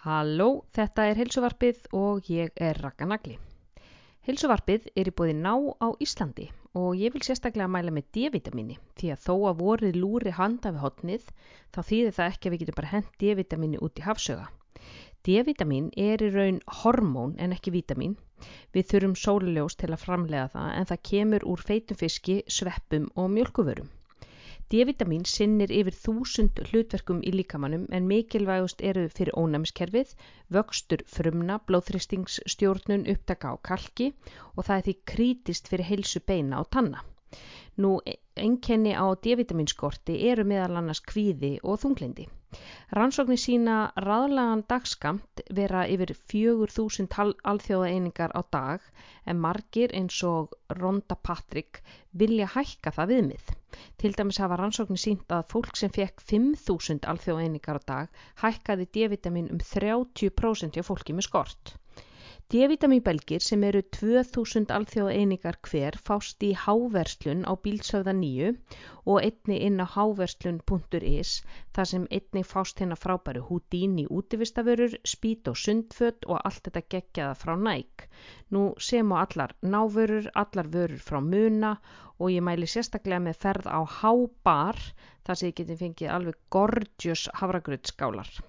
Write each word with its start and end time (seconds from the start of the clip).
Halló, 0.00 0.62
þetta 0.72 1.04
er 1.10 1.18
Hilsuvarpið 1.20 1.80
og 1.92 2.28
ég 2.32 2.54
er 2.56 2.78
Raka 2.80 3.04
Nagli. 3.04 3.34
Hilsuvarpið 4.24 4.86
er 4.96 5.10
í 5.10 5.12
bóði 5.12 5.34
ná 5.36 5.52
á 5.76 5.92
Íslandi 6.00 6.46
og 6.80 6.96
ég 6.96 7.12
vil 7.12 7.20
sérstaklega 7.26 7.68
mæla 7.68 7.92
með 7.92 8.06
D-vitamini 8.16 8.78
því 8.96 9.10
að 9.12 9.26
þó 9.26 9.34
að 9.50 9.60
vorið 9.60 9.98
lúri 10.00 10.32
handa 10.38 10.72
við 10.72 10.84
hotnið 10.86 11.28
þá 11.76 11.80
þýðir 11.90 12.16
það 12.16 12.32
ekki 12.32 12.48
að 12.48 12.56
við 12.56 12.64
getum 12.64 12.78
bara 12.80 12.92
hent 12.94 13.12
D-vitamini 13.20 13.84
út 13.84 14.00
í 14.00 14.06
hafsöga. 14.08 14.48
D-vitamin 15.28 15.92
er 16.08 16.24
í 16.24 16.32
raun 16.32 16.64
hormón 16.80 17.36
en 17.36 17.52
ekki 17.58 17.76
vitamin. 17.76 18.16
Við 18.72 18.88
þurfum 18.94 19.20
sóluljós 19.26 19.76
til 19.76 19.92
að 19.92 20.04
framlega 20.06 20.48
það 20.56 20.74
en 20.78 20.92
það 20.94 21.06
kemur 21.12 21.50
úr 21.52 21.68
feitum 21.72 22.00
fiski, 22.06 22.40
sveppum 22.48 23.12
og 23.20 23.28
mjölkuvörum. 23.36 23.92
D-vitamin 24.72 25.24
sinnir 25.28 25.72
yfir 25.74 25.96
þúsund 26.00 26.60
hlutverkum 26.68 27.22
í 27.26 27.30
líkamannum 27.34 27.88
en 27.96 28.04
mikilvægust 28.10 28.84
eru 28.90 29.02
fyrir 29.16 29.34
ónæmiskerfið, 29.42 30.12
vöxtur 30.56 31.02
frumna, 31.14 31.56
blóðþristingsstjórnun, 31.70 33.08
upptaka 33.14 33.50
á 33.50 33.54
kalki 33.70 34.12
og 34.54 34.68
það 34.68 34.76
er 34.76 34.86
því 34.88 34.94
krítist 35.14 35.72
fyrir 35.72 35.90
heilsu 35.90 36.22
beina 36.32 36.62
og 36.62 36.70
tanna. 36.76 37.02
Nú, 37.82 37.90
enkenni 38.48 38.92
á 38.92 39.06
D-vitaminskorti 39.24 40.14
eru 40.32 40.44
meðal 40.52 40.80
annars 40.80 41.00
kvíði 41.12 41.56
og 41.64 41.80
þunglindi. 41.84 42.26
Rannsóknir 42.98 43.38
sína 43.40 43.74
raðlagan 44.04 44.62
dagskamt 44.72 45.42
vera 45.58 45.82
yfir 45.94 46.12
4.000 46.32 47.34
alþjóða 47.52 47.90
einingar 47.94 48.34
á 48.34 48.42
dag 48.56 48.88
en 49.32 49.42
margir 49.44 49.94
eins 50.00 50.18
og 50.32 50.56
Ronda 50.80 51.16
Patrik 51.28 51.80
vilja 52.22 52.48
hækka 52.56 52.92
það 52.96 53.12
viðmið. 53.14 53.52
Til 54.02 54.12
dæmis 54.18 54.40
hafa 54.42 54.58
rannsóknir 54.60 55.04
sínt 55.04 55.36
að 55.36 55.46
fólk 55.54 55.78
sem 55.82 55.94
fekk 56.00 56.26
5.000 56.32 57.06
alþjóða 57.14 57.46
einingar 57.46 57.78
á 57.78 57.82
dag 57.92 58.22
hækkaði 58.42 58.90
D-vitamin 58.98 59.52
um 59.54 59.62
30% 59.72 60.74
hjá 60.74 60.88
fólki 60.90 61.14
með 61.14 61.30
skort. 61.30 61.76
D-vitaminbelgir 62.50 63.44
sem 63.46 63.64
eru 63.66 63.80
2000 63.96 64.72
alþjóða 64.76 65.10
einingar 65.18 65.56
hver 65.66 65.98
fást 66.08 66.42
í 66.46 66.48
háverslun 66.62 67.44
á 67.46 67.54
bílsöfða 67.66 68.14
nýju 68.20 68.48
og 69.12 69.20
einni 69.20 69.58
inn 69.66 69.78
á 69.78 69.86
háverslun.is 69.92 71.36
þar 71.78 71.90
sem 71.92 72.08
einni 72.18 72.42
fást 72.54 72.82
hérna 72.82 72.98
frábæru 73.04 73.44
húdín 73.52 73.94
í 74.02 74.08
útivistaförur, 74.18 74.98
spít 75.14 75.52
og 75.52 75.62
sundfött 75.62 76.26
og 76.26 76.42
allt 76.42 76.66
þetta 76.66 76.84
geggjaða 76.96 77.38
frá 77.44 77.54
næk. 77.68 78.08
Nú 78.50 78.66
sem 78.90 79.14
á 79.14 79.22
allar 79.22 79.54
návörur, 79.76 80.26
allar 80.34 80.74
vörur 80.74 81.06
frá 81.06 81.22
muna 81.30 81.76
og 82.18 82.34
ég 82.34 82.42
mæli 82.42 82.66
sérstaklega 82.66 83.22
með 83.30 83.42
ferð 83.46 83.70
á 83.70 83.80
hábar 84.02 84.82
þar 85.22 85.38
sem 85.38 85.46
þið 85.52 85.58
getum 85.62 85.82
fengið 85.86 86.14
alveg 86.18 86.42
gorgeous 86.58 87.28
havragröðskálar. 87.44 88.40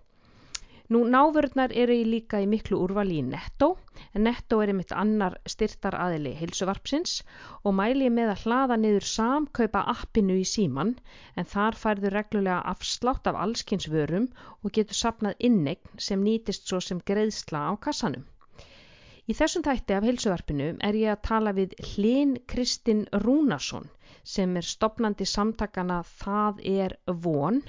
Nú 0.92 1.00
návörðnar 1.08 1.72
eru 1.82 1.96
líka 2.04 2.40
í 2.44 2.48
miklu 2.52 2.78
úrvali 2.86 3.22
í 3.22 3.24
Netto 3.24 3.68
en 4.12 4.26
Netto 4.28 4.58
er 4.64 4.72
einmitt 4.74 4.90
annar 5.04 5.38
styrtar 5.54 5.96
aðili 5.96 6.34
heilsuvarpsins 6.40 7.14
og 7.62 7.78
mæli 7.78 8.10
ég 8.10 8.14
með 8.16 8.32
að 8.34 8.42
hlaða 8.42 8.78
niður 8.82 9.08
samkaupa 9.12 9.86
appinu 9.94 10.36
í 10.42 10.44
síman 10.54 10.92
en 11.40 11.48
þar 11.54 11.80
færðu 11.86 12.12
reglulega 12.16 12.60
afslátt 12.74 13.32
af 13.32 13.40
allskynnsvörum 13.46 14.28
og 14.60 14.76
getur 14.80 15.00
sapnað 15.04 15.48
innegn 15.50 16.04
sem 16.10 16.28
nýtist 16.28 16.68
svo 16.68 16.84
sem 16.84 17.00
greiðsla 17.12 17.64
á 17.72 17.74
kassanum. 17.88 18.28
Í 19.32 19.38
þessum 19.40 19.64
þætti 19.70 19.96
af 19.96 20.12
heilsuvarpinu 20.12 20.72
er 20.90 21.04
ég 21.06 21.16
að 21.16 21.26
tala 21.32 21.56
við 21.56 21.80
Hlinn 21.94 22.36
Kristinn 22.52 23.06
Rúnarsson 23.24 23.88
sem 24.36 24.60
er 24.60 24.68
stopnandi 24.76 25.24
samtakana 25.40 26.04
Það 26.18 26.66
er 26.76 27.00
von 27.30 27.64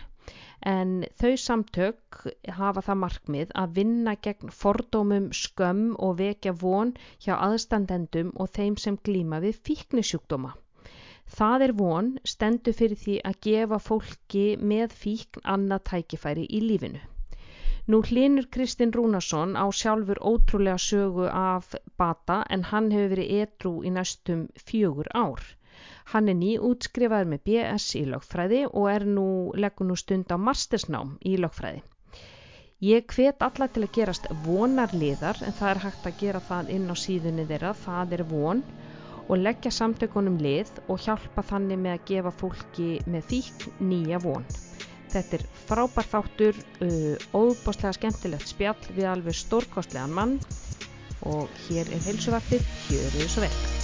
en 0.71 0.91
þau 1.21 1.33
samtök 1.45 2.19
hafa 2.59 2.83
það 2.89 2.99
markmið 3.05 3.55
að 3.63 3.73
vinna 3.79 4.15
gegn 4.27 4.53
fordómum, 4.63 5.29
skömm 5.43 5.95
og 6.07 6.19
vekja 6.21 6.53
von 6.65 6.93
hjá 7.25 7.35
aðstandendum 7.37 8.35
og 8.37 8.53
þeim 8.59 8.77
sem 8.85 8.99
glýma 9.09 9.41
við 9.45 9.59
fíknisjúkdóma. 9.69 10.53
Það 11.39 11.63
er 11.67 11.73
von 11.81 12.11
stendur 12.35 12.77
fyrir 12.79 12.99
því 13.05 13.17
að 13.31 13.41
gefa 13.47 13.79
fólki 13.89 14.45
með 14.73 14.95
fíkn 15.05 15.47
annað 15.55 15.85
tækifæri 15.91 16.47
í 16.59 16.61
lífinu. 16.69 17.01
Nú 17.91 17.99
hlinur 18.09 18.47
Kristinn 18.55 18.93
Rúnarsson 18.95 19.57
á 19.59 19.67
sjálfur 19.75 20.21
ótrúlega 20.33 20.79
sögu 20.89 21.25
af 21.27 21.75
bata 21.99 22.37
en 22.57 22.63
hann 22.71 22.93
hefur 22.95 23.15
verið 23.15 23.33
edru 23.45 23.73
í 23.89 23.91
næstum 23.97 24.45
fjögur 24.69 25.11
ár. 25.25 25.43
Hann 26.11 26.29
er 26.29 26.39
nýútskrifaður 26.41 27.31
með 27.31 27.43
BS 27.47 27.87
í 28.01 28.05
lögfræði 28.11 28.65
og 28.69 28.91
er 28.91 29.07
nú, 29.07 29.27
leggur 29.55 29.89
nú 29.89 29.97
stund 29.97 30.33
á 30.35 30.37
mastersnám 30.37 31.17
í 31.23 31.37
lögfræði. 31.39 31.83
Ég 32.83 33.07
hvet 33.15 33.45
alla 33.47 33.69
til 33.71 33.85
að 33.87 33.93
gerast 33.95 34.25
vonarliðar 34.43 35.39
en 35.47 35.55
það 35.55 35.69
er 35.71 35.81
hægt 35.85 36.07
að 36.09 36.17
gera 36.25 36.41
það 36.49 36.73
inn 36.77 36.89
á 36.91 36.97
síðunni 36.99 37.45
þeirra, 37.47 37.77
það 37.79 38.17
er 38.17 38.25
von 38.33 38.65
og 39.29 39.39
leggja 39.39 39.71
samtökunum 39.71 40.41
lið 40.43 40.73
og 40.89 40.99
hjálpa 41.05 41.45
þannig 41.47 41.79
með 41.85 41.95
að 41.95 42.09
gefa 42.11 42.33
fólki 42.41 42.89
með 43.07 43.29
þýk 43.31 43.69
nýja 43.87 44.19
von. 44.25 44.49
Þetta 45.13 45.39
er 45.39 45.47
frábær 45.69 46.09
þáttur, 46.09 46.59
uh, 46.83 47.15
óbáslega 47.37 47.95
skemmtilegt 48.01 48.51
spjall 48.51 48.91
við 48.97 49.11
alveg 49.13 49.39
stórkostlegan 49.45 50.17
mann 50.19 50.35
og 51.29 51.47
hér 51.69 51.87
er 51.87 52.03
heilsuvartið, 52.09 52.67
hér 52.89 53.23
er 53.23 53.31
svo 53.31 53.47
vel. 53.47 53.82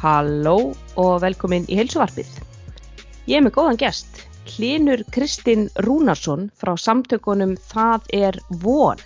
Halló 0.00 0.72
og 0.96 1.18
velkomin 1.20 1.66
í 1.68 1.76
heilsuvarpið. 1.76 2.28
Ég 3.28 3.36
er 3.36 3.42
með 3.44 3.52
góðan 3.58 3.78
gest, 3.82 4.22
Hlinur 4.48 5.02
Kristinn 5.12 5.66
Rúnarsson 5.84 6.46
frá 6.56 6.72
samtökunum 6.80 7.52
Það 7.68 8.08
er 8.16 8.38
von. 8.62 9.02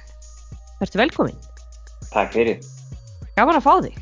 Verður 0.79 1.03
velkomin. 1.03 1.41
Takk 2.13 2.31
fyrir. 2.37 2.63
Gaman 3.35 3.59
að 3.59 3.67
fá 3.67 3.75
þig. 3.89 3.99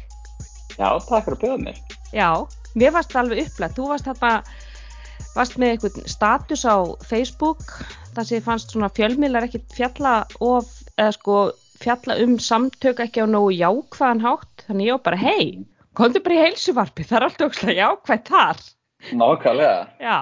Já, 0.76 0.88
takk 1.08 1.24
fyrir 1.24 1.38
að 1.38 1.40
bjóða 1.46 1.58
mér. 1.64 1.80
Já, 2.12 2.28
mér 2.76 2.94
varst 2.98 3.16
alveg 3.16 3.42
upplægt. 3.46 3.80
Þú 3.80 3.88
varst, 3.94 4.12
þarna, 4.12 5.32
varst 5.32 5.56
með 5.56 5.74
einhvern 5.74 6.14
status 6.18 6.68
á 6.68 6.76
Facebook 7.08 7.66
þar 8.12 8.28
sem 8.28 8.44
fannst 8.44 8.76
svona 8.76 8.92
fjölmiðlar 8.92 9.48
ekkit 9.48 9.72
fjalla, 9.72 10.18
of, 10.44 10.68
sko, 11.16 11.42
fjalla 11.80 12.20
um 12.20 12.36
samtök 12.36 13.00
ekki 13.00 13.24
á 13.24 13.26
nógu 13.32 13.56
jákvæðan 13.56 14.26
hátt. 14.28 14.66
Þannig 14.68 14.92
ég 14.92 14.98
var 15.00 15.06
bara, 15.08 15.24
hei 15.24 15.71
komdu 15.98 16.22
bara 16.24 16.38
í 16.38 16.44
heilsuvarpi, 16.46 17.06
það 17.08 17.18
er 17.18 17.26
alltaf 17.26 17.50
ógslag 17.50 17.80
jákvæmt 17.80 18.30
þar. 18.32 18.62
Nákvæmlega. 19.18 19.82
Já, 20.02 20.16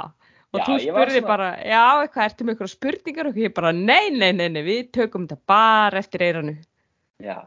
og 0.51 0.59
Já, 0.61 0.65
þú 0.67 0.79
spurði 0.87 1.23
bara, 1.27 1.53
já, 1.67 1.85
eitthvað, 2.01 2.27
ertu 2.27 2.47
með 2.47 2.57
ykkur 2.57 2.73
spurningar 2.73 3.31
og 3.31 3.41
ég 3.41 3.55
bara, 3.57 3.73
nei, 3.77 4.11
nei, 4.15 4.33
nei, 4.37 4.49
nei, 4.57 4.63
við 4.67 4.91
tökum 4.97 5.29
þetta 5.29 5.53
bara 5.53 6.03
eftir 6.03 6.27
eiranu. 6.27 6.57
Já. 7.23 7.39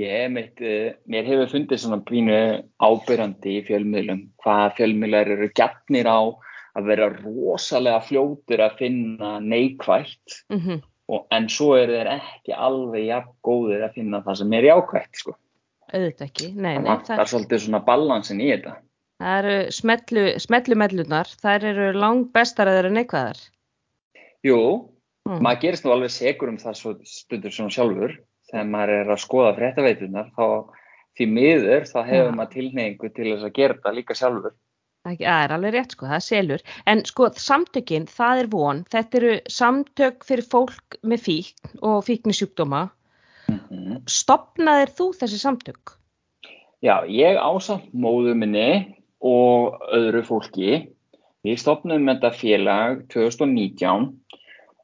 Ég 0.00 0.30
mitt, 0.32 0.62
uh, 0.64 0.94
mér 1.12 1.26
hefur 1.28 1.50
fundið 1.52 1.82
svona 1.82 1.98
pínu 2.08 2.38
ábyrjandi 2.80 3.58
í 3.58 3.64
fjölmiðlum, 3.66 4.22
hvað 4.40 4.78
fjölmiðlar 4.78 5.34
eru 5.34 5.50
gætnir 5.52 6.08
á 6.08 6.32
að 6.72 6.88
vera 6.88 7.10
rosalega 7.12 8.00
fljótur 8.06 8.62
að 8.64 8.78
finna 8.78 9.34
neikvægt 9.44 10.40
Mm 10.48 10.80
og, 11.12 11.26
en 11.34 11.48
svo 11.52 11.74
eru 11.78 11.96
þeir 11.98 12.10
ekki 12.16 12.54
alveg 12.56 13.08
jafn 13.08 13.34
góðir 13.44 13.86
að 13.86 13.96
finna 13.98 14.22
það 14.24 14.38
sem 14.42 14.54
er 14.56 14.68
jákvægt 14.70 15.22
sko. 15.22 15.36
Auðvitað 15.92 16.26
ekki, 16.30 16.46
nei, 16.56 16.74
Það 16.76 16.82
nei, 16.82 16.88
vantar 16.88 17.18
það, 17.20 17.30
svolítið 17.32 17.62
svona 17.66 17.80
balansin 17.84 18.40
í 18.40 18.48
þetta. 18.52 18.76
það 19.22 19.38
eru 19.42 19.56
smetlu, 19.76 20.22
smetlu 20.40 20.74
mellunar, 20.80 21.28
þær 21.42 21.64
eru 21.72 21.88
lang 21.98 22.24
bestar 22.32 22.66
að 22.70 22.78
þeirra 22.80 22.94
neikvæðar. 22.98 23.42
Jú, 24.46 24.58
Mm. 25.22 25.38
maður 25.38 25.60
gerist 25.62 25.84
nú 25.86 25.92
alveg 25.94 26.10
segur 26.10 26.48
um 26.50 26.56
það 26.58 26.74
svo 26.74 26.92
stundur 27.06 27.52
svona 27.54 27.70
sjálfur 27.70 28.16
þegar 28.50 28.64
maður 28.72 28.90
er 28.96 29.10
að 29.14 29.20
skoða 29.22 29.52
fréttaveitunar 29.54 30.32
þá 30.34 30.46
því 31.14 31.26
miður 31.30 31.84
þá 31.86 31.98
hefur 32.08 32.32
Já. 32.32 32.34
maður 32.34 32.50
tilneyingu 32.56 33.10
til 33.14 33.24
þess 33.30 33.44
að 33.46 33.52
gera 33.54 33.74
þetta 33.76 33.92
líka 33.94 34.14
sjálfur. 34.18 34.52
Það 35.06 35.20
er 35.20 35.54
alveg 35.54 35.72
rétt 35.76 35.94
sko, 35.94 36.06
það 36.10 36.18
er 36.18 36.26
selur. 36.26 36.60
En 36.86 37.04
sko 37.04 37.28
samtökin, 37.38 38.06
það 38.10 38.40
er 38.42 38.46
von, 38.50 38.82
þetta 38.90 39.18
eru 39.20 39.32
samtök 39.46 40.26
fyrir 40.26 40.42
fólk 40.50 40.98
með 41.06 41.22
fíkn 41.28 41.78
og 41.82 42.02
fíknisjúkdóma. 42.10 42.82
Mm 43.52 44.02
Stopnaðir 44.10 44.92
þú 44.96 45.12
þessi 45.18 45.38
samtök? 45.40 45.96
Já, 46.82 47.04
ég 47.06 47.38
ásamt 47.38 47.92
móðu 47.94 48.34
minni 48.34 48.96
og 49.22 49.78
öðru 49.94 50.24
fólki. 50.26 50.88
Við 51.46 51.58
stopnum 51.62 52.08
þetta 52.10 52.32
félag 52.34 53.04
2019 53.12 54.08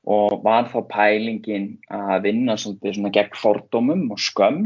og 0.09 0.43
var 0.45 0.69
þá 0.71 0.79
pælingin 0.91 1.73
að 1.93 2.29
vinna 2.29 2.57
svolítið 2.59 2.97
svona 2.97 3.15
gegn 3.15 3.39
fordómum 3.39 4.07
og 4.15 4.23
skömm 4.23 4.63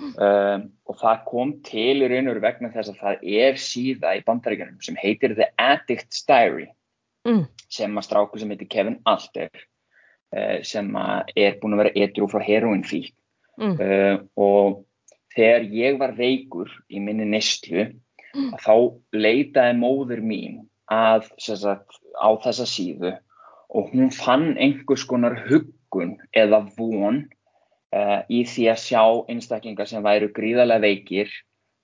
um, 0.00 0.66
og 0.86 0.98
það 1.00 1.24
kom 1.28 1.54
til 1.66 2.04
í 2.04 2.10
raun 2.10 2.30
og 2.30 2.42
vegna 2.44 2.70
þess 2.74 2.92
að 2.92 3.00
það 3.00 3.24
er 3.40 3.58
síða 3.60 4.14
í 4.16 4.22
bandaríkjunum 4.28 4.84
sem 4.84 4.98
heitir 5.00 5.34
The 5.38 5.50
Addict's 5.60 6.22
Diary 6.28 6.68
mm. 7.28 7.44
sem 7.72 7.98
að 7.98 8.06
stráku 8.06 8.40
sem 8.40 8.52
heitir 8.54 8.70
Kevin 8.70 9.00
Alter 9.10 9.50
uh, 9.50 10.60
sem 10.66 10.92
er 11.34 11.58
búin 11.60 11.76
að 11.76 11.84
vera 11.84 11.96
edru 12.06 12.30
frá 12.30 12.44
heroinfík 12.46 13.12
Mm. 13.60 13.74
uh, 13.76 14.16
og 14.40 14.84
þegar 15.36 15.66
ég 15.76 15.98
var 16.00 16.14
veikur 16.16 16.70
í 16.88 17.02
minni 17.04 17.26
neyslu 17.28 17.90
Mm. 18.30 18.54
þá 18.62 18.74
leitaði 19.16 19.74
móður 19.78 20.22
mín 20.22 20.60
að 20.90 21.26
sagt, 21.42 21.98
á 22.14 22.30
þessa 22.42 22.66
síðu 22.68 23.16
og 23.70 23.90
hún 23.90 24.10
fann 24.14 24.54
einhvers 24.58 25.02
konar 25.06 25.34
huggun 25.48 26.16
eða 26.34 26.62
von 26.76 27.24
uh, 27.94 28.20
í 28.30 28.44
því 28.46 28.68
að 28.70 28.82
sjá 28.84 29.02
einstaklingar 29.30 29.90
sem 29.90 30.02
væru 30.06 30.30
gríðarlega 30.34 30.86
veikir 30.86 31.30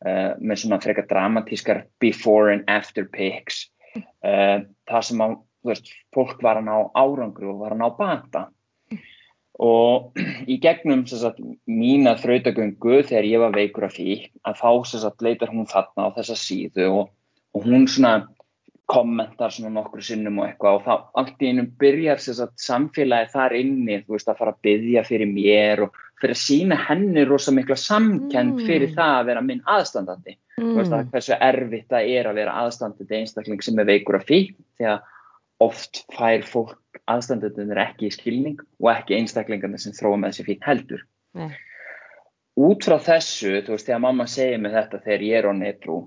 uh, 0.06 0.38
með 0.38 0.62
svona 0.62 0.80
frekar 0.82 1.08
dramatískar 1.10 1.84
before 2.02 2.54
and 2.54 2.66
after 2.70 3.06
pics 3.10 3.66
uh, 4.22 4.62
það 4.86 5.06
sem 5.10 5.26
að, 5.26 5.38
veist, 5.66 5.90
fólk 6.14 6.38
var 6.46 6.62
að 6.62 6.68
ná 6.70 6.76
árangru 6.94 7.56
og 7.56 7.64
var 7.64 7.74
að 7.74 7.82
ná 7.82 7.88
bata 7.98 8.46
og 9.62 10.12
í 10.46 10.58
gegnum 10.60 11.06
sagt, 11.08 11.40
mína 11.66 12.16
þrautagöngu 12.20 13.02
þegar 13.08 13.28
ég 13.28 13.40
var 13.40 13.54
veikur 13.56 13.88
af 13.88 13.94
því 13.96 14.16
að 14.44 14.58
þá 14.60 14.70
sagt, 14.86 15.22
leitar 15.24 15.52
hún 15.52 15.68
þarna 15.70 16.10
á 16.12 16.16
þessa 16.18 16.36
síðu 16.36 16.88
og, 16.92 17.12
og 17.56 17.64
hún 17.64 17.86
svona 17.88 18.26
kommentar 18.86 19.50
svona 19.50 19.72
nokkru 19.74 20.02
sinnum 20.04 20.38
og 20.38 20.46
eitthvað 20.46 20.76
og 20.78 20.84
þá 20.86 20.92
allt 21.18 21.40
í 21.42 21.48
einum 21.50 21.70
byrjar 21.80 22.20
sagt, 22.22 22.54
samfélagi 22.62 23.32
þar 23.32 23.56
inni 23.58 24.02
veist 24.06 24.28
að 24.30 24.38
fara 24.38 24.52
að 24.54 24.60
byggja 24.62 25.02
fyrir 25.08 25.32
mér 25.32 25.82
og 25.88 25.96
fyrir 26.20 26.36
að 26.36 26.42
sína 26.44 26.78
henni 26.86 27.24
rosa 27.26 27.52
mikla 27.52 27.76
samkend 27.76 28.62
fyrir 28.62 28.92
Mm. 28.92 28.94
það 28.94 29.16
að 29.16 29.26
vera 29.26 29.42
minn 29.42 29.64
aðstandandi 29.66 30.36
þú 30.56 30.76
veist 30.78 30.92
að 30.92 31.02
Mm. 31.02 31.10
hversu 31.10 31.38
erfitt 31.40 31.88
það 31.90 32.08
er 32.20 32.30
að 32.30 32.34
vera 32.34 32.54
aðstandandi 32.62 33.18
einstakling 33.18 33.62
sem 33.62 33.78
er 33.78 33.84
veikur 33.84 34.16
af 34.16 34.24
því 34.24 34.54
því 34.78 34.86
að 34.92 35.00
oft 35.62 36.04
fær 36.12 36.44
fólk 36.46 37.00
aðstandendur 37.08 37.78
ekki 37.80 38.08
í 38.08 38.14
skilning 38.14 38.60
og 38.82 38.90
ekki 38.92 39.16
einstaklingarnir 39.16 39.80
sem 39.80 39.94
þróa 39.96 40.18
með 40.20 40.34
þessi 40.34 40.46
fín 40.48 40.66
heldur. 40.66 41.06
Nei. 41.36 41.50
Út 42.56 42.86
frá 42.88 42.96
þessu, 43.02 43.58
þú 43.64 43.74
veist, 43.74 43.88
þegar 43.88 44.02
mamma 44.04 44.26
segir 44.32 44.60
mig 44.62 44.72
þetta 44.72 45.02
þegar 45.04 45.24
ég 45.26 45.38
er 45.38 45.48
á 45.48 45.52
netrú, 45.56 45.98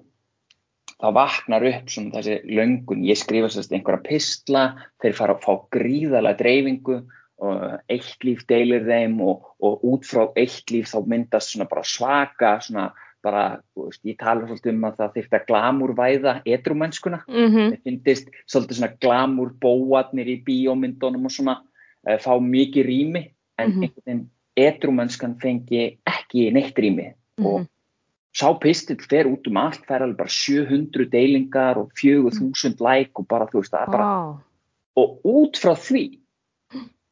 þá 0.99 1.07
vaknar 1.15 1.65
upp 1.69 1.91
svona 1.93 2.15
þessi 2.17 2.57
löngun, 2.57 3.05
ég 3.05 3.19
skrifa 3.19 3.51
sérst 3.53 3.73
einhverja 3.75 4.05
pistla, 4.07 4.63
þeir 5.01 5.17
fara 5.19 5.37
að 5.37 5.45
fá 5.45 5.53
gríðalega 5.77 6.41
dreifingu 6.41 6.97
og 7.39 7.61
eitt 7.87 8.25
líf 8.27 8.41
deilir 8.49 8.83
þeim 8.83 9.21
og, 9.23 9.45
og 9.63 9.85
út 9.87 10.07
frá 10.09 10.25
eitt 10.35 10.73
líf 10.73 10.89
þá 10.91 11.05
myndast 11.07 11.53
svona 11.53 11.69
bara 11.69 11.85
svaka, 11.87 12.57
svona 12.65 12.89
bara, 13.23 13.61
veist, 13.75 14.01
ég 14.05 14.17
tala 14.17 14.47
svolítið 14.47 14.73
um 14.73 14.85
að 14.87 14.97
það 14.99 15.13
þyrfti 15.17 15.37
að 15.39 15.47
glamúrvæða 15.49 16.33
edrumennskuna 16.45 17.19
Mhm. 17.27 17.71
mér 17.71 18.01
finnst 18.03 18.29
svolítið 18.47 18.77
svona 18.79 18.97
glamúr 18.99 19.51
bóatnir 19.59 20.27
í 20.27 20.43
bíómyndunum 20.43 21.25
og 21.25 21.31
svona 21.31 21.57
uh, 22.07 22.17
fá 22.17 22.39
mikið 22.39 22.85
rými 22.85 23.31
en 23.59 23.71
Mhm. 23.71 23.83
einhvern 23.83 24.05
veginn 24.05 24.29
edrumennskan 24.57 25.35
fengi 25.39 25.97
ekki 26.07 26.51
neitt 26.53 26.75
rými 26.75 27.13
og 27.39 27.59
Mhm. 27.61 27.67
sá 28.33 28.53
pistill 28.59 28.97
fer 29.09 29.25
út 29.25 29.47
um 29.47 29.57
allt, 29.57 29.85
fer 29.85 29.99
alveg 30.01 30.17
bara 30.17 30.29
700 30.29 31.05
deilingar 31.09 31.77
og 31.77 31.91
4000 31.93 32.79
like 32.79 33.11
og 33.15 33.27
bara 33.27 33.45
þú 33.47 33.59
veist 33.61 33.71
það 33.73 33.81
er 33.87 33.91
bara 33.91 34.03
Vá. 34.03 34.41
og 34.97 35.19
út 35.25 35.53
frá 35.57 35.75
því 35.75 36.19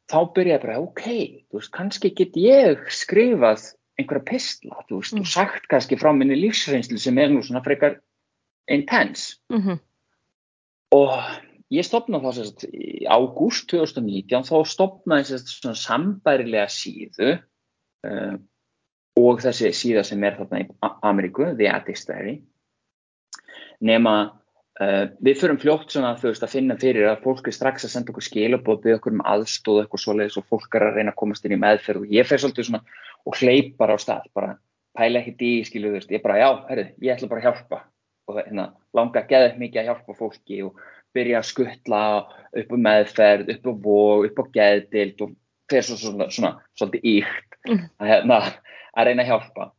þá 0.08 0.34
byrja 0.34 0.56
ég 0.56 0.62
bara, 0.62 0.80
ok, 0.80 1.04
þú 1.52 1.60
veist, 1.60 1.72
kannski 1.72 2.16
get 2.16 2.32
ég 2.34 2.78
skrifað 2.88 3.74
einhverja 3.98 4.26
pistla, 4.30 4.84
þú 4.90 5.02
veist, 5.02 5.14
Mm. 5.14 5.20
og 5.22 5.28
sagt 5.28 5.68
kannski 5.70 5.98
frá 5.98 6.12
minni 6.16 6.36
lífsreynslu 6.36 7.00
sem 7.00 7.18
er 7.18 7.30
nú 7.30 7.42
svona 7.42 7.64
frekar 7.66 8.00
intense 8.70 9.38
Mhm. 9.50 9.80
og 10.92 11.10
ég 11.72 11.84
stopnaði 11.84 12.24
þá 12.24 12.34
sérst 12.38 12.66
í 12.74 13.06
ágúst 13.08 13.68
2019 13.68 14.44
þá 14.44 14.66
stopnaði 14.66 15.26
sérst 15.32 15.50
svona 15.60 15.76
sambærilega 15.76 16.68
síðu 16.72 17.40
uh, 18.08 18.38
og 19.18 19.40
þessi 19.42 19.74
síða 19.74 20.06
sem 20.06 20.24
er 20.24 20.38
þarna 20.38 20.62
í 20.62 20.68
Ameríku, 21.04 21.58
The 21.58 21.68
Addicts 21.68 22.06
Diary 22.06 22.42
nema 23.82 24.14
uh, 24.82 25.06
við 25.24 25.42
förum 25.42 25.60
fljótt 25.62 25.92
svona 25.94 26.16
þú 26.18 26.32
veist 26.32 26.46
að 26.46 26.54
finna 26.54 26.78
fyrir 26.78 27.10
að 27.10 27.24
fólk 27.26 27.48
er 27.48 27.56
strax 27.56 27.86
að 27.86 27.94
senda 27.96 28.14
okkur 28.14 28.28
skilabóð 28.30 28.82
byggja 28.84 29.00
okkur 29.02 29.18
um 29.18 29.26
aðstóð 29.26 29.82
eitthvað 29.84 30.04
svoleiðis 30.06 30.38
og 30.38 30.48
fólk 30.52 30.76
er 30.78 30.88
að 30.88 31.00
reyna 31.00 31.14
að 31.14 31.20
komast 31.22 31.46
inn 31.46 31.58
í 31.58 31.62
meðferð 31.62 32.06
og 32.06 32.14
ég 32.14 32.30
fer 32.30 32.38
svolítið 32.42 32.70
svona 32.70 32.84
og 33.26 33.40
hleyp 33.42 33.76
bara 33.80 33.96
á 33.96 34.00
stað 34.02 34.28
bara 34.36 34.58
pæla 34.98 35.22
ekkert 35.22 35.42
í 35.46 35.52
skilu 35.68 35.92
þú 35.92 35.98
veist 36.00 36.14
ég 36.14 36.24
bara 36.24 36.38
já, 36.42 36.50
herri, 36.70 36.86
ég 37.02 37.16
ætla 37.16 37.32
bara 37.32 37.42
að 37.44 37.50
hjálpa. 37.50 37.82
Og 38.28 38.40
hérna, 38.42 38.70
langa 38.98 39.22
að 39.22 39.30
geða 39.32 39.52
mikið 39.56 39.82
að 39.82 39.90
hjálpa 39.90 40.16
fólki 40.18 40.62
og 40.66 40.80
byrja 41.16 41.40
að 41.40 41.48
skuttla 41.48 42.00
upp 42.62 42.72
á 42.74 42.78
meðferð, 42.88 43.52
upp 43.54 43.70
á 43.70 43.74
vóg, 43.86 44.26
upp 44.28 44.42
á 44.42 44.46
geðdild 44.58 45.22
og 45.24 45.36
fer 45.72 45.86
svo 45.86 45.96
svona, 46.02 46.28
svona 46.34 46.58
svolítið 46.76 47.08
íkt 47.14 47.48
Mm. 47.68 47.90
að, 48.00 48.08
hérna, 48.08 48.38
að 48.96 49.08
reyna 49.10 49.24
að 49.24 49.32
hjálpa. 49.32 49.72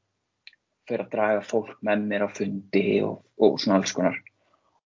Fyrir 0.89 1.05
að 1.05 1.13
draga 1.13 1.45
fólk 1.45 1.79
með 1.85 2.05
mér 2.09 2.25
á 2.25 2.29
fundi 2.33 2.85
og, 3.05 3.23
og 3.41 3.59
svona 3.61 3.79
alls 3.79 3.95
konar. 3.97 4.19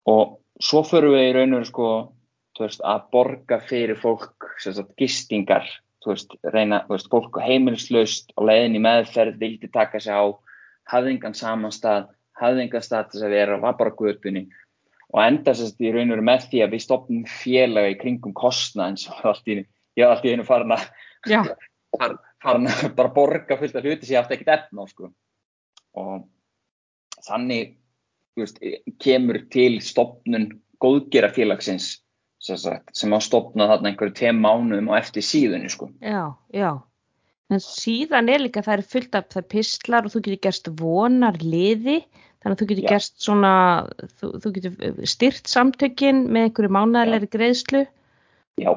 Og 0.08 0.38
svo 0.62 0.84
förum 0.88 1.16
við 1.16 1.28
í 1.30 1.34
raun 1.36 1.56
og 1.56 1.62
veru 1.62 1.70
sko 1.70 1.88
veist, 2.62 2.84
að 2.86 3.08
borga 3.16 3.60
fyrir 3.66 4.00
fólk 4.00 4.52
sem 4.62 4.76
sagt, 4.76 4.94
gistingar 5.00 5.68
þú 6.02 6.14
veist, 6.14 6.34
reyna, 6.54 6.82
þú 6.88 6.96
veist, 6.96 7.12
fólk 7.12 7.38
heimilislaust 7.44 8.34
á 8.38 8.42
leiðin 8.48 8.80
í 8.80 8.82
meðferð, 8.84 9.38
vildi 9.42 9.70
taka 9.74 10.02
sig 10.02 10.16
á 10.16 10.26
hafði 10.92 11.16
engan 11.16 11.38
samanstað 11.38 12.10
hafði 12.42 12.66
engan 12.66 12.84
þess 12.86 13.22
að 13.22 13.36
vera, 13.36 13.60
var 13.62 13.78
bara 13.80 13.94
á 13.94 14.00
götunni 14.00 14.48
og 15.12 15.20
enda 15.24 15.54
sérst 15.56 15.82
í 15.84 15.92
raun 15.92 16.10
og 16.10 16.16
veru 16.16 16.26
með 16.28 16.48
því 16.52 16.64
að 16.64 16.74
við 16.76 16.84
stopnum 16.86 17.24
félaga 17.28 17.92
í 17.92 17.98
kringum 18.00 18.34
kostna 18.38 18.88
eins 18.90 19.08
og 19.12 19.26
allt 19.34 19.52
í 19.52 19.58
ég 19.60 20.06
var 20.06 20.16
allt 20.16 20.28
í 20.28 20.34
einu 20.34 20.46
farin 20.48 20.76
að 20.76 20.86
far, 21.98 22.16
farin 22.44 22.72
að 22.72 22.86
bara 22.98 23.14
borga 23.16 23.58
fullt 23.60 23.76
af 23.76 23.88
hluti 23.88 24.08
sem 24.08 24.16
ég 24.16 24.22
átti 24.22 24.38
ekkert 24.38 24.54
efna 24.56 24.86
á 24.88 24.92
sko. 24.92 25.12
og 26.00 26.28
þannig 27.28 27.76
þú 28.32 28.46
veist, 28.46 28.62
kemur 29.04 29.42
til 29.52 29.74
stopnun 29.84 30.48
góðgerafélagsins 30.82 31.98
sagt, 32.42 32.94
sem 32.98 33.14
á 33.14 33.20
stopna 33.22 33.68
þarna 33.70 33.92
einhverju 33.92 34.16
tveim 34.18 34.42
mánuðum 34.42 34.90
og 34.92 34.98
eftir 34.98 35.26
síðunni 35.26 35.70
sko. 35.72 35.92
Já, 36.02 36.34
já. 36.56 36.72
En 37.52 37.60
síðan 37.62 38.32
er 38.32 38.46
líka 38.46 38.64
það 38.64 38.78
er 38.80 38.86
fullt 38.94 39.18
af 39.20 39.30
það 39.34 39.48
pistlar 39.52 40.08
og 40.08 40.14
þú 40.14 40.22
getur 40.26 40.44
gerst 40.48 40.70
vonar 40.80 41.40
liði, 41.44 41.98
þannig 42.42 42.56
að 42.56 42.62
þú 42.62 42.68
getur 42.70 42.86
Já. 42.86 42.92
gerst 42.94 43.18
svona, 43.22 43.54
þú, 44.22 44.30
þú 44.42 44.54
getur 44.58 45.02
styrt 45.12 45.52
samtökin 45.52 46.24
með 46.32 46.48
einhverju 46.48 46.76
mánæðilegri 46.78 47.32
greiðslu, 47.36 47.82
já, 48.62 48.72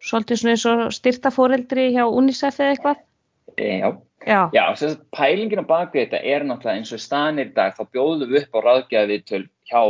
svolítið 0.00 0.40
svona 0.40 0.54
eins 0.54 0.68
og 0.70 0.84
styrta 0.94 1.34
foreldri 1.34 1.90
hjá 1.96 2.04
UNICEF 2.06 2.62
eða 2.62 2.76
eitthvað. 2.76 3.02
e, 3.58 3.72
já 3.82 3.90
Já, 4.20 4.50
Já, 4.52 4.66
þess 4.76 4.84
að 4.84 5.04
pælingin 5.16 5.62
á 5.64 5.70
bakvið 5.70 6.02
þetta 6.02 6.18
er 6.28 6.42
náttúrulega 6.44 6.76
eins 6.76 6.90
og 6.92 7.00
stanir 7.00 7.52
dag, 7.56 7.72
þá 7.72 7.86
bjóðum 7.88 8.28
við 8.28 8.42
upp 8.42 8.58
á 8.60 8.60
ráðgjafi 8.66 9.16
til 9.24 9.42
hjá 9.70 9.80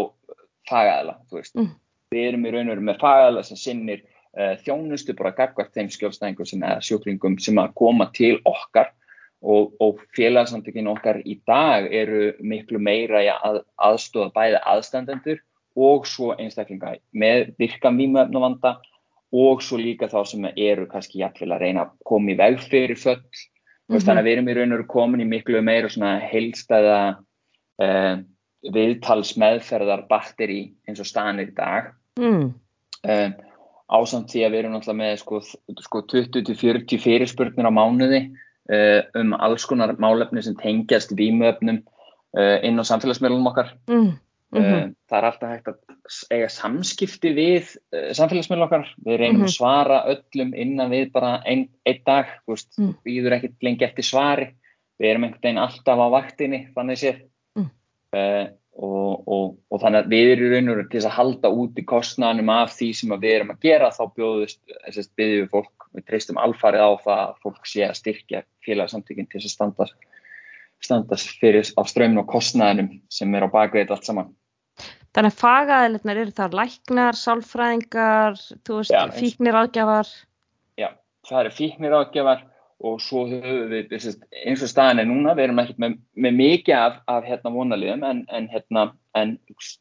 fagæðala, 0.71 1.17
þú 1.27 1.41
veist. 1.41 1.57
Mm. 1.59 1.73
Við 2.11 2.29
erum 2.29 2.47
í 2.47 2.55
raun 2.55 2.69
og 2.69 2.75
veru 2.75 2.87
með 2.89 3.03
fagæðala 3.03 3.43
sem 3.47 3.61
sinnir 3.61 4.01
uh, 4.03 4.57
þjónustu 4.65 5.15
bara 5.19 5.35
gagvart 5.37 5.75
þeim 5.77 5.91
skjólstæðingum 5.95 6.49
sem 6.49 6.65
eða 6.67 6.81
sjúklingum 6.87 7.37
sem 7.43 7.61
að 7.63 7.77
koma 7.79 8.09
til 8.17 8.37
okkar 8.49 8.91
og, 9.41 9.77
og 9.81 10.03
félagsamtökin 10.17 10.91
okkar 10.91 11.23
í 11.25 11.39
dag 11.49 11.87
eru 11.95 12.33
miklu 12.41 12.81
meira 12.83 13.23
að 13.39 13.63
aðstofa 13.79 14.33
bæði 14.35 14.61
aðstandendur 14.75 15.41
og 15.79 16.09
svo 16.11 16.35
einstaklinga 16.35 16.97
með 17.15 17.55
virkan 17.63 17.97
vímöfnavanda 18.01 18.77
og 19.31 19.63
svo 19.63 19.79
líka 19.79 20.11
þá 20.11 20.25
sem 20.27 20.51
eru 20.57 20.89
kannski 20.91 21.23
jafnvel 21.23 21.55
að 21.55 21.63
reyna 21.63 21.87
að 21.87 21.95
koma 22.11 22.35
í 22.35 22.39
veg 22.41 22.59
fyrir 22.67 22.99
föll 22.99 23.23
mm 23.23 23.49
Mhm. 23.91 24.05
þannig 24.07 24.21
að 24.21 24.27
við 24.29 24.37
erum 24.37 24.49
í 24.49 24.55
raun 24.55 24.73
og 24.73 24.79
veru 24.79 24.87
komin 24.87 25.23
í 25.25 25.27
miklu 25.27 25.63
meira 25.67 25.89
svona 25.91 26.13
heilstæða 26.23 26.99
uh, 27.83 28.21
viðtals 28.63 29.37
meðferðar 29.41 30.07
batteri 30.11 30.75
eins 30.89 31.01
og 31.01 31.09
stanir 31.09 31.49
í 31.49 31.55
dag. 31.57 31.93
Mm, 32.21 32.51
um, 33.09 33.35
ásamt 33.91 34.31
því 34.31 34.45
að 34.47 34.53
við 34.53 34.59
erum 34.61 34.75
náttúrulega 34.77 35.01
með 35.01 35.15
sko, 35.23 35.41
sko 35.87 36.03
20-40 36.13 37.01
fyrirspurnir 37.01 37.67
á 37.67 37.73
mánuði 37.73 38.21
uh, 38.71 39.01
um 39.19 39.33
alls 39.39 39.65
konar 39.67 39.97
málefni 39.99 40.43
sem 40.45 40.55
tengjast 40.61 41.15
vímuöfnum 41.19 41.81
uh, 41.81 42.59
inn 42.67 42.79
á 42.79 42.85
samfélagsmiðlunum 42.87 43.49
okkar. 43.51 43.73
Mm, 43.91 44.13
mm 44.53 44.61
uh, 44.61 44.85
það 45.11 45.19
er 45.19 45.29
alltaf 45.31 45.55
hægt 45.55 45.73
að 45.73 45.81
eiga 46.35 46.53
samskipti 46.53 47.33
við 47.35 47.73
uh, 47.97 48.11
samfélagsmiðlunum 48.19 48.69
okkar. 48.69 48.93
Við 49.07 49.19
reynum 49.25 49.41
Mhm. 49.41 49.49
að 49.49 49.57
svara 49.57 50.05
öllum 50.13 50.55
innan 50.55 50.91
við 50.93 51.13
bara 51.17 51.41
einn 51.47 51.69
ein 51.87 52.01
dag 52.07 52.27
þú 52.45 52.55
veist, 52.55 52.71
Mm. 52.79 52.95
býður 53.07 53.39
ekkert 53.39 53.63
lengi 53.63 53.85
eftir 53.89 54.05
svari. 54.05 54.51
Við 55.01 55.11
erum 55.11 55.25
einhvern 55.25 55.43
veginn 55.43 55.65
alltaf 55.65 55.99
á 55.99 56.07
vaktinni 56.13 56.69
þannig 56.77 56.99
séð. 57.01 57.17
Mm. 57.17 57.25
uh, 57.25 57.30
og, 58.15 59.29
og, 59.29 59.47
og 59.71 59.83
þannig 59.83 60.05
að 60.05 60.15
við 60.15 60.31
erum 60.35 60.53
raun 60.55 60.73
og 60.73 60.79
raun 60.79 60.91
til 60.93 61.03
að 61.03 61.17
halda 61.17 61.51
út 61.63 61.79
í 61.81 61.87
kostnæðanum 61.91 62.53
af 62.55 62.75
því 62.77 62.91
sem 62.97 63.15
við 63.17 63.35
erum 63.37 63.53
að 63.55 63.67
gera 63.67 63.91
þá 63.95 64.03
bjóðust, 64.17 64.61
þess 64.87 65.03
að 65.03 65.11
byggjum 65.21 65.43
við 65.45 65.51
fólk 65.55 65.89
við 65.91 66.07
treystum 66.07 66.41
alfarið 66.41 66.87
á 66.87 66.91
það 67.05 67.23
að 67.27 67.41
fólk 67.45 67.67
sé 67.69 67.85
að 67.87 67.99
styrkja 67.99 68.45
félagsamtökinn 68.67 69.29
til 69.31 69.41
þess 69.41 69.51
að 69.51 69.57
standa 69.57 69.89
standast 70.81 71.35
fyrir 71.41 71.67
á 71.77 71.83
strömmin 71.85 72.23
og 72.23 72.31
kostnæðinum 72.31 73.01
sem 73.13 73.35
er 73.37 73.45
á 73.45 73.49
bakveit 73.53 73.91
allt 73.93 74.07
saman 74.09 74.31
Þannig 75.11 75.33
að 75.35 75.41
fagaðilegnar 75.41 76.19
eru 76.23 76.33
það 76.37 76.53
læknar, 76.55 77.17
sálfræðingar, 77.19 78.37
veist, 78.71 78.93
Já, 78.95 79.01
fíknir 79.11 79.57
ágjafar? 79.59 80.13
Já, 80.79 80.89
það 81.27 81.41
eru 81.41 81.53
fíknir 81.57 81.97
ágjafar 81.99 82.45
og 82.81 83.01
svo 83.05 83.27
höfum 83.29 83.69
við, 83.71 83.93
eins 83.93 84.63
og 84.65 84.71
staðin 84.71 85.03
er 85.03 85.09
núna, 85.09 85.35
við 85.37 85.49
erum 85.49 85.61
ekkert 85.63 85.81
með, 85.83 85.97
með 86.25 86.37
mikið 86.39 86.77
af, 86.79 87.01
af 87.13 87.27
hérna 87.29 87.53
vonaliðum 87.53 88.05
en, 88.09 88.23
en, 88.33 88.47
hérna, 88.53 88.87
en 89.19 89.35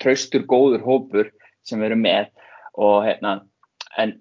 traustur 0.03 0.43
góður 0.49 0.83
hópur 0.83 1.29
sem 1.67 1.79
við 1.79 1.91
erum 1.91 2.03
með. 2.03 2.31
Og 2.79 3.05
hérna, 3.07 3.35
en 3.99 4.17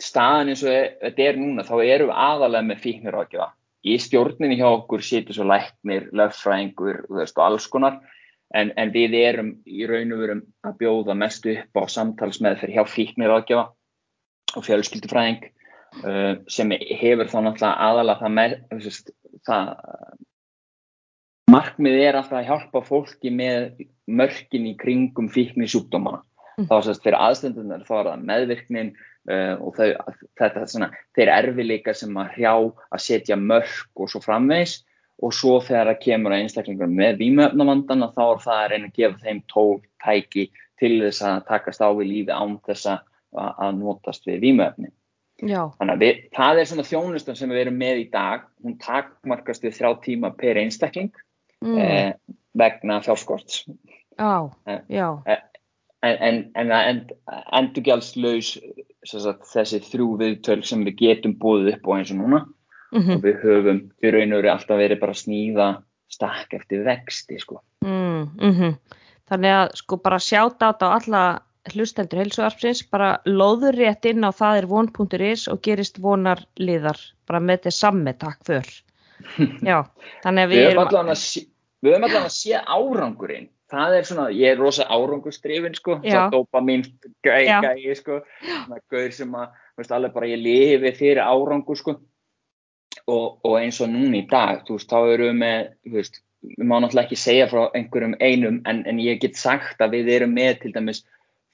staðin 0.00 0.52
eins 0.52 0.64
og 0.66 0.74
þetta 1.00 1.28
er 1.28 1.40
núna, 1.40 1.64
þá 1.64 1.76
erum 1.80 2.12
við 2.12 2.20
aðalega 2.26 2.68
með 2.68 2.82
fíknir 2.84 3.18
ágjafa. 3.22 3.50
Í 3.84 3.96
stjórninni 4.00 4.60
hjá 4.60 4.68
okkur 4.68 5.04
sýtur 5.04 5.36
svo 5.36 5.48
læknir, 5.48 6.08
löffræðingur 6.16 7.02
og 7.08 7.42
alls 7.44 7.68
konar. 7.72 7.98
En, 8.54 8.70
en 8.78 8.92
við 8.94 9.16
erum 9.18 9.50
í 9.66 9.88
raun 9.88 10.12
og 10.14 10.20
verum 10.20 10.44
að 10.64 10.76
bjóða 10.80 11.16
mest 11.18 11.46
upp 11.50 11.80
á 11.80 11.82
samtalsmeðferð 11.90 12.76
hjá 12.76 12.84
fíknir 12.86 13.32
ágjafa 13.32 13.72
og 14.54 14.66
fjölskyldufræðing 14.68 15.48
uh, 16.02 16.34
sem 16.50 16.74
hefur 16.74 17.30
þá 17.30 17.38
náttúrulega 17.44 17.88
aðalega 17.88 18.20
það, 18.20 18.36
með, 18.38 18.56
það 19.48 19.72
markmið 21.54 21.98
er 22.02 22.18
alltaf 22.18 22.38
að 22.40 22.48
hjálpa 22.50 22.84
fólki 22.84 23.32
með 23.34 23.84
mörkin 24.06 24.70
í 24.70 24.76
kringum 24.80 25.28
fíkni 25.32 25.68
sjúkdómana 25.70 26.22
mm. 26.58 26.68
þá 26.70 26.74
sérst 26.86 27.04
fyrir 27.04 27.20
aðstendunar 27.20 27.84
þá 27.86 27.94
er 27.98 28.08
það 28.10 28.24
meðvirknin 28.30 28.90
uh, 29.30 29.54
og 29.60 29.78
þau, 29.78 30.16
þetta 30.40 30.66
svona 30.72 30.90
þeir 31.16 31.32
erfileika 31.36 31.94
sem 31.96 32.18
að 32.20 32.34
hrjá 32.38 32.52
að 32.56 33.04
setja 33.06 33.38
mörk 33.40 34.02
og 34.02 34.12
svo 34.12 34.22
framvegs 34.24 34.80
og 35.22 35.34
svo 35.36 35.58
þegar 35.62 35.92
það 35.92 36.02
kemur 36.02 36.34
að 36.34 36.44
einstaklingur 36.44 36.90
með 36.90 37.20
výmöfnavandan 37.22 38.08
þá 38.16 38.22
er 38.26 38.44
það 38.44 38.60
að 38.60 38.70
reyna 38.72 38.90
að 38.90 38.96
gefa 38.98 39.22
þeim 39.22 39.42
tól 39.52 39.74
tæki 40.02 40.48
til 40.80 40.94
þess 41.04 41.22
að 41.28 41.44
takast 41.50 41.84
á 41.84 41.88
við 41.94 42.10
lífi 42.10 42.34
án 42.34 42.58
þess 42.66 42.90
að 42.90 43.76
notast 43.78 44.26
við 44.26 44.42
výmöfni. 45.42 45.76
Þannig 45.78 45.94
að 45.94 46.04
við, 46.04 46.20
það 46.36 46.58
er 46.58 46.68
svona 46.70 46.86
þjónustan 46.88 47.36
sem 47.36 47.50
við 47.50 47.60
erum 47.64 47.78
með 47.78 48.02
í 48.04 48.10
dag, 48.12 48.44
hún 48.62 48.78
takmarkast 48.78 49.64
við 49.64 49.76
þrjá 49.78 50.00
tíma 50.04 50.30
per 50.36 50.56
einstakling 50.56 51.12
mm. 51.64 51.78
eh, 51.78 52.12
vegna 52.54 53.00
fjárskort. 53.02 53.64
Já, 54.18 54.50
eh, 54.66 54.80
já. 54.88 55.08
Eh, 55.26 55.42
en, 56.04 56.50
en 56.54 56.72
að 56.74 56.90
endurgjaldslaus 57.52 58.58
þessi 59.04 59.80
þrjú 59.84 60.18
viðtöl 60.20 60.62
sem 60.64 60.84
við 60.84 61.00
getum 61.00 61.34
búið 61.40 61.74
upp 61.74 61.88
á 61.88 61.92
eins 61.96 62.12
og 62.12 62.20
núna 62.20 62.44
mm 62.92 63.00
-hmm. 63.00 63.16
og 63.16 63.24
við 63.24 63.40
höfum 63.42 63.80
í 64.02 64.10
raun 64.10 64.32
og 64.32 64.42
veru 64.42 64.50
alltaf 64.52 64.78
verið 64.78 65.00
bara 65.00 65.12
að 65.12 65.22
sníða 65.22 65.68
stakk 66.08 66.54
eftir 66.54 66.84
vexti 66.84 67.38
sko. 67.40 67.60
Mm 67.84 68.30
-hmm. 68.38 68.76
Þannig 69.28 69.50
að 69.50 69.68
sko 69.74 69.96
bara 69.96 70.18
sjáta 70.18 70.68
á 70.68 70.88
alla 71.00 71.42
hlustendur 71.72 72.20
heilsuarpsins, 72.20 72.82
bara 72.92 73.14
loður 73.24 73.76
rétt 73.78 74.06
inn 74.10 74.26
á 74.26 74.30
það 74.34 74.60
er 74.60 74.68
von.is 74.70 75.46
og 75.52 75.62
gerist 75.64 76.00
vonar 76.02 76.42
liðar, 76.60 77.00
bara 77.28 77.40
með 77.40 77.64
þetta 77.64 77.74
samme 77.78 78.14
takk 78.20 78.44
för. 78.46 78.70
Já, 79.70 79.80
þannig 80.24 80.44
að 80.44 80.52
við, 80.52 80.58
við 80.58 80.68
erum 80.68 80.82
allavega 80.84 81.16
að, 81.16 81.26
við 81.80 81.94
höfum 81.94 82.08
allavega 82.08 82.30
að 82.30 82.36
sé 82.36 82.62
árangurinn. 82.62 83.50
Það 83.74 83.96
er 83.96 84.06
svona, 84.06 84.24
ég 84.36 84.52
er 84.52 84.60
rosa 84.60 84.84
árangustrifin 84.92 85.74
sko, 85.74 85.96
það 86.04 86.34
dópa 86.34 86.60
mín 86.62 86.84
gæi, 87.24 87.48
gæi 87.48 87.94
sko, 87.98 88.20
það 88.44 88.76
er 88.76 88.82
gauð 88.92 89.14
sem 89.16 89.32
að, 89.40 89.56
veist, 89.80 89.94
alveg 89.96 90.12
bara 90.14 90.28
ég 90.30 90.42
lifi 90.42 90.92
fyrir 91.00 91.22
árangu 91.24 91.76
sko. 91.80 91.96
Og, 93.10 93.24
og 93.44 93.56
eins 93.58 93.80
og 93.82 93.90
núna 93.90 94.20
í 94.20 94.26
dag, 94.30 94.62
þú 94.68 94.76
veist, 94.76 94.92
þá 94.92 95.14
eru 95.16 95.26
við 95.30 95.40
með, 95.40 95.72
þú 95.88 95.96
veist, 95.96 96.20
við 96.44 96.68
má 96.68 96.76
náttúrulega 96.76 97.08
ekki 97.08 97.18
segja 97.18 97.48
frá 97.50 97.64
einhverjum 97.74 98.14
einum 98.20 98.60
en, 98.68 98.84
en 98.88 99.00
ég 99.02 99.20
get 99.22 99.40
sagt 99.40 99.82
að 99.82 99.96
við 99.96 100.12
erum 100.18 100.34
með 100.36 100.60
til 100.62 100.72
dæmis 100.76 101.02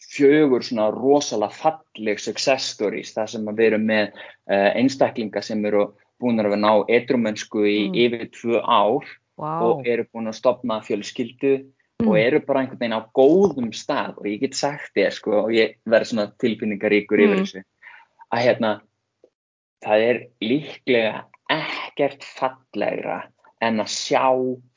fjögur 0.00 0.64
svona 0.64 0.90
rosalega 0.94 1.54
falleg 1.54 2.20
success 2.22 2.72
stories 2.74 3.12
þar 3.14 3.32
sem 3.34 3.50
við 3.50 3.66
erum 3.70 3.88
með 3.88 4.06
uh, 4.14 4.70
einstaklinga 4.78 5.42
sem 5.44 5.64
eru 5.68 5.90
búin 6.20 6.40
að 6.42 6.56
ná 6.60 6.72
edrumönsku 6.88 7.64
í 7.64 7.78
mm. 7.88 7.98
yfir 8.04 8.30
tvö 8.36 8.62
ár 8.64 9.06
wow. 9.40 9.66
og 9.70 9.88
eru 9.88 10.06
búin 10.12 10.30
að 10.30 10.38
stopna 10.40 10.80
fjölskyldu 10.84 11.54
mm. 11.56 12.08
og 12.08 12.18
eru 12.20 12.42
bara 12.44 12.64
einhvern 12.64 12.82
veginn 12.82 12.98
á 13.00 13.02
góðum 13.16 13.72
stað 13.76 14.20
og 14.20 14.28
ég 14.28 14.44
get 14.44 14.58
sagt 14.58 14.92
þér 14.96 15.16
sko 15.16 15.36
og 15.46 15.52
ég 15.56 15.78
verð 15.88 16.12
svona 16.12 16.30
tilfinningaríkur 16.42 17.20
mm. 17.20 17.26
yfir 17.26 17.44
þessu 17.44 17.64
að 18.30 18.46
hérna 18.46 18.72
það 19.84 20.06
er 20.06 20.24
líklega 20.44 21.14
ekkert 21.50 22.24
fallegra 22.24 23.20
en 23.60 23.82
að 23.82 23.92
sjá 23.92 24.24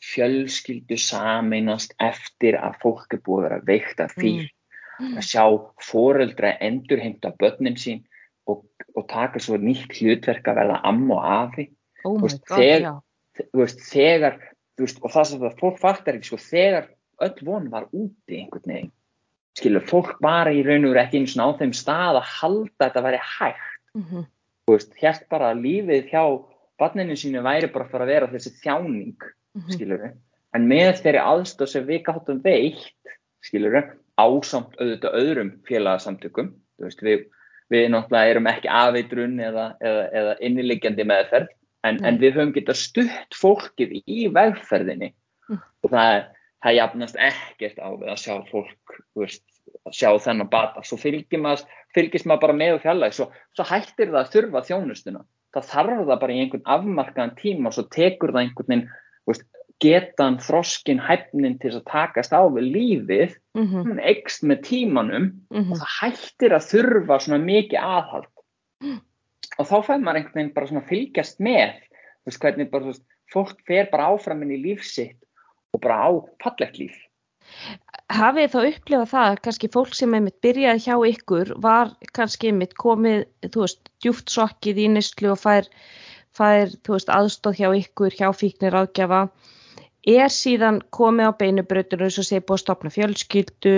fjölskyldu 0.03 0.97
saminast 0.99 1.93
eftir 2.03 2.57
að 2.59 2.79
fólk 2.81 3.15
er 3.15 3.21
búið 3.23 3.39
að 3.39 3.47
vera 3.47 3.65
veikt 3.67 4.03
af 4.03 4.15
því 4.17 4.33
mm. 4.33 4.52
Að 4.99 5.23
sjá 5.27 5.45
foreldra 5.81 6.55
endurheimta 6.61 7.33
börnin 7.39 7.77
sín 7.79 8.03
og, 8.47 8.65
og 8.95 9.07
taka 9.09 9.39
svo 9.39 9.57
nýtt 9.57 9.93
hlutverk 9.99 10.47
að 10.47 10.59
verða 10.61 10.81
am 10.83 11.05
og 11.11 11.23
afi. 11.23 11.69
Oh 12.03 12.19
veist, 12.21 12.43
God, 12.47 12.57
þegar, 12.59 12.99
veist, 13.55 13.85
þegar 13.89 14.39
veist, 14.77 14.99
og 15.01 15.13
það 15.13 15.29
sem 15.29 15.45
það 15.45 15.61
fólk 15.61 15.79
fattar 15.79 16.17
ekki 16.19 16.31
sko, 16.31 16.41
þegar 16.41 16.91
öll 17.23 17.47
von 17.47 17.71
var 17.71 17.87
úti 17.91 18.41
einhvern 18.41 18.67
veginn 18.67 18.93
skilur, 19.57 19.85
fólk 19.85 20.17
bara 20.23 20.53
í 20.53 20.63
raun 20.65 20.87
og 20.87 20.93
veru 20.93 21.03
ekki 21.03 21.21
eins 21.21 21.35
og 21.37 21.53
á 21.53 21.57
þeim 21.61 21.73
stað 21.77 22.19
að 22.19 22.29
halda 22.39 22.87
þetta 22.87 23.01
að 23.01 23.07
vera 23.07 23.21
hægt 23.37 23.81
mm 23.93 24.03
-hmm. 24.09 24.25
hérst 25.01 25.27
bara 25.29 25.53
lífið 25.53 26.09
hjá 26.09 26.23
barninu 26.79 27.15
sínu 27.15 27.43
væri 27.45 27.69
bara 27.71 27.85
að 27.85 27.91
fara 27.91 28.03
að 28.03 28.13
vera 28.13 28.31
þessi 28.31 28.51
þjáning, 28.61 29.19
mm 29.21 29.61
-hmm. 29.61 29.73
skilur 29.73 30.11
en 30.53 30.67
með 30.67 31.01
þeirri 31.01 31.21
aðstóð 31.21 31.69
sem 31.69 31.85
við 31.85 32.03
gáttum 32.03 32.41
veitt, 32.41 33.05
skilur 33.41 33.71
ásamt 34.19 34.75
auðvitað 34.79 35.17
öðrum 35.19 35.51
félagsamtökum, 35.67 36.51
veist, 36.81 37.01
við, 37.05 37.25
við 37.73 37.89
náttúrulega 37.93 38.35
erum 38.35 38.49
ekki 38.51 38.69
afeitrun 38.69 39.35
eða, 39.41 39.67
eða, 39.81 40.05
eða 40.21 40.35
innilegjandi 40.45 41.07
meðferð, 41.09 41.49
en, 41.83 41.97
mm. 41.97 42.05
en 42.09 42.19
við 42.21 42.37
höfum 42.37 42.55
getað 42.55 42.79
stutt 42.81 43.37
fólkið 43.39 43.97
í 44.03 44.27
vegferðinni. 44.33 45.13
Mm. 45.51 45.59
og 45.83 45.91
það, 45.91 46.21
það 46.63 46.77
jafnast 46.77 47.17
ekkert 47.19 47.79
á 47.83 47.89
við 47.91 48.11
að 48.13 48.21
sjá 48.21 48.35
fólk, 48.47 48.97
veist, 49.19 49.43
að 49.83 49.97
sjá 49.97 50.09
þennan 50.23 50.51
bata, 50.51 50.83
svo 50.87 50.99
maður, 51.41 51.65
fylgist 51.95 52.27
maður 52.29 52.43
bara 52.45 52.59
með 52.59 52.77
og 52.77 52.83
fjallag, 52.85 53.15
svo, 53.15 53.27
svo 53.57 53.65
hættir 53.67 54.13
það 54.13 54.21
að 54.21 54.31
þurfa 54.35 54.63
þjónustuna. 54.69 55.25
Það 55.53 55.67
þarf 55.69 56.05
það 56.07 56.21
bara 56.21 56.33
í 56.33 56.39
einhvern 56.41 56.69
afmarkaðan 56.75 57.35
tíma 57.37 57.69
og 57.69 57.75
svo 57.75 57.83
tekur 57.93 58.33
það 58.33 58.45
einhvern 58.45 58.71
veginn 58.71 58.87
getan, 59.83 60.37
þroskin, 60.41 61.01
hæfnin 61.03 61.57
til 61.61 61.73
að 61.75 61.85
takast 61.91 62.35
á 62.35 62.41
við 62.47 62.69
lífið 62.75 63.35
mm 63.57 63.65
-hmm. 63.65 63.87
hún 63.89 63.99
eikst 63.99 64.43
með 64.43 64.61
tímanum 64.69 65.23
mm 65.23 65.33
-hmm. 65.51 65.71
og 65.71 65.77
það 65.81 65.95
hættir 65.99 66.55
að 66.57 66.67
þurfa 66.71 67.19
svona 67.19 67.41
mikið 67.43 67.79
aðhald 67.79 68.33
mm. 68.83 68.99
og 69.59 69.65
þá 69.67 69.77
fær 69.87 69.99
maður 69.99 70.17
einhvern 70.17 70.35
veginn 70.39 70.55
bara 70.55 70.67
svona 70.67 70.89
fylgjast 70.91 71.39
með 71.39 71.73
veist, 72.25 72.39
hvernig 72.39 72.71
bara, 72.71 72.85
veist, 72.85 73.05
fólk 73.33 73.57
fer 73.67 73.89
bara 73.91 74.07
áfram 74.13 74.43
inn 74.43 74.55
í 74.57 74.63
lífsitt 74.63 75.19
og 75.73 75.81
bara 75.81 75.95
á 76.07 76.09
fallegt 76.43 76.79
líf 76.79 76.95
hafið 78.13 78.51
þá 78.53 78.59
upplifað 78.69 79.09
það, 79.11 79.37
kannski 79.45 79.69
fólk 79.73 79.95
sem 79.97 80.13
einmitt 80.15 80.39
byrjaði 80.45 80.83
hjá 80.85 80.95
ykkur 81.09 81.53
var 81.63 81.91
kannski 82.17 82.51
einmitt 82.51 82.75
komið, 82.79 83.25
þú 83.49 83.65
veist, 83.65 83.89
djúft 84.03 84.33
sokkið 84.33 84.81
í 84.83 84.87
nýstlu 84.93 85.33
og 85.33 85.41
fær, 85.41 85.69
fær 86.37 86.73
þú 86.85 86.95
veist, 86.95 87.11
aðstóð 87.13 87.59
hjá 87.59 87.69
ykkur, 87.79 88.15
hjá 88.19 88.29
fíknir 88.37 88.77
ágjafa, 88.77 89.25
er 90.07 90.31
síðan 90.33 90.81
komið 90.95 91.29
á 91.29 91.39
beinubröðinu 91.39 92.07
eins 92.07 92.19
og 92.19 92.27
sé 92.27 92.41
búið 92.41 92.57
að 92.57 92.63
stopna 92.63 92.93
fjölskyldu, 92.93 93.75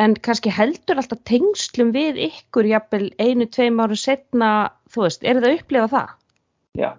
en 0.00 0.16
kannski 0.26 0.50
heldur 0.50 0.98
alltaf 0.98 1.20
tengslum 1.28 1.92
við 1.94 2.20
ykkur, 2.30 2.66
jafnvel 2.66 3.10
einu, 3.18 3.46
tveim 3.46 3.80
áru 3.84 3.98
setna, 3.98 4.50
þú 4.90 5.06
veist, 5.06 5.24
er 5.24 5.40
það 5.42 5.58
upplifað 5.58 5.94
það? 5.94 6.14
Já. 6.80 6.90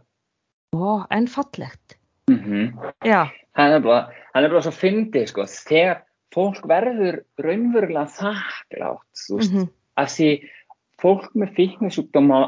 Ó, 0.75 1.05
en 1.11 1.27
fallegt. 1.27 1.97
Mm 2.29 2.39
-hmm. 2.39 2.93
Já. 3.03 3.31
Það 3.55 3.73
er 3.75 3.79
bara, 3.79 4.09
það 4.33 4.43
er 4.43 4.49
bara 4.49 4.61
svo 4.61 4.71
fyndið, 4.71 5.27
sko, 5.27 5.45
þegar 5.45 6.03
fólk 6.35 6.67
verður 6.67 7.23
raunverulega 7.41 8.05
þakklátt 8.17 9.23
þú 9.25 9.39
veist, 9.39 9.51
mm 9.53 9.59
-hmm. 9.59 9.71
að 10.01 10.07
því 10.15 10.29
fólk 11.01 11.31
með 11.35 11.55
fíknisjúkdóma 11.59 12.39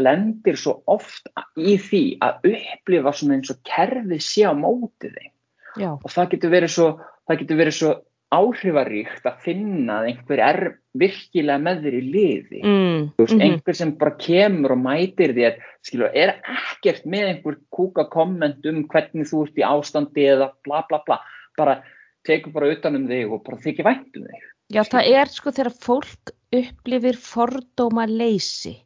lendir 0.00 0.56
svo 0.56 0.78
oft 0.86 1.28
í 1.56 1.76
því 1.76 2.02
að 2.24 2.48
upplifa 2.52 3.12
svona 3.12 3.36
eins 3.36 3.52
og 3.52 3.60
kerfið 3.68 4.22
sé 4.24 4.46
á 4.48 4.52
mótið 4.56 5.18
þeim 5.18 5.31
Já. 5.76 5.92
og 5.96 6.08
það 6.10 6.32
getur 6.34 6.52
verið 6.52 6.74
svo 6.76 6.88
það 7.28 7.38
getur 7.42 7.60
verið 7.62 7.78
svo 7.78 7.92
áhrifaríkt 8.32 9.26
að 9.28 9.40
finna 9.44 9.98
að 10.00 10.06
einhver 10.08 10.40
er 10.40 10.60
virkilega 10.96 11.60
með 11.60 11.82
þér 11.84 11.96
í 11.96 12.02
liði 12.14 12.60
mm, 12.64 13.00
veist, 13.18 13.34
-hmm. 13.34 13.42
einhver 13.44 13.76
sem 13.76 13.92
bara 14.00 14.16
kemur 14.16 14.72
og 14.72 14.80
mætir 14.80 15.34
þér 15.36 15.58
skilur, 15.84 16.12
er 16.14 16.38
ekkert 16.40 17.04
með 17.04 17.28
einhver 17.28 17.58
kúka 17.70 18.06
komment 18.08 18.64
um 18.64 18.84
hvernig 18.88 19.28
þú 19.28 19.44
ert 19.46 19.60
í 19.60 19.66
ástandi 19.68 20.28
eða 20.32 20.52
bla 20.64 20.80
bla 20.88 21.02
bla 21.06 21.20
bara 21.58 21.82
tekur 22.26 22.54
bara 22.54 22.70
utanum 22.72 23.06
þig 23.10 23.34
og 23.34 23.42
bara 23.46 23.60
þykir 23.62 23.88
væntum 23.88 24.26
þig. 24.28 24.48
Já, 24.72 24.82
það 24.88 25.10
er 25.18 25.32
sko 25.32 25.52
þegar 25.52 25.76
fólk 25.84 26.32
upplifir 26.52 27.18
fordóma 27.20 28.06
leysi. 28.08 28.76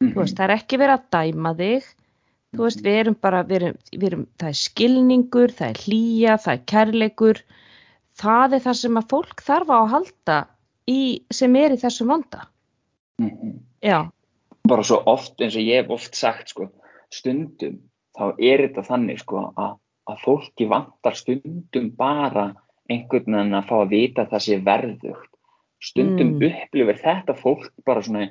Mm 0.00 0.08
-hmm. 0.08 0.14
veist, 0.18 0.36
það 0.36 0.44
er 0.48 0.54
ekki 0.56 0.80
verið 0.80 0.96
að 0.98 1.08
dæma 1.16 1.54
þig, 1.60 1.84
þú 2.52 2.66
veist, 2.66 2.82
við 2.84 2.98
erum 3.02 3.18
bara, 3.24 3.42
við 3.48 3.58
erum, 3.58 3.76
við 3.92 4.08
erum, 4.10 4.24
það 4.40 4.48
er 4.52 4.58
skilningur, 4.60 5.54
það 5.58 5.68
er 5.70 5.82
hlýja, 5.86 6.38
það 6.44 6.54
er 6.54 6.64
kærleikur, 6.72 7.42
það 8.22 8.56
er 8.56 8.64
það 8.66 8.78
sem 8.80 8.98
að 9.00 9.08
fólk 9.12 9.44
þarf 9.46 9.72
á 9.72 9.76
að 9.78 9.92
halda 9.94 10.40
í, 10.90 11.00
sem 11.32 11.56
er 11.60 11.76
í 11.76 11.80
þessum 11.80 12.12
vanda. 12.12 12.44
Mm 13.22 13.30
-hmm. 13.30 13.54
Já. 13.82 13.98
Bara 14.68 14.84
svo 14.86 15.02
oft, 15.06 15.40
eins 15.40 15.56
og 15.56 15.62
ég 15.62 15.82
hef 15.82 15.90
oft 15.90 16.14
sagt, 16.14 16.52
sko, 16.52 16.68
stundum, 17.10 17.80
þá 18.18 18.34
er 18.38 18.66
þetta 18.66 18.82
þannig, 18.86 19.18
sko, 19.24 19.52
að, 19.56 19.78
að 20.06 20.22
fólki 20.22 20.68
vantar 20.68 21.16
stundum 21.16 21.90
bara 21.96 22.52
einhvern 22.90 23.34
veginn 23.34 23.54
að 23.54 23.68
fá 23.68 23.76
að 23.80 23.92
vita 23.96 24.22
að 24.22 24.30
það 24.30 24.44
sé 24.46 24.58
verðugt. 24.64 25.30
Stundum 25.82 26.36
mm. 26.36 26.42
upplifir 26.46 26.98
þetta 27.00 27.34
fólk 27.34 27.72
bara 27.84 28.02
svona, 28.02 28.28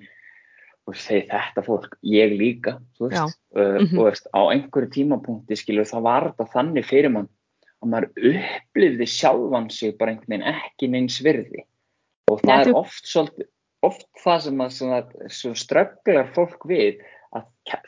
og 0.90 0.98
segir 0.98 1.28
þetta 1.30 1.64
fólk, 1.66 1.94
ég 2.08 2.34
líka, 2.38 2.78
þú 2.98 3.10
veist, 3.10 3.38
uh, 3.56 3.62
mm 3.62 3.86
-hmm. 3.86 4.00
og 4.00 4.08
veist, 4.10 4.28
á 4.34 4.42
einhverju 4.50 4.90
tímapunkti, 4.96 5.56
skilur, 5.56 5.86
það 5.86 6.08
var 6.08 6.28
þetta 6.32 6.52
þannig 6.56 6.86
fyrir 6.86 7.14
mann 7.14 7.30
að 7.82 7.90
maður 7.90 8.10
upplifði 8.32 9.08
sjálfan 9.08 9.70
sig 9.70 9.98
bara 9.98 10.12
einhvern 10.12 10.30
veginn 10.30 10.54
ekki 10.54 10.88
neins 10.88 11.18
virði. 11.24 11.66
Og 12.32 12.42
það 12.42 12.58
ja, 12.58 12.62
er 12.62 12.76
oft 12.76 13.06
svolítið, 13.08 13.48
oft 13.82 14.08
það 14.24 14.40
sem 14.46 14.62
að, 14.62 15.16
strögglar 15.58 16.34
fólk 16.36 16.66
við 16.70 17.02
að 17.32 17.46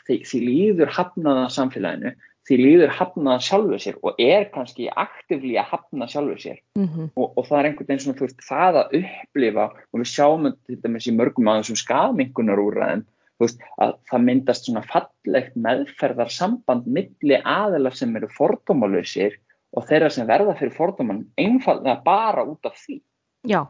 því 0.08 0.40
líður 0.40 0.90
hafnaða 0.94 1.50
samfélaginu 1.50 2.14
því 2.48 2.58
líður 2.60 2.92
hafna 2.98 3.38
sjálfu 3.40 3.80
sér 3.80 3.98
og 4.04 4.20
er 4.22 4.50
kannski 4.52 4.90
aktivlí 4.90 5.56
að 5.60 5.70
hafna 5.72 6.08
sjálfu 6.12 6.36
sér. 6.42 6.60
Mm 6.76 6.88
-hmm. 6.88 7.10
og, 7.16 7.38
og 7.38 7.48
það 7.48 7.60
er 7.60 7.70
einhvern 7.70 7.88
veginn 7.88 8.04
svona 8.04 8.18
þú 8.20 8.28
veist 8.28 8.46
það 8.50 8.80
að 8.82 8.96
upplifa 9.00 9.66
og 9.92 10.00
við 10.02 10.10
sjáum 10.12 10.50
þetta 10.52 10.88
með 10.90 11.00
þessi 11.00 11.18
mörgum 11.18 11.50
aðeins 11.52 11.72
um 11.74 11.80
skafmingunar 11.84 12.64
úrraðum 12.66 13.06
þú 13.38 13.48
veist 13.48 13.66
að 13.78 13.96
það 14.12 14.26
myndast 14.28 14.66
svona 14.68 14.84
fallegt 14.92 15.56
meðferðar 15.56 16.32
samband 16.32 16.86
milli 16.86 17.40
aðelar 17.44 17.96
sem 17.96 18.16
eru 18.16 18.28
fordómalösir 18.28 19.40
og 19.74 19.88
þeirra 19.90 20.10
sem 20.10 20.28
verða 20.28 20.56
fyrir 20.60 20.76
fordóman 20.76 21.26
einfallega 21.38 22.02
bara 22.06 22.44
út 22.46 22.66
af 22.66 22.76
því. 22.78 23.02
Já, 23.48 23.68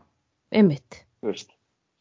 ymmit 0.52 1.04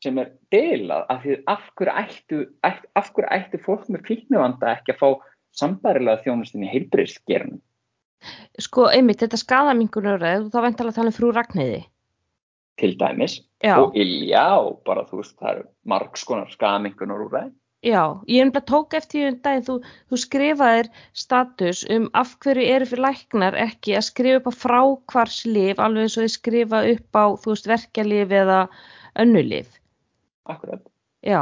sem 0.03 0.19
er 0.19 0.33
delað 0.51 1.05
af 1.13 1.21
því 1.23 1.37
af 1.51 1.67
hverju 1.79 1.93
ættu, 2.01 2.39
ættu, 2.67 2.89
af 2.99 3.11
hverju 3.15 3.29
ættu 3.37 3.61
fólk 3.63 3.85
með 3.93 4.09
fíknuvanda 4.09 4.73
ekki 4.77 4.97
að 4.97 4.99
fá 4.99 5.09
sambarilega 5.57 6.23
þjónustin 6.25 6.67
í 6.67 6.71
heilbreyðsgerðinu. 6.73 7.61
Sko 8.63 8.87
einmitt, 8.93 9.23
þetta 9.23 9.41
skadamingunaröð, 9.41 10.51
þá 10.53 10.59
veintalega 10.67 10.99
tala 10.99 11.11
um 11.11 11.17
frú 11.17 11.33
Ragnæði. 11.35 11.81
Til 12.81 12.93
dæmis. 13.01 13.41
Já. 13.63 13.75
Og 13.81 13.97
Ilja 13.99 14.45
og 14.63 14.79
bara 14.87 15.05
þú 15.09 15.21
veist, 15.21 15.35
það 15.41 15.51
eru 15.57 15.67
margskonar 15.91 16.55
skadamingunarúræði. 16.55 17.53
Já, 17.83 18.23
ég 18.31 18.39
er 18.39 18.47
umlað 18.47 18.67
tók 18.71 18.95
eftir 18.95 19.27
um 19.27 19.37
daginn, 19.43 19.65
þú, 19.67 19.75
þú 20.07 20.19
skrifaðir 20.23 20.89
status 21.19 21.81
um 21.91 22.05
af 22.15 22.37
hverju 22.45 22.67
eru 22.77 22.87
fyrir 22.87 23.03
læknar 23.03 23.57
ekki 23.59 23.97
að 23.99 24.07
skrifa 24.07 24.39
upp 24.39 24.47
á 24.47 24.53
frákvarslif 24.55 25.83
alveg 25.83 26.07
eins 26.07 26.15
og 26.15 26.23
þið 26.23 26.35
skrifa 26.37 26.83
upp 26.93 27.19
á, 27.19 27.25
þú 27.43 27.51
veist, 27.51 27.67
verkjalif 27.73 28.37
eða 28.39 28.61
önnulif. 29.19 29.75
Akkurat. 30.47 30.85
Já, 31.27 31.41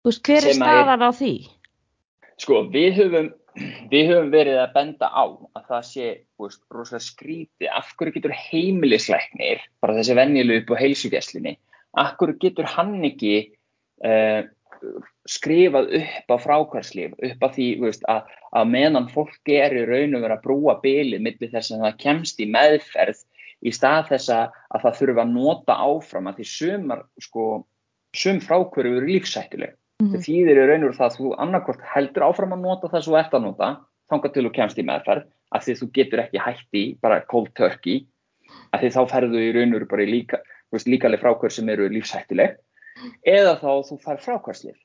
þú 0.00 0.14
veist, 0.14 0.24
hver 0.24 0.48
er 0.48 0.56
staðan 0.56 1.04
á 1.04 1.10
því? 1.20 1.34
Sko, 2.40 2.62
við 2.72 2.94
höfum, 2.96 3.26
við 3.90 4.10
höfum 4.10 4.30
verið 4.32 4.60
að 4.62 4.76
benda 4.76 5.10
á 5.12 5.24
að 5.28 5.64
það 5.68 5.82
sé 5.88 6.06
veist, 6.40 6.62
rosalega 6.72 7.04
skríti, 7.04 7.68
af 7.68 7.90
hverju 7.98 8.16
getur 8.16 8.36
heimilisleiknir, 8.36 9.64
bara 9.82 9.96
þessi 9.98 10.16
vennilu 10.16 10.60
upp 10.62 10.72
á 10.72 10.80
heilsugjæslinni, 10.80 11.58
af 12.00 12.14
hverju 12.20 12.38
getur 12.40 12.70
hann 12.70 12.96
ekki 13.04 13.34
uh, 14.06 14.46
skrifað 15.28 15.90
upp 16.00 16.32
á 16.32 16.36
frákvarslif, 16.40 17.16
upp 17.28 17.44
á 17.44 17.48
því 17.52 17.66
veist, 17.82 18.06
að, 18.08 18.30
að 18.56 18.70
meðan 18.72 19.10
fólk 19.12 19.52
er 19.52 19.76
í 19.76 19.84
raun 19.88 20.16
og 20.16 20.24
verið 20.24 20.36
að 20.38 20.46
brúa 20.46 20.78
bylið 20.80 21.26
millir 21.26 21.52
þess 21.52 21.74
að 21.74 21.84
það 21.84 21.98
kemst 22.06 22.40
í 22.40 22.48
meðferð 22.54 23.20
í 23.60 23.74
stað 23.76 24.14
þess 24.14 24.32
að 24.32 24.86
það 24.86 24.96
þurfa 25.02 25.26
að 25.26 25.34
nota 25.34 25.76
áfram 25.84 26.30
að 26.30 26.40
því 26.40 26.48
sumar, 26.54 27.04
sko, 27.20 27.50
sum 28.16 28.40
frákvarju 28.40 28.96
eru 28.96 29.12
lífsættileg 29.12 29.76
Mm 30.00 30.06
-hmm. 30.06 30.12
Það 30.16 30.26
þýðir 30.26 30.58
í 30.60 30.66
raun 30.68 30.84
og 30.88 30.94
það 30.96 31.06
að 31.06 31.16
þú 31.18 31.30
annarkort 31.44 31.82
heldur 31.94 32.24
áfram 32.24 32.52
að 32.56 32.64
nota 32.64 32.88
það 32.88 33.06
þú 33.06 33.16
ert 33.20 33.34
að 33.34 33.42
nota 33.44 33.68
þángar 34.10 34.32
til 34.32 34.44
þú 34.46 34.52
kemst 34.58 34.78
í 34.78 34.84
meðferð 34.88 35.26
af 35.54 35.64
því 35.64 35.74
þú 35.80 35.86
getur 35.98 36.22
ekki 36.24 36.44
hætti 36.44 36.84
bara 37.02 37.20
cold 37.30 37.50
turkey 37.54 38.06
af 38.72 38.80
því 38.80 38.90
þá 38.96 39.02
ferðu 39.10 39.42
í 39.44 39.52
raun 39.54 39.74
og 39.74 39.88
bara 39.90 40.02
í 40.02 40.10
líka, 40.10 40.40
líkaleg 40.72 41.20
frákvör 41.20 41.52
sem 41.52 41.68
eru 41.68 41.88
lífsættileg 41.88 42.56
eða 43.26 43.58
þá 43.60 43.72
þú 43.88 43.98
fær 44.04 44.18
frákværslif. 44.24 44.76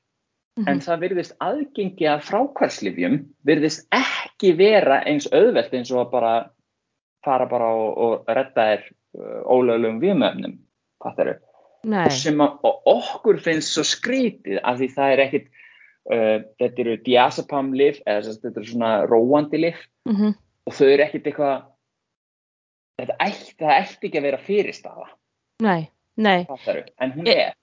Mm 0.56 0.64
-hmm. 0.64 0.70
En 0.70 0.80
það 0.80 1.00
virðist 1.00 1.36
aðgengi 1.40 2.06
að 2.08 2.26
frákværslifjum 2.28 3.16
virðist 3.44 3.88
ekki 3.92 4.52
vera 4.56 5.02
eins 5.04 5.26
auðvelt 5.32 5.74
eins 5.74 5.90
og 5.92 6.06
að 6.06 6.10
bara 6.10 6.50
fara 7.24 7.46
bara 7.46 7.68
og, 7.74 7.98
og 7.98 8.24
redda 8.28 8.62
þér 8.68 8.82
ólögulegum 9.44 10.00
viðmöfnum. 10.00 10.58
Eru 11.86 12.16
sem 12.18 12.40
okkur 12.42 13.38
finnst 13.44 13.74
svo 13.74 13.84
skrítið 13.86 14.58
af 14.62 14.80
því 14.80 14.88
það 14.96 15.12
er 15.12 15.22
ekkit 15.26 15.46
uh, 15.50 16.38
þetta 16.58 16.82
eru 16.84 16.96
diazepam-lif 17.06 18.00
eða 18.06 18.32
þetta 18.32 18.52
eru 18.60 18.70
svona 18.72 18.92
róandi-lif 19.06 19.78
mm 20.08 20.16
-hmm. 20.16 20.34
og 20.66 20.78
þau 20.78 20.88
eru 20.88 21.06
ekkit 21.06 21.30
eitthvað 21.30 21.62
þetta 22.96 23.16
ætti, 23.28 23.64
ætti 23.64 24.08
ekki 24.08 24.18
að 24.18 24.28
vera 24.30 24.42
fyrirstafa 24.48 25.06
Nei, 25.62 25.90
nei. 26.16 26.46
En 27.00 27.12
hún 27.12 27.28
er. 27.28 27.54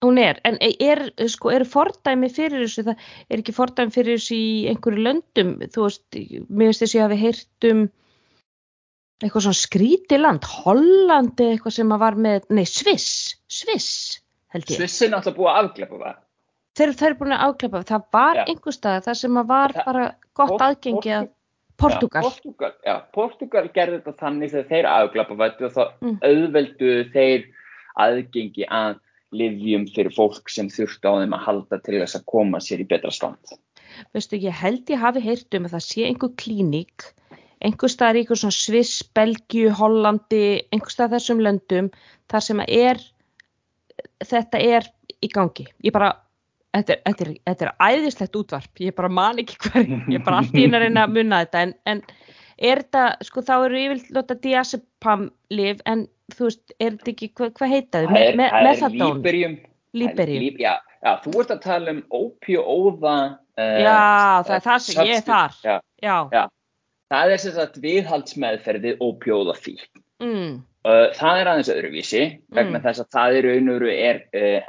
Hún 0.00 0.18
er, 0.18 0.38
en 0.48 0.56
er, 0.60 1.02
sko, 1.28 1.50
er 1.52 1.66
fordæmi 1.68 2.30
fyrir 2.32 2.62
þessu, 2.64 2.86
það 2.86 3.02
er 3.28 3.42
ekki 3.42 3.52
fordæmi 3.52 3.92
fyrir 3.92 4.16
þessu 4.16 4.36
í 4.36 4.52
einhverju 4.70 5.02
löndum, 5.04 5.50
þú 5.74 5.84
veist, 5.84 6.04
mér 6.48 6.70
finnst 6.70 6.84
þess 6.84 6.94
að 6.94 6.96
ég 6.96 7.04
hafi 7.04 7.18
heyrt 7.20 7.68
um 7.68 7.82
eitthvað 9.20 9.46
svona 9.46 9.60
skrítiland, 9.60 10.48
Hollandi 10.64 11.50
eitthvað 11.52 11.76
sem 11.76 11.94
að 11.94 12.02
var 12.04 12.18
með, 12.26 12.46
nei 12.56 12.64
Sviss, 12.68 13.36
Sviss 13.50 13.90
held 14.54 14.70
ég. 14.70 14.80
Sviss 14.80 15.04
er 15.04 15.12
náttúrulega 15.12 15.38
búið 15.40 15.50
að 15.52 15.60
afglepa 15.64 16.00
það. 16.04 16.22
Þeir, 16.80 16.94
þeir 16.96 17.08
eru 17.10 17.18
búin 17.18 17.36
að 17.36 17.44
afglepa 17.48 17.82
það, 17.82 17.90
það 17.90 18.16
var 18.16 18.40
ja. 18.40 18.46
einhver 18.48 18.76
stað 18.76 19.04
það 19.08 19.20
sem 19.20 19.38
að 19.42 19.52
var 19.52 19.76
það, 19.76 19.90
bara 19.90 20.08
gott 20.40 20.54
Port, 20.54 20.64
aðgengi 20.68 21.14
að 21.18 21.28
Portugal. 21.80 22.22
Ja, 22.22 22.30
Portugal. 22.30 22.72
Já, 22.86 22.94
Portugal 23.16 23.64
gerði 23.74 24.00
þetta 24.00 24.16
þannig 24.24 24.52
þegar 24.54 24.68
þeir 24.72 24.90
afglepa 24.94 25.38
það 25.40 25.64
og 25.68 25.76
þá 25.76 25.82
mm. 25.84 26.18
auðveldu 26.24 26.96
þeir 27.14 27.46
aðgengi 28.00 28.68
að 28.80 28.98
livjum 29.36 29.86
fyrir 29.94 30.14
fólk 30.14 30.50
sem 30.50 30.68
þurfti 30.72 31.06
á 31.06 31.12
þeim 31.22 31.36
að 31.36 31.44
halda 31.46 31.78
til 31.84 32.00
þess 32.00 32.18
að 32.18 32.26
koma 32.32 32.60
sér 32.64 32.82
í 32.82 32.88
betra 32.90 33.12
stand. 33.14 33.56
Veistu, 34.14 34.38
ég 34.40 34.54
held 34.54 34.90
ég 34.90 35.02
hafi 35.02 35.22
heyrt 35.22 35.56
um 35.58 35.66
að 35.68 35.76
það 35.76 35.86
sé 35.86 36.06
einhver 36.08 36.32
klíník 36.40 37.10
einhver 37.64 37.92
staðar 37.92 38.20
eitthvað 38.20 38.42
svona 38.42 38.56
Sviss, 38.56 39.04
Belgiu, 39.16 39.70
Hollandi, 39.76 40.44
einhver 40.72 40.94
staðar 40.94 41.18
þessum 41.18 41.42
löndum 41.44 41.90
þar 42.30 42.46
sem 42.46 42.62
er, 42.66 43.00
þetta 44.24 44.60
er 44.64 44.88
í 45.20 45.30
gangi. 45.32 45.66
Ég 45.84 45.94
bara, 45.94 46.12
þetta 46.76 46.96
er, 46.96 47.02
þetta 47.08 47.26
er, 47.26 47.32
þetta 47.50 47.68
er 47.68 47.72
æðislegt 47.90 48.38
útvarp, 48.40 48.84
ég 48.84 48.96
bara 48.96 49.12
man 49.20 49.42
ekki 49.42 49.58
hver, 49.66 49.90
ég 50.12 50.24
bara 50.26 50.42
allt 50.42 50.54
í 50.54 50.64
hérna 50.64 50.82
reyna 50.82 51.06
að 51.06 51.16
munna 51.18 51.42
þetta 51.44 51.64
en, 51.66 51.74
en 51.92 52.04
er 52.60 52.84
þetta, 52.84 53.04
sko 53.26 53.44
þá 53.44 53.54
eru 53.56 53.82
yfirlega 53.82 54.16
lota 54.16 54.38
diazepam-liv 54.46 55.82
en 55.90 56.06
þú 56.34 56.46
veist, 56.48 56.64
er 56.78 56.94
þetta 56.94 57.12
ekki, 57.14 57.32
hvað 57.36 57.52
hva 57.58 57.68
heitaðu? 57.74 58.12
Það 58.12 58.24
er, 58.28 58.40
me, 58.40 58.48
er 58.54 58.96
líberium. 58.96 59.58
Líberium. 60.00 60.42
Líb, 60.46 60.60
já, 60.62 60.72
já, 61.02 61.12
þú 61.24 61.32
ert 61.42 61.52
að 61.56 61.62
tala 61.64 61.94
um 61.96 62.00
ópjóóða. 62.14 63.18
Uh, 63.58 63.78
já, 63.82 63.96
það 64.46 64.56
er 64.56 64.66
það 64.68 64.82
sem 64.84 65.08
ég 65.08 65.16
er 65.16 65.24
þar. 65.26 65.56
Já, 65.66 66.18
já. 66.30 66.42
Það 67.10 67.34
er 67.34 67.42
sem 67.42 67.54
sagt 67.56 67.78
viðhaldsmeðferði 67.82 68.96
og 69.02 69.16
bjóðafík. 69.24 69.86
Mm. 70.22 70.60
Uh, 70.86 71.08
það 71.16 71.40
er 71.40 71.50
aðeins 71.50 71.70
öðruvísi 71.72 72.22
vegna 72.54 72.78
mm. 72.78 72.84
þess 72.86 73.02
að 73.02 73.08
það 73.16 73.36
er 73.36 73.48
raunuru 73.50 73.90
er 73.92 74.20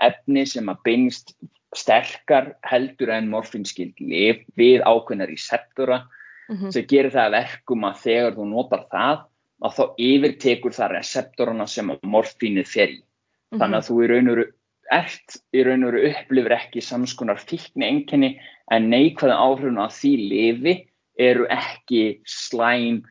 efni 0.04 0.46
sem 0.50 0.72
að 0.72 0.82
beinst 0.88 1.36
sterkar 1.78 2.50
heldur 2.68 3.14
en 3.16 3.30
morfinskild 3.32 4.00
lif 4.04 4.42
við 4.60 4.84
ákveðna 4.84 5.30
receptora 5.30 6.02
mm 6.02 6.56
-hmm. 6.56 6.72
sem 6.72 6.88
gerir 6.88 7.14
það 7.14 7.36
verkum 7.38 7.86
að 7.88 8.02
þegar 8.04 8.36
þú 8.36 8.48
notar 8.50 8.84
það 8.92 9.22
að 9.62 9.78
þá 9.78 9.84
yfirtekur 9.98 10.76
það 10.76 10.94
receptorana 10.98 11.68
sem 11.68 11.92
að 11.92 12.04
morfinið 12.04 12.68
fer 12.68 12.90
í. 12.90 13.00
-hmm. 13.00 13.60
Þannig 13.60 13.78
að 13.78 13.88
þú 13.88 14.04
í 14.04 14.08
raunuru 14.12 14.46
ert 14.92 15.38
í 15.56 15.64
raunuru 15.64 16.04
upplifur 16.10 16.52
ekki 16.58 16.82
samskonar 16.84 17.40
fíkni 17.40 17.88
enginni 17.88 18.40
en 18.72 18.90
neikvæða 18.92 19.40
áhrifun 19.40 19.80
að 19.80 19.96
því 19.96 20.14
lifi 20.32 20.74
eru 21.20 21.48
ekki 21.50 22.22
slæm 22.26 23.02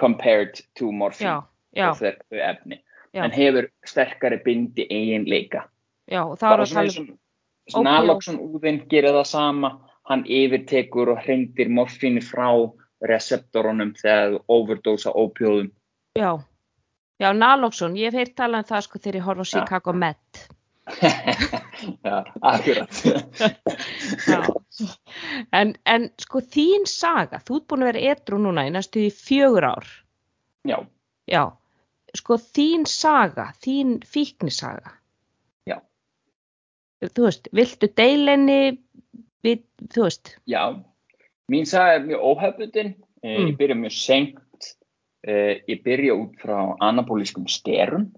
compared 0.00 0.60
to 0.78 0.90
morfín 0.92 1.42
og 1.76 1.98
þau 1.98 2.40
efni. 2.40 2.80
Já. 3.14 3.24
en 3.24 3.30
hefur 3.30 3.68
sterkari 3.86 4.40
bindi 4.42 4.86
eiginleika 4.90 5.68
bara 6.40 6.66
svona 6.66 6.90
og 7.74 7.84
naloxon 7.84 8.40
úðinn 8.42 8.88
gerir 8.90 9.14
það 9.14 9.26
sama. 9.26 9.70
Hann 10.04 10.24
yfirtekur 10.28 11.14
og 11.14 11.22
hrendir 11.24 11.70
morfínu 11.72 12.20
frá 12.20 12.50
receptorunum 13.08 13.94
þegar 13.96 14.34
þú 14.34 14.40
overdosa 14.48 15.12
ópjóðum 15.16 15.70
já, 16.18 16.44
Já, 17.22 17.30
naloxón, 17.32 17.94
ég 17.96 18.10
hef 18.10 18.18
heyrt 18.18 18.34
talað 18.36 18.64
um 18.64 18.68
það 18.68 18.84
sko 18.84 18.98
þegar 18.98 19.16
ég 19.16 19.26
horf 19.28 19.40
á 19.40 19.46
Chicago 19.52 19.92
Med. 19.94 20.40
Já, 22.04 22.16
akkurat. 22.42 22.90
Já. 24.28 24.40
En, 25.54 25.74
en 25.86 26.08
sko 26.18 26.40
þín 26.42 26.86
saga, 26.90 27.38
þú 27.46 27.60
ert 27.60 27.66
búin 27.70 27.84
að 27.84 27.90
vera 27.92 28.14
edru 28.14 28.38
núna 28.42 28.64
í 28.66 28.72
næstu 28.74 29.04
því 29.04 29.10
fjögur 29.14 29.66
ár. 29.68 29.90
Já, 30.66 30.78
Já, 31.30 31.42
sko 32.16 32.36
þín 32.42 32.84
saga, 32.90 33.46
þín 33.64 34.00
fíknisaga. 34.04 34.96
Já. 35.68 35.78
Þú 37.04 37.28
veist, 37.28 37.48
viltu 37.56 37.88
deilenni, 37.96 38.58
við, 39.46 39.62
þú 39.94 40.08
veist, 40.08 40.34
já. 40.50 40.62
Mín 41.52 41.66
saga 41.68 41.98
er 41.98 42.06
mjög 42.08 42.26
óhefbundin. 42.32 42.94
Eh, 43.22 43.38
Mm. 43.38 43.46
Ég 43.48 43.56
byrja 43.56 43.74
mjög 43.80 43.92
seint. 43.96 44.66
Eh, 45.24 45.62
Ég 45.68 45.78
byrja 45.84 46.12
út 46.12 46.34
frá 46.42 46.76
anabólískum 46.84 47.46
sterun 47.48 48.10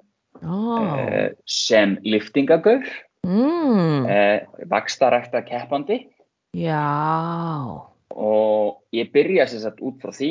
ó, 0.42 0.98
eh, 0.98 1.28
sem 1.46 1.92
liftingagaur, 2.02 2.82
mm, 3.22 4.06
eh, 4.10 4.40
vakstarækta 4.66 5.44
keppandi 5.46 6.08
já, 6.56 6.86
og 8.16 8.80
ég 8.96 9.12
byrja 9.12 9.48
sem 9.50 9.62
sagt 9.62 9.82
út 9.84 10.00
frá 10.02 10.14
því 10.16 10.30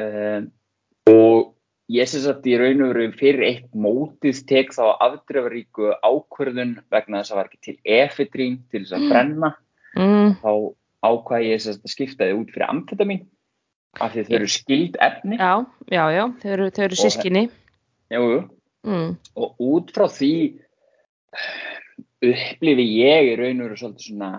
uh, 0.00 0.46
og 1.10 1.52
ég 1.92 2.08
sem 2.10 2.22
sagt 2.24 2.46
í 2.48 2.56
raun 2.58 2.82
og 2.86 2.94
veru 2.94 3.12
fyrir 3.18 3.44
eitt 3.46 3.68
mótið 3.76 4.42
tek 4.50 4.74
þá 4.74 4.96
afdrefaríku 5.04 5.92
ákvörðun 6.00 6.76
vegna 6.92 7.22
þess 7.22 7.34
að 7.34 7.40
var 7.40 7.50
ekki 7.50 7.62
til 7.68 7.76
efedrín 7.98 8.58
til 8.72 8.82
þess 8.82 8.96
að 8.98 9.06
brenna. 9.12 9.52
Mm, 9.96 10.34
þá 10.42 10.52
ákvað 11.06 11.46
ég 11.46 11.62
sem 11.62 11.76
sagt 11.76 11.86
að 11.86 11.94
skipta 11.94 12.26
þið 12.26 12.40
út 12.40 12.52
fyrir 12.54 12.72
amfetamin 12.72 13.22
af 14.02 14.12
því 14.12 14.26
þau 14.26 14.34
eru 14.40 14.50
skild 14.52 14.98
efni. 15.06 15.38
Já, 15.38 15.52
já, 15.92 16.04
já, 16.12 16.24
þau 16.42 16.50
eru, 16.56 16.68
þau 16.74 16.84
eru 16.88 17.00
sískinni. 17.00 17.44
jú, 18.12 18.26
jú. 18.34 18.42
Mm, 18.86 19.16
og 19.34 19.62
út 19.66 19.88
frá 19.94 20.06
því 20.10 20.34
upplifi 22.26 22.84
ég 23.00 23.32
í 23.32 23.38
raun 23.38 23.62
og 23.62 23.70
veru 23.70 23.80
svolítið 23.80 24.10
svona 24.10 24.30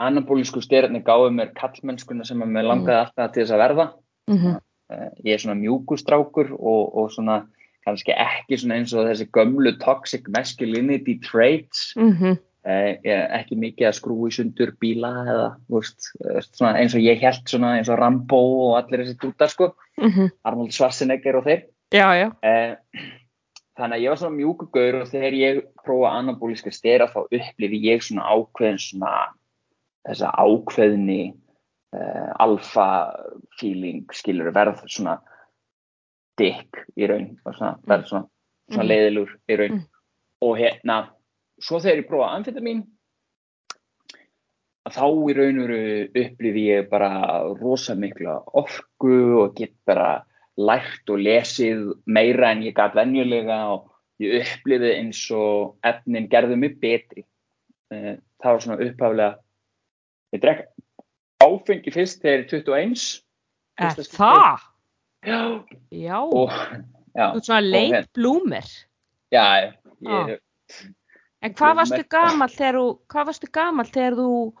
anabólísku 0.00 0.62
styrarnir 0.64 1.04
gáðu 1.06 1.30
mér 1.34 1.52
kallmennskuna 1.58 2.24
sem 2.24 2.40
að 2.42 2.54
mér 2.54 2.68
langaði 2.70 3.00
alltaf 3.00 3.32
til 3.32 3.42
þess 3.42 3.56
að 3.56 3.64
verða. 3.66 3.86
Mm, 4.30 4.60
Eh, 4.92 5.10
ég 5.24 5.36
er 5.36 5.42
svona 5.42 5.58
mjúkustrákur 5.60 6.52
og, 6.58 6.96
og 6.98 7.12
svona 7.14 7.42
kannski 7.86 8.14
ekki 8.14 8.58
svona 8.60 8.78
eins 8.78 8.94
og 8.94 9.08
þessi 9.08 9.28
gömlu 9.34 9.74
toxic 9.82 10.28
masculinity 10.34 11.18
traits. 11.24 11.92
Mm, 11.98 12.36
eh, 12.66 12.90
ég 13.04 13.14
er 13.14 13.32
ekki 13.40 13.58
mikið 13.58 13.88
að 13.88 13.96
skrúi 13.98 14.32
sundur 14.34 14.74
bíla 14.82 15.12
eða 15.22 15.48
veist, 15.72 16.12
eh, 16.22 16.42
svona 16.50 16.76
eins 16.82 16.96
og 16.98 17.04
ég 17.04 17.22
held 17.22 17.42
svona 17.50 17.76
eins 17.78 17.90
og 17.92 18.00
Rambo 18.00 18.42
og 18.68 18.76
allir 18.82 19.04
þessi 19.04 19.18
dútar 19.22 19.52
sko. 19.52 19.72
Mm, 20.00 20.30
Arnold 20.48 20.76
Schwarzenegger 20.76 21.40
og 21.40 21.48
þeir. 21.48 21.66
Já, 21.92 22.08
já, 22.16 22.28
eh, 22.42 22.76
þannig 23.78 23.98
að 23.98 24.04
ég 24.04 24.12
var 24.12 24.20
svona 24.20 24.38
mjúkugaur 24.38 25.00
og 25.02 25.08
þegar 25.10 25.34
ég 25.36 25.62
prófa 25.84 26.16
anabólíska 26.18 26.72
stera 26.72 27.08
þá 27.08 27.24
upplifi 27.24 27.80
ég 27.84 28.04
svona 28.04 28.28
ákveðin 28.28 28.80
svona 28.80 29.12
þessa 30.08 30.30
ákveðni 30.38 31.20
uh, 31.94 32.32
alfa 32.42 32.86
feeling 33.60 34.04
skilur 34.12 34.52
verð 34.54 34.82
svona 34.88 35.18
dick 36.38 36.80
í 36.96 37.06
raun 37.10 37.36
og 37.44 37.54
svona, 37.54 37.76
verð 37.86 38.06
svona, 38.08 38.26
svona 38.70 38.82
Mhm. 38.84 38.88
leiðilur 38.88 39.30
í 39.48 39.56
raun 39.58 39.72
Mm. 39.76 39.86
og 40.42 40.56
hérna 40.58 40.96
svo 41.60 41.78
þegar 41.78 42.00
ég 42.02 42.08
prófa 42.08 42.30
amfetamin 42.36 42.86
þá 44.90 45.04
í 45.30 45.34
raun 45.36 45.60
og 45.62 45.72
upplifi 46.22 46.64
ég 46.72 46.88
bara 46.90 47.10
rosa 47.60 47.94
mikla 47.94 48.40
orku 48.58 49.14
og 49.42 49.54
get 49.56 49.72
bara 49.86 50.24
lært 50.58 51.08
og 51.08 51.18
lesið 51.22 51.92
meira 52.06 52.50
en 52.52 52.62
ég 52.62 52.74
gat 52.74 52.94
venjulega 52.94 53.60
og 53.72 53.86
ég 54.20 54.42
upplifið 54.42 54.96
eins 54.98 55.22
og 55.30 55.76
efnin 55.84 56.28
gerðu 56.28 56.58
mig 56.58 56.80
betri. 56.80 57.24
Eh, 57.90 58.16
Það 58.42 58.52
var 58.52 58.60
svona 58.64 58.82
upphaflega, 58.82 59.36
ég 60.32 60.40
drekk 60.42 60.68
áfengi 61.42 61.92
fyrst 61.94 62.22
þegar 62.22 62.38
ég 62.38 62.44
er 62.44 62.62
21. 62.62 63.22
er 63.82 64.06
það? 64.16 64.66
Já. 65.26 65.40
Já, 65.92 66.18
Og, 66.22 66.50
já, 67.14 67.26
þú 67.32 67.36
ert 67.36 67.46
svona 67.48 67.60
leit 67.66 67.92
hérna- 67.92 68.08
blúmer. 68.16 68.66
já, 69.32 69.44
ég, 69.62 69.78
Ah. 70.04 70.26
En 71.42 71.54
hvað 71.54 71.76
varstu 71.76 72.04
gamall 72.10 72.48
þegar 72.50 72.74
þú, 72.74 72.86
hvað 73.10 73.26
varstu 73.26 73.48
gamall 73.52 73.86
þegar 73.86 74.14
þú 74.18 74.52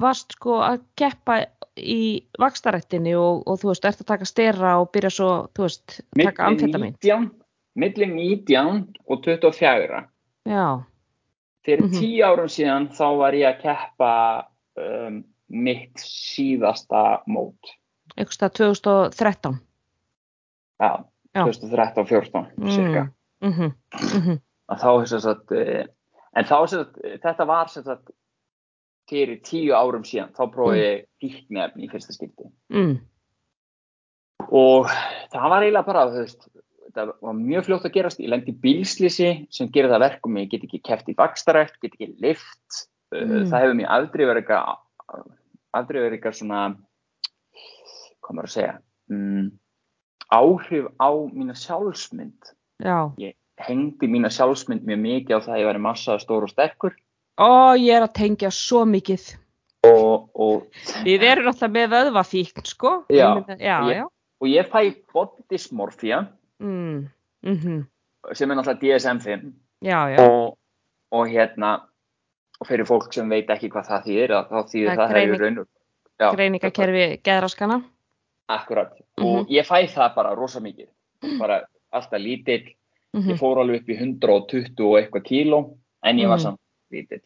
varst 0.00 0.32
sko 0.32 0.58
að 0.60 0.82
keppa 0.96 1.46
í 1.76 2.24
vakstarættinni 2.38 3.14
og, 3.16 3.42
og 3.48 3.58
þú 3.60 3.68
veist, 3.72 3.84
ert 3.84 4.00
að 4.00 4.06
taka 4.06 4.24
stera 4.28 4.74
og 4.80 4.90
byrja 4.92 5.10
svo, 5.10 5.30
þú 5.54 5.62
veist, 5.66 6.00
taka 6.16 6.46
amfetamin. 6.48 6.94
19, 7.00 7.30
milli 7.76 8.06
19 8.06 8.94
og 9.08 9.22
24. 9.24 10.04
Já, 10.48 10.84
Fyrir 11.66 11.82
Mhm. 11.84 11.98
tíu 12.00 12.24
árum 12.24 12.48
síðan 12.48 12.88
þá 12.96 13.16
var 13.18 13.32
ég 13.32 13.48
að 13.56 13.62
keppa 13.62 14.46
um, 14.78 15.20
mitt 15.48 16.02
síðasta 16.02 17.22
mót. 17.26 17.74
eitthvað 18.16 18.36
stað 18.36 18.56
2013. 18.60 19.58
Já, 20.78 20.90
Já. 21.34 21.42
2013-14 21.44 22.72
cirka. 22.74 23.08
Mm 23.40 23.52
-hmm, 23.52 23.72
mm 24.02 24.22
-hmm. 24.22 24.40
Að 24.68 24.78
þá 24.82 25.06
sem 25.06 25.20
sagt, 25.20 25.52
eh, 25.52 25.86
en 26.36 26.44
þá 26.44 26.66
sagt, 26.68 26.98
þetta 27.22 27.46
var 27.46 27.68
sem 27.68 27.84
sagt 27.84 28.10
fyrir 29.08 29.40
tíu 29.42 29.72
árum 29.74 30.04
síðan, 30.04 30.32
þá 30.36 30.50
prófaði 30.52 30.82
ég 30.82 31.04
fíknefni 31.20 31.84
í 31.84 31.90
fyrsta 31.90 32.12
skipti. 32.12 32.50
mm, 32.68 32.98
Og 34.50 34.86
það 35.32 35.50
var 35.50 35.62
eiginlega 35.62 35.86
bara, 35.86 36.06
þú 36.06 36.22
veist, 36.22 36.48
það 36.94 37.12
var 37.20 37.34
mjög 37.34 37.64
fljótt 37.64 37.88
að 37.88 37.94
gerast. 37.96 38.20
Ég 38.20 38.32
lendi 38.32 38.54
bílslýsi 38.64 39.30
sem 39.54 39.70
gerir 39.74 39.90
það 39.92 40.04
verkum, 40.06 40.38
ég 40.40 40.50
get 40.52 40.64
ekki 40.64 40.80
keft 40.84 41.10
í 41.10 41.16
bakstarætt, 41.18 41.76
get 41.82 41.96
ekki 41.96 42.14
lift. 42.22 42.84
Mm. 43.14 43.48
Það 43.48 43.62
hefur 43.62 43.74
mér 43.78 43.88
aldrei 43.94 44.26
verið 44.28 44.42
eitthvað, 44.42 45.28
aldrei 45.78 46.00
verið 46.02 46.16
eitthvað 46.18 46.34
svona, 46.38 46.62
hvað 48.22 48.36
maður 48.36 48.48
að 48.50 48.54
segja, 48.54 48.74
mm, 49.10 49.46
áhrif 50.38 50.88
á 51.00 51.08
mína 51.32 51.54
sjálfsmynd. 51.56 52.52
já. 52.84 52.98
Hengdi 53.58 54.06
mína 54.06 54.28
sjálfsmynd 54.30 54.84
mjög 54.86 55.00
mikið 55.02 55.34
á 55.34 55.40
það 55.42 55.54
að 55.54 55.58
ég 55.60 55.66
væri 55.66 55.80
massaða 55.82 56.20
stór 56.22 56.44
og 56.46 56.50
sterkur 56.52 56.92
Ó, 57.38 57.74
ég 57.78 57.90
er 57.96 58.02
að 58.06 58.12
tengja 58.14 58.50
svo 58.54 58.84
mikið. 58.86 59.36
og, 59.88 60.28
og, 60.34 60.66
Við 61.06 61.22
erum 61.26 61.46
alltaf 61.50 61.70
með 61.70 61.88
vöðvafíkn, 61.90 62.64
sko. 62.66 63.04
Já, 63.10 63.34
Ég 63.48 63.58
já, 63.58 63.78
ég- 63.88 63.96
já. 63.96 64.04
og 64.40 64.46
ég 64.48 64.68
fæ 64.70 64.94
body 65.12 65.42
dysmorphia 65.50 66.28
Mm, 66.60 67.08
mm 67.46 67.86
sem 68.34 68.50
er 68.50 68.56
náttúrulega 68.56 68.80
DSM-5 68.82 69.52
Já, 69.82 70.08
já. 70.16 70.18
og, 70.28 70.58
og 71.12 71.26
hérna 71.28 71.80
og 71.82 71.87
fyrir 72.66 72.86
fólk 72.88 73.12
sem 73.14 73.28
veit 73.30 73.46
ekki 73.54 73.68
hvað 73.70 73.86
það 73.86 74.04
þýðir 74.08 74.32
þá 74.50 74.56
þýðir 74.72 74.88
Það 74.88 74.96
það, 74.98 75.10
greining- 75.12 75.32
hefur 75.34 75.44
raun 75.44 75.58
og- 75.58 75.68
Já, 76.18 76.32
Greiningakerfi 76.34 77.20
geðraskana. 77.22 77.82
akkurat 78.48 78.92
Mhm. 79.18 79.26
og 79.26 79.46
ég 79.48 79.64
fæ 79.66 79.86
það 79.86 80.14
bara 80.14 80.34
rosa 80.34 80.60
mikið 80.60 80.88
bara 81.38 81.64
alltaf 81.92 82.20
lítill 82.20 82.74
Mm 83.14 83.22
ég 83.30 83.38
fór 83.38 83.56
alveg 83.58 83.80
upp 83.80 83.88
í 83.88 83.96
120 83.96 84.80
og 84.84 84.98
eitthvað 84.98 85.24
kíló 85.24 85.76
en 86.04 86.16
ég 86.18 86.28
var 86.28 86.36
Mhm. 86.38 86.42
samt 86.42 86.58
lítill 86.92 87.20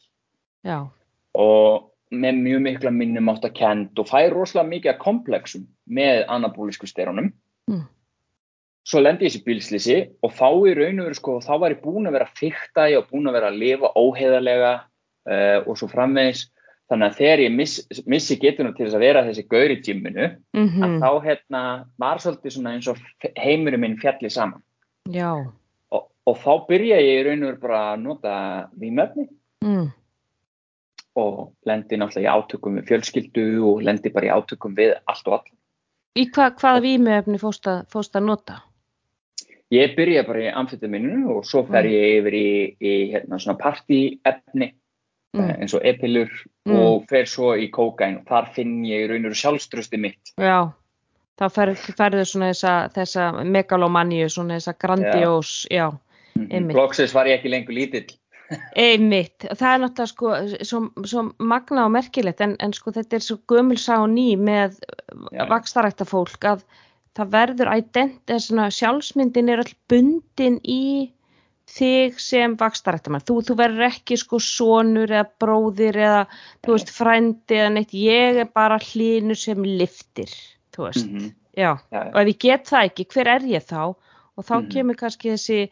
Já. 0.65 0.89
og 1.35 1.91
með 2.13 2.35
mjög 2.37 2.61
mikla 2.63 2.91
minnum 2.93 3.29
átt 3.29 3.43
að 3.45 3.55
kend 3.55 3.99
og 3.99 4.07
fæ 4.07 4.31
rosalega 4.31 4.69
mikið 4.69 4.99
komplexum 4.99 5.67
með 5.89 6.27
anabólisku 6.29 6.87
sterunum 6.87 7.33
Mm. 7.71 7.87
svo 8.85 9.01
lendi 9.01 9.25
ég 9.25 9.33
þessi 9.33 9.45
bílslýsi 9.45 10.11
og 10.23 10.31
þá 10.33 10.53
í 10.69 10.75
raun 10.77 11.01
og 11.01 11.07
veru 11.07 11.15
sko 11.15 11.41
þá 11.41 11.59
var 11.61 11.71
ég 11.71 11.83
búin 11.83 12.07
að 12.07 12.13
vera 12.13 12.25
að 12.27 12.37
fykta 12.37 12.91
ég 12.91 12.99
og 12.99 13.09
búin 13.11 13.27
að 13.29 13.33
vera 13.33 13.51
að 13.51 13.59
lifa 13.59 13.93
óheðarlega 13.97 14.81
uh, 15.29 15.59
og 15.67 15.79
svo 15.79 15.89
framvegis 15.93 16.49
þannig 16.91 17.09
að 17.09 17.17
þegar 17.21 17.41
ég 17.45 17.55
miss, 17.57 17.79
missi 18.11 18.37
getuna 18.37 18.73
til 18.77 18.87
þess 18.87 18.97
að 18.99 19.05
vera 19.07 19.25
þessi 19.25 19.47
gaur 19.49 19.71
í 19.73 19.79
gymminu 19.87 20.29
Mm 20.53 20.83
að 20.85 20.97
þá 21.01 21.11
hérna 21.25 21.63
var 21.99 22.19
svolítið 22.21 22.57
svona 22.57 22.75
eins 22.77 22.89
og 22.91 22.99
heimurinn 23.39 23.81
minn 23.81 23.99
fjalli 24.03 24.31
saman 24.31 24.63
Já. 25.09 25.31
og, 25.91 26.09
og 26.27 26.37
þá 26.43 26.53
byrja 26.69 27.01
ég 27.01 27.21
í 27.21 27.25
raun 27.29 27.43
og 27.43 27.49
veru 27.53 27.61
bara 27.63 27.81
að 27.95 28.03
nota 28.09 28.35
vímöfni 28.79 29.29
Mm. 29.63 29.93
og 31.15 31.53
lendi 31.69 31.95
náttúrulega 31.95 32.27
í 32.27 32.33
átökum 32.35 32.79
við 32.81 32.89
fjölskyldu 32.89 33.45
og 33.69 33.83
lendi 33.87 34.11
bara 34.11 34.27
í 34.27 34.33
átökum 34.35 34.75
við 34.75 34.97
allt 35.07 35.29
og 35.29 35.37
all. 35.37 35.53
Í 36.19 36.25
hva, 36.35 36.49
hvaða 36.51 36.81
vímuefni 36.83 37.39
fórst 37.39 37.69
að, 37.71 38.25
nota? 38.27 38.57
Ég 39.71 39.95
byrja 39.97 40.25
bara 40.27 40.43
í 40.43 40.51
amfetaminu 40.51 41.31
og 41.37 41.47
svo 41.47 41.63
fer 41.71 41.87
Mm. 41.87 41.93
ég 41.95 42.19
yfir 42.19 42.35
í, 42.35 42.77
í 42.81 42.93
hérna, 43.13 43.39
svona 43.39 43.59
partyefni 43.63 44.73
Mm. 45.33 45.41
mm. 45.41 45.61
eins 45.63 45.75
og 45.75 45.85
epilur 45.89 46.33
Mm. 46.67 46.77
og 46.79 47.07
fer 47.11 47.27
svo 47.27 47.57
í 47.59 47.67
kókain 47.75 48.21
og 48.21 48.29
þar 48.29 48.53
finn 48.55 48.85
ég 48.87 49.05
í 49.05 49.07
raun 49.11 49.25
og 49.25 49.33
veru 49.33 49.39
sjálfströsti 49.41 49.99
mitt. 49.99 50.31
Já. 50.39 50.71
Þá 51.41 51.47
fer, 51.51 51.73
ferðu 51.99 52.25
svona 52.29 52.51
þessa, 52.53 52.75
þessa 52.95 53.29
megalomaníu, 53.43 54.29
svona 54.31 54.61
þessa 54.61 54.75
grandiós, 54.79 55.55
já. 55.73 55.89
Einmitt. 56.39 56.77
Blokksins 56.77 57.15
var 57.17 57.27
ég 57.27 57.41
ekki 57.41 57.51
lengur 57.51 57.75
lítill. 57.75 58.15
Einmitt, 58.79 59.49
það 59.49 59.73
er 59.73 59.83
náttúrulega 59.83 60.11
sko 60.13 60.31
svo, 60.69 60.81
svo 61.09 61.25
magna 61.41 61.87
og 61.89 61.95
merkilegt 61.97 62.41
en, 62.45 62.55
en 62.61 62.75
sko 62.77 62.93
þetta 62.95 63.19
er 63.19 63.25
svo 63.25 63.39
gömul 63.49 63.81
sá 63.81 63.97
ný 64.07 64.37
með 64.37 64.77
vakstarækta 65.51 66.07
fólk 66.07 66.47
að 66.47 66.63
það 67.17 67.33
verður 67.33 67.73
ident, 67.75 68.21
eða 68.29 68.45
svona 68.45 68.69
sjálfsmyndin 68.73 69.51
er 69.53 69.65
all 69.65 69.75
bundin 69.91 70.61
í 70.63 71.11
þig 71.69 72.19
sem 72.21 72.57
vakstarættamann. 72.59 73.23
Þú, 73.25 73.37
þú 73.49 73.57
verður 73.57 73.87
ekki 73.89 74.17
sko 74.21 74.39
sonur 74.43 75.09
eða 75.13 75.29
bróðir 75.41 75.97
eða 75.97 76.25
þú 76.65 76.75
veist 76.77 76.91
frændi 76.93 77.59
eða 77.59 77.73
neitt. 77.77 77.95
Ég 77.97 78.41
er 78.43 78.51
bara 78.55 78.79
hlínur 78.79 79.39
sem 79.39 79.63
liftir, 79.63 80.33
þú 80.75 80.89
veist. 80.89 81.07
Mhm. 81.07 81.33
Já, 81.57 81.79
Já, 81.93 82.01
og 82.09 82.17
ef 82.17 82.29
ég 82.29 82.39
get 82.39 82.65
það 82.65 82.87
ekki, 82.89 83.07
hver 83.13 83.27
er 83.29 83.41
ég 83.41 83.65
þá? 83.69 83.95
Og 84.37 84.45
þá 84.45 84.55
Mhm. 84.63 84.71
kemur 84.73 84.97
kannski 84.97 85.31
þessi, 85.33 85.71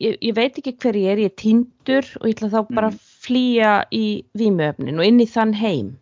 ég, 0.00 0.18
ég 0.22 0.34
veit 0.34 0.56
ekki 0.58 0.76
hver 0.80 0.94
ég 0.96 1.10
er, 1.12 1.18
ég 1.18 1.30
er 1.30 1.36
týndur 1.36 2.06
og 2.20 2.26
ég 2.28 2.34
ætla 2.34 2.50
þá 2.50 2.74
bara 2.74 2.88
að 2.88 2.92
Mhm. 2.92 3.00
flýja 3.26 3.84
í 3.92 4.24
vímuöfnin 4.36 4.98
og 4.98 5.04
inn 5.04 5.20
í 5.20 5.26
þann 5.28 5.54
heim. 5.54 5.98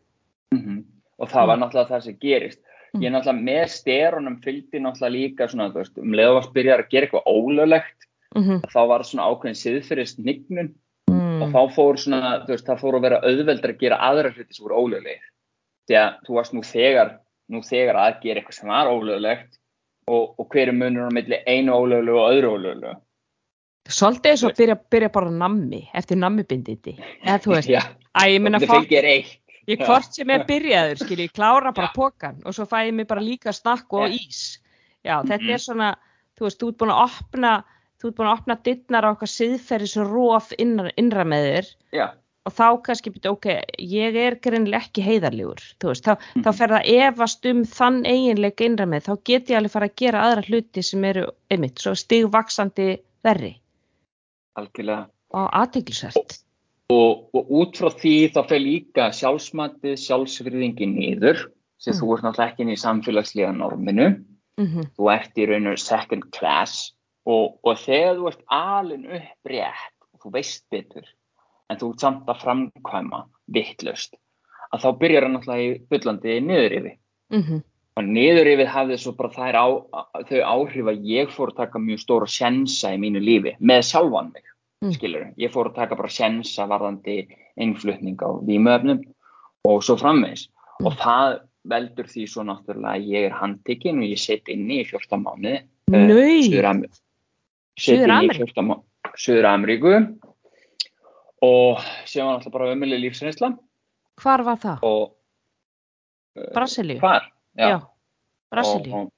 Mhm. 0.52 0.84
Og 1.18 1.28
það 1.28 1.46
var 1.46 1.56
Mm. 1.56 1.62
náttúrulega 1.62 1.88
það 1.90 2.02
sem 2.02 2.16
gerist. 2.20 2.58
Mm. 2.94 3.00
Ég 3.02 3.10
náttúrulega 3.10 3.42
með 3.42 3.68
sterunum 3.68 4.40
fylgdi 4.42 4.78
náttúrulega 4.78 5.10
líka 5.10 5.48
svona, 5.48 5.72
veist, 5.72 5.98
um 5.98 6.10
byrja 6.12 6.78
að 6.78 6.90
gera 6.90 7.06
eitthvað 7.06 7.26
ólöglegt, 7.26 8.06
Mm 8.34 8.60
þá 8.74 8.80
var 8.88 9.02
svona 9.04 9.28
ákveðin 9.30 9.60
siðferðist 9.62 10.18
nignun 10.18 10.74
-hmm. 11.10 11.42
og 11.42 11.48
þá 11.52 11.74
fór 11.74 11.98
svona, 11.98 12.32
þú 12.44 12.54
veist, 12.54 12.66
það 12.66 12.80
fór 12.80 12.98
að 12.98 13.04
vera 13.06 13.20
auðveldar 13.22 13.70
að 13.74 13.80
gera 13.82 14.00
aðra 14.08 14.32
hluti 14.34 14.54
sem 14.54 14.64
voru 14.64 14.80
ólöglegir. 14.82 15.24
Því 15.88 15.94
að 16.00 16.10
þú 16.26 16.34
varst 16.38 16.54
nú 16.56 16.62
þegar, 16.62 17.10
nú 17.52 17.62
þegar 17.62 17.96
að 18.00 18.20
gera 18.22 18.40
eitthvað 18.40 18.58
sem 18.58 18.68
var 18.68 18.90
ólöglegt 18.90 19.58
og, 20.08 20.34
og 20.38 20.48
hver 20.52 20.68
er 20.68 20.76
munur 20.76 21.08
á 21.08 21.12
milli 21.12 21.40
einu 21.46 21.72
ólöglegu 21.72 22.18
og 22.18 22.30
öðru 22.32 22.52
ólöglegu. 22.56 22.96
Svolítið 23.84 24.30
eins 24.30 24.44
og 24.44 24.50
að 24.50 24.60
byrja, 24.62 24.76
byrja 24.90 25.08
bara 25.12 25.30
nammi, 25.30 25.82
eftir 25.92 26.16
nammibindindi. 26.16 26.94
Eða 27.20 27.40
þú 27.44 27.50
veist, 27.52 27.72
að 28.16 28.30
ég 28.32 28.40
minna 28.40 28.60
fólk, 28.64 28.94
ég 29.68 29.82
hvort 29.84 30.16
sem 30.16 30.30
er 30.32 30.46
byrjaður, 30.50 31.02
skil 31.04 31.20
ég 31.20 31.34
klára 31.36 31.72
bara 31.72 31.90
Já. 31.90 31.96
pokan 31.96 32.40
og 32.44 32.56
svo 32.56 32.64
fæ 32.64 32.86
ég 32.88 32.94
mig 32.96 33.06
bara 33.06 33.20
líka 33.20 33.52
snakk 33.52 33.92
og 33.92 34.08
ís. 34.08 34.58
Já, 35.04 35.20
þetta 35.20 35.42
Mhm. 35.44 35.52
er 35.52 35.60
svona, 35.60 35.90
þú 36.38 36.46
veist, 36.48 36.58
þú 36.60 36.68
ert 36.68 36.78
búin 36.80 36.94
að 36.94 37.04
opna, 37.04 37.64
þú 38.04 38.10
ert 38.12 38.18
búin 38.20 38.28
að 38.28 38.36
opna 38.38 38.58
dittnar 38.68 39.06
á 39.08 39.10
okkar 39.16 39.30
siðferðis 39.32 39.96
róf 40.12 40.52
innra, 40.60 40.92
innra 41.00 41.24
með 41.24 41.46
þér 41.48 41.70
Já, 41.98 42.06
og 42.44 42.52
þá 42.52 42.66
kannski 42.84 43.10
byrja, 43.14 43.30
ok, 43.32 43.46
ég 43.80 44.16
er 44.20 44.34
greinilega 44.44 44.84
ekki 44.84 45.04
heiðarlegur, 45.06 45.62
þú 45.80 45.88
veist, 45.94 46.04
þá, 46.04 46.18
Mhm. 46.36 46.42
þá 46.44 46.50
fer 46.58 46.68
það 46.74 46.90
efast 46.98 47.46
um 47.48 47.62
þann 47.64 48.02
eiginleika 48.04 48.64
innra 48.68 48.86
með, 48.86 49.06
þá 49.08 49.14
get 49.24 49.48
ég 49.48 49.56
alveg 49.56 49.70
fara 49.72 49.88
að 49.88 49.96
gera 49.96 50.22
aðra 50.28 50.44
hluti 50.50 50.82
sem 50.84 51.04
eru, 51.04 51.26
einmitt, 51.50 51.78
svo 51.80 51.94
stigvaksandi 51.96 52.88
verri 53.24 53.54
algjörlega. 54.58 55.06
og 55.34 55.48
aðteglisvert. 55.50 56.38
Og, 56.92 57.24
og 57.34 57.48
út 57.50 57.78
frá 57.80 57.88
því 57.96 58.12
þá 58.34 58.40
fer 58.48 58.60
líka 58.60 59.06
sjálfsmatið, 59.16 59.96
sjálfsvirðingi 60.04 60.86
niður, 60.92 61.46
sem 61.80 61.94
Mm. 61.94 62.00
þú 62.00 62.12
ert 62.14 62.22
náttúrulega 62.24 62.52
ekki 62.52 62.60
inn 62.60 62.74
í 62.74 62.76
samfélagslega 62.84 63.56
norminu. 63.56 64.06
Mm 64.60 64.84
þú 64.96 65.08
ert 65.10 65.34
í 65.36 65.46
raun 65.48 65.66
og 65.72 65.78
second 65.78 66.28
class 66.30 66.92
og, 67.26 67.58
og 67.64 67.78
þegar 67.80 68.18
þú 68.18 68.30
ert 68.30 68.42
alin 68.52 69.06
upp 69.18 69.50
rétt 69.50 69.94
og 70.12 70.24
þú 70.24 70.32
veist 70.36 70.64
betur 70.72 71.06
en 71.70 71.78
þú 71.80 71.90
ert 71.92 72.04
samt 72.04 72.28
að 72.28 72.42
framkvæma 72.44 73.22
vittlust 73.54 74.16
að 74.72 74.82
þá 74.84 74.88
byrjar 75.00 75.26
hann 75.26 75.36
náttúrulega 75.38 75.68
í 75.68 75.78
byllandi 75.90 76.40
niðurifi 76.44 76.92
-hmm. 77.32 77.62
og 77.96 78.04
niðurifið 78.04 78.66
hafði 78.66 78.98
svo 78.98 79.12
bara 79.12 79.28
þær 79.28 79.54
á, 79.56 79.66
þau 80.28 80.40
áhrif 80.42 80.86
að 80.86 81.04
ég 81.04 81.28
fór 81.30 81.52
að 81.52 81.56
taka 81.56 81.78
mjög 81.78 81.98
stóra 82.00 82.26
sjensa 82.26 82.94
í 82.94 82.98
mínu 82.98 83.20
lífi 83.20 83.56
með 83.60 83.82
sjálfan 83.82 84.32
mig 84.32 84.42
Mm. 84.84 84.92
skilur, 84.92 85.32
ég 85.38 85.50
fór 85.50 85.70
að 85.70 85.74
taka 85.74 85.96
bara 85.96 86.08
sjensa 86.08 86.66
varðandi 86.68 87.28
innflutning 87.56 88.20
á 88.20 88.28
vímöfnum 88.44 89.00
og 89.64 89.82
svo 89.82 89.96
framvegs 89.96 90.48
Mm. 90.80 90.86
og 90.86 90.92
það 90.92 91.40
veldur 91.64 92.04
því 92.04 92.26
svo 92.28 92.42
náttúrulega 92.42 92.96
að 92.98 93.06
ég 93.08 93.24
er 93.24 93.30
handtekinn 93.32 93.98
og 93.98 94.04
ég 94.04 94.18
set 94.18 94.48
inni 94.48 94.82
í 94.82 94.84
14 94.84 95.22
mánuði 95.24 95.62
Eh, 95.92 96.06
Nau, 96.08 96.48
Suður-Am- 97.78 98.28
set 98.30 98.40
inn 98.40 98.46
í 98.46 98.52
Suður-Ameríku? 98.52 98.54
14 98.54 98.66
má- 98.68 98.82
Suður-Ameríku 99.14 100.18
og 101.44 101.80
sem 102.08 102.24
var 102.26 102.38
náttúrulega 102.38 102.52
bara 102.52 102.72
ömuleg 102.74 103.00
lífsreynsla 103.04 103.50
hvar 104.22 104.44
var 104.46 104.56
það? 104.62 104.78
og 104.82 105.14
Brasilíu? 106.54 106.98
hvar? 107.00 107.30
Já, 107.58 107.80
Brasilíu. 108.52 108.92
og, 108.94 109.06
og, 109.06 109.12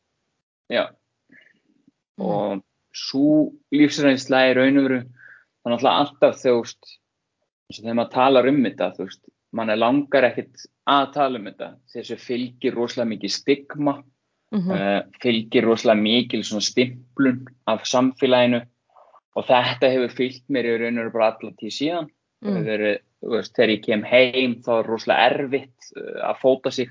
já, 0.70 0.86
Mm. 2.18 2.24
og 2.26 2.62
svo 2.94 3.52
lífsreynsla 3.72 4.40
er 4.50 4.56
náttúrulega 4.56 5.98
alltaf 6.00 6.36
þú 6.40 6.62
veist 6.62 6.98
eins 7.68 7.78
og 7.80 7.84
þegar 7.84 7.94
maður 7.98 8.10
talar 8.12 8.48
um 8.48 8.62
þetta 8.64 8.92
þú 8.96 9.04
veist, 9.04 9.24
mann 9.52 9.70
er 9.70 9.76
langar 9.76 10.24
ekkit 10.30 10.66
að 10.88 11.12
tala 11.12 11.38
um 11.38 11.44
þetta 11.44 11.76
þessu 11.94 12.16
fylgir 12.16 12.74
rosalega 12.74 13.10
mikið 13.16 13.30
stigma 13.30 14.02
Mhm. 14.54 14.70
uh, 14.70 15.00
fylgir 15.22 15.64
rosalega 15.66 16.00
mikil 16.00 16.44
stimplun 16.44 17.46
af 17.66 17.82
samfélaginu 17.82 18.62
og 19.36 19.44
þetta 19.44 19.90
hefur 19.90 20.12
fylgt 20.14 20.44
mér 20.48 20.68
í 20.70 20.76
raun 20.80 20.98
og 20.98 21.04
veru 21.04 21.12
bara 21.16 21.32
allar 21.32 21.56
tíð 21.58 21.74
síðan 21.80 22.12
Mm. 22.44 22.52
mm. 22.52 22.64
verið, 22.68 22.98
veist, 23.32 23.54
þegar 23.56 23.70
ég 23.72 23.82
kem 23.82 24.02
heim 24.04 24.54
þá 24.62 24.70
er 24.78 24.88
rosalega 24.90 25.28
erfitt 25.30 25.86
uh, 25.96 26.30
að 26.30 26.40
fóta 26.42 26.70
sig 26.70 26.90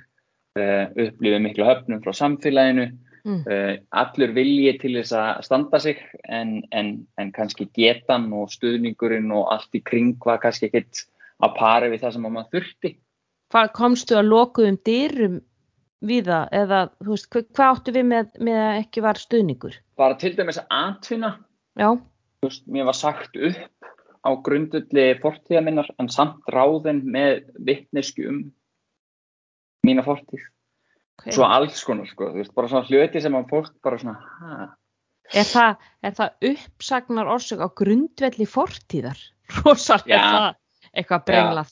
uh, 0.58 0.86
upplifið 0.89 1.44
miklu 1.44 1.68
höfnum 1.68 2.02
frá 2.04 2.13
samfélaginu 2.13 2.91
Mm. 3.26 3.41
uh, 3.50 3.78
allur 3.89 4.36
vilji 4.36 4.76
til 4.78 4.91
þess 5.00 5.15
að 5.18 5.39
standa 5.48 5.80
sig 5.82 5.98
en, 6.30 6.60
en, 6.72 7.08
en 7.18 7.32
kannski 7.34 7.65
getan 7.74 8.28
og 8.38 8.52
stuðningurinn 8.54 9.32
og 9.34 9.48
allt 9.50 9.74
í 9.74 9.82
kring 9.82 10.12
var 10.22 10.38
kannski 10.44 10.70
ekkit 10.70 11.08
að 11.41 11.56
pari 11.58 11.89
við 11.89 12.04
það 12.04 12.13
sem 12.13 12.28
að 12.28 12.36
maður 12.36 12.52
þurfti 12.54 12.91
Hvað 13.50 13.72
komstu 13.74 14.18
að 14.20 14.30
lokuðum 14.30 14.78
dyrum 14.86 15.41
við 16.08 16.30
það 16.30 16.56
eða 16.62 16.80
þú 17.00 17.12
veist, 17.12 17.30
hvað, 17.34 17.48
hvað 17.58 17.72
áttu 17.74 17.96
við 17.96 18.08
með, 18.12 18.32
með 18.48 18.60
að 18.63 18.80
ekki 18.82 19.04
var 19.06 19.22
stuðningur? 19.22 19.78
bara 20.00 20.18
til 20.22 20.34
dæmis 20.38 20.62
að 20.62 20.76
atvinna 20.80 21.32
Já, 21.76 21.89
þú 21.96 22.50
veist, 22.50 22.65
mér 22.72 22.89
var 22.89 23.00
sagt 23.00 23.39
upp 23.50 23.91
á 24.26 24.30
grundulli 24.46 25.08
fortíða 25.22 25.63
minnar 25.65 25.91
en 26.02 26.10
samt 26.13 26.54
ráðin 26.54 27.04
með 27.06 27.46
vittnesku 27.68 28.30
um 28.32 28.41
mína 29.86 30.06
fortíð 30.06 30.41
ok. 30.41 31.30
svo 31.30 31.46
alls 31.50 31.84
konar 31.86 32.10
sko, 32.10 32.32
þú 32.34 32.41
veist, 32.41 32.56
bara 32.58 32.72
svona 32.72 32.89
hluti 32.89 33.22
sem 33.22 33.38
að 33.38 33.52
fólk 33.54 33.78
bara 33.86 34.02
svona, 34.02 34.18
ha, 34.41 34.72
Er 35.34 35.48
það, 35.50 35.86
er 36.06 36.13
það 36.13 36.52
uppsagnar 36.52 37.30
orsök 37.34 37.63
á 37.65 37.70
grundvelli 37.74 38.46
fortíðar? 38.46 39.18
Rosalega 39.63 40.20
Já. 40.20 40.26
það 40.36 40.50
eitthvað 40.96 41.26
brenglað. 41.30 41.72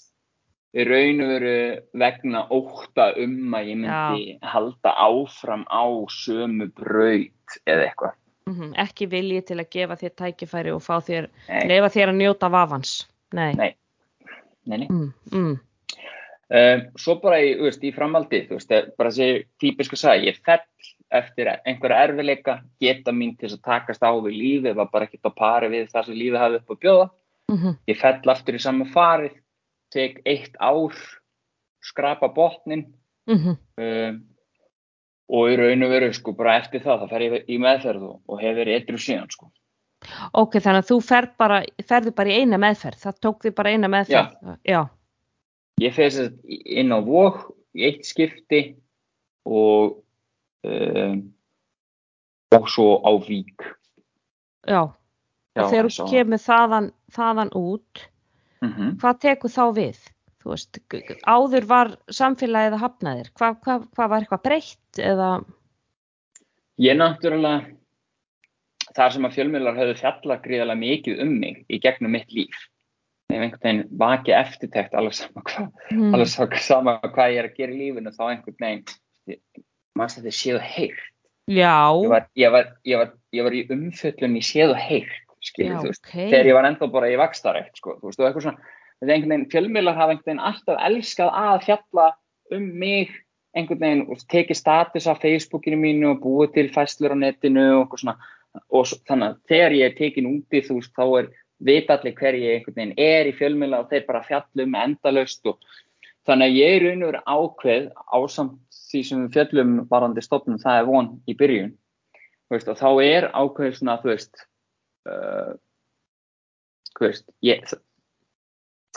Í 0.73 0.85
raun 0.87 1.21
og 1.23 1.31
veru 1.35 1.55
vegna 2.01 2.43
ótta 2.53 3.11
um 3.21 3.55
að 3.57 3.69
ég 3.71 3.79
myndi 3.83 4.37
halda 4.53 4.95
áfram 5.05 5.65
á 5.69 5.85
sömu 6.09 6.69
braut 6.73 7.59
eða 7.65 7.89
eitthvað. 7.89 8.15
Mm 8.49 8.73
Ekki 8.83 9.07
vilji 9.07 9.41
til 9.41 9.59
að 9.61 9.69
gefa 9.71 9.95
þér 9.95 10.15
tækifæri 10.19 10.71
og 10.73 10.81
þér, 10.83 11.29
Nei, 11.47 11.67
leifa 11.67 11.89
þér 11.93 12.09
að 12.11 12.19
njóta 12.19 12.49
vafans. 12.51 13.07
Nei. 13.31 13.53
Nei. 13.55 13.75
nei, 14.65 14.77
nei. 14.77 14.87
Mm, 14.89 15.13
mm, 15.31 15.59
Um, 16.53 16.83
svo 16.99 17.15
bara 17.17 17.39
í, 17.41 17.53
þú 17.57 17.65
veist, 17.65 17.85
í 17.87 17.89
framaldi, 17.95 18.43
þú 18.45 18.57
veist, 18.59 18.73
bara 18.99 19.09
þessi 19.09 19.45
típiska 19.63 19.97
sagði, 19.97 20.27
ég 20.29 20.41
fell 20.45 20.59
eftir 21.13 21.49
einhverja 21.49 22.01
erfileika, 22.05 22.57
geta 22.83 23.13
mín 23.15 23.31
til 23.39 23.49
að 23.49 23.63
takast 23.65 24.03
á 24.05 24.13
við 24.21 24.35
lífið, 24.37 24.75
var 24.77 24.91
bara 24.93 25.07
ekkert 25.07 25.29
á 25.29 25.39
pari 25.39 25.71
við 25.71 25.87
það 25.93 26.09
sem 26.09 26.19
lífið 26.19 26.41
hafði 26.43 26.59
upp 26.59 26.75
að 26.75 26.81
bjóða. 26.85 27.07
mm 27.49 27.73
Ég 27.89 27.99
fell 28.03 28.33
aftur 28.35 28.59
í 28.59 28.61
sama 28.61 28.85
farið, 28.93 29.39
tek 29.93 30.21
eitt 30.29 30.55
ár, 30.59 30.95
skrapa 31.83 32.29
botnin 32.33 32.87
mm 33.29 33.57
um, 33.77 34.21
og 35.33 35.49
í 35.49 35.55
raun 35.57 35.85
og 35.85 35.89
veru, 35.93 36.09
sko, 36.13 36.33
bara 36.37 36.57
eftir 36.59 36.83
það, 36.83 37.03
það 37.03 37.13
fer 37.13 37.23
ég 37.23 37.45
í 37.49 37.57
meðferð 37.61 38.03
og, 38.05 38.17
og 38.27 38.41
hefur 38.43 38.69
eitthvað 38.69 38.99
síðan, 39.01 39.29
sko. 39.31 39.47
Ok, 40.35 40.57
þannig 40.59 40.83
að 40.83 40.89
þú 40.89 40.97
ferð 41.07 41.35
bara, 41.39 41.59
ferðu 41.87 42.13
bara 42.17 42.33
í 42.33 42.41
eina 42.43 42.59
meðferð. 42.61 42.99
Það 43.05 43.19
tók 43.23 43.45
þig 43.45 43.55
bara 43.57 43.73
eina 43.73 43.89
meðferð. 43.91 44.57
Já. 44.67 44.81
Ég 45.81 45.95
fer 45.95 46.11
þess 46.11 46.25
að 46.25 46.57
inn 46.81 46.93
á 46.93 46.99
vók 47.07 47.39
í 47.73 47.87
eitt 47.87 48.05
skipti 48.05 48.61
og 49.47 49.95
um, 50.67 51.21
og 52.53 52.67
svo 52.69 52.99
á 53.01 53.11
vík. 53.23 53.65
Já. 54.67 54.91
Já, 55.53 55.67
þegar 55.69 55.87
þú 55.93 56.05
kemur 56.09 56.41
þaðan, 56.41 56.85
þaðan 57.13 57.51
út, 57.57 58.05
Mhm. 58.63 58.97
hvað 59.01 59.19
tekur 59.19 59.51
þá 59.53 59.63
við? 59.75 59.97
Þú 60.43 60.49
veist, 60.51 60.79
áður 61.23 61.65
var 61.69 61.91
samfélagið 62.11 62.73
að 62.75 62.81
hafna 62.83 63.13
þér. 63.19 63.29
Hvað 63.39 63.59
hva, 63.63 63.75
hva 63.95 64.07
var 64.11 64.21
eitthvað 64.25 64.43
breytt 64.43 64.99
eða? 64.99 65.29
Ég 66.83 66.97
náttúrulega, 66.99 67.65
þar 68.97 69.13
sem 69.15 69.25
að 69.27 69.35
fjölmiðlar 69.37 69.77
höfðu 69.79 69.95
fjallað 70.01 70.41
gríðarlega 70.43 70.81
mikið 70.83 71.21
um 71.23 71.33
mig 71.39 71.65
í 71.69 71.79
gegnum 71.83 72.11
mitt 72.17 72.31
líf. 72.35 72.55
Ef 73.31 73.39
einhvern 73.41 73.63
veginn 73.63 73.97
vakið 73.97 74.35
eftirtekt 74.41 74.93
alveg 74.99 75.13
sama 75.17 75.41
hvað, 75.47 75.71
Mm. 75.91 76.13
alveg 76.13 76.59
sama- 76.59 76.99
hvað 77.03 77.31
ég 77.33 77.39
er 77.39 77.47
að 77.49 77.55
gera 77.57 77.71
í 77.71 77.79
lífinu, 77.79 78.11
þá 78.11 78.23
einhvern 78.29 78.59
veginn, 78.59 78.85
maður 79.97 80.15
þetta 80.19 80.35
séð 80.41 80.55
og 80.55 80.61
heyrt. 80.61 81.09
Já, 81.47 81.91
Ég 82.03 82.09
var, 82.09 82.27
ég 82.35 82.51
var, 82.51 82.65
ég 82.85 82.97
var, 82.97 83.13
ég 83.33 83.43
var 83.43 83.51
í 83.51 83.67
umfjöllun 83.69 84.37
í 84.37 84.43
séð 84.43 84.75
heyrt, 85.49 85.67
já, 85.67 85.81
veist. 85.83 86.03
ok. 86.03 86.13
þegar 86.15 86.49
ég 86.49 86.57
var 86.57 86.69
ennþá 86.69 86.89
bara 86.93 87.11
í 87.11 87.19
vakstarekt 87.19 87.81
sko, 87.81 87.97
þú 87.99 88.09
veist, 88.09 88.21
og 88.21 88.27
eitthvað 88.27 88.47
svona 88.47 88.71
veginn, 89.03 89.47
fjölmiðlar 89.51 89.99
hafa 89.99 90.15
einhvern 90.15 90.29
veginn 90.31 90.47
alltaf 90.49 90.81
elskað 90.87 91.33
að 91.43 91.65
fjalla 91.67 92.07
um 92.53 92.67
mig 92.79 93.13
einhvern 93.53 93.83
veginn 93.83 94.05
og 94.09 94.23
tekið 94.31 94.59
status 94.59 95.09
á 95.09 95.13
Facebookinu 95.19 95.79
mínu 95.81 96.13
og 96.13 96.23
búið 96.23 96.55
til 96.57 96.69
fæslur 96.73 97.13
á 97.13 97.17
netinu 97.17 97.65
og 97.75 97.83
eitthvað 97.83 98.03
svona 98.03 98.17
og 98.73 98.91
þannig 99.09 99.29
að 99.29 99.39
þegar 99.49 99.77
ég 99.77 99.89
er 99.89 99.97
tekin 99.97 100.29
úti 100.29 100.61
þú 100.65 100.79
veist 100.79 100.93
þá 100.97 101.05
er 101.19 101.31
vita 101.63 101.97
allir 101.97 102.15
hver 102.17 102.37
ég 102.37 102.57
einhvern 102.57 102.77
veginn 102.77 102.95
er 102.99 103.29
í 103.29 103.35
fjölmiðla 103.37 103.83
og 103.83 103.89
þeir 103.91 104.05
bara 104.07 104.25
fjallum 104.27 104.77
endalaust 104.77 105.49
og 105.49 105.59
þannig 106.27 106.49
að 106.49 106.59
ég 106.59 106.75
er 106.75 106.85
raun 106.87 107.03
og 107.03 107.11
veru 107.11 107.23
ákveð 107.35 107.87
ásamt 108.17 108.81
því 108.89 109.03
sem 109.07 109.23
við 109.23 109.37
fjöllum 109.37 109.77
varandi 109.89 110.23
stofnum 110.23 110.61
það 110.61 110.79
er 110.79 110.89
von 110.89 111.11
í 111.27 111.37
byrjun 111.37 111.71
veist, 112.53 112.69
og 112.69 112.77
þá 112.77 112.89
er 113.03 113.29
ákveð 113.33 113.79
svona 113.79 113.99
þú 114.01 114.11
veist 114.13 114.45
uh, 115.09 115.53
veist 116.99 117.25
ég, 117.43 117.63
það, 117.67 117.81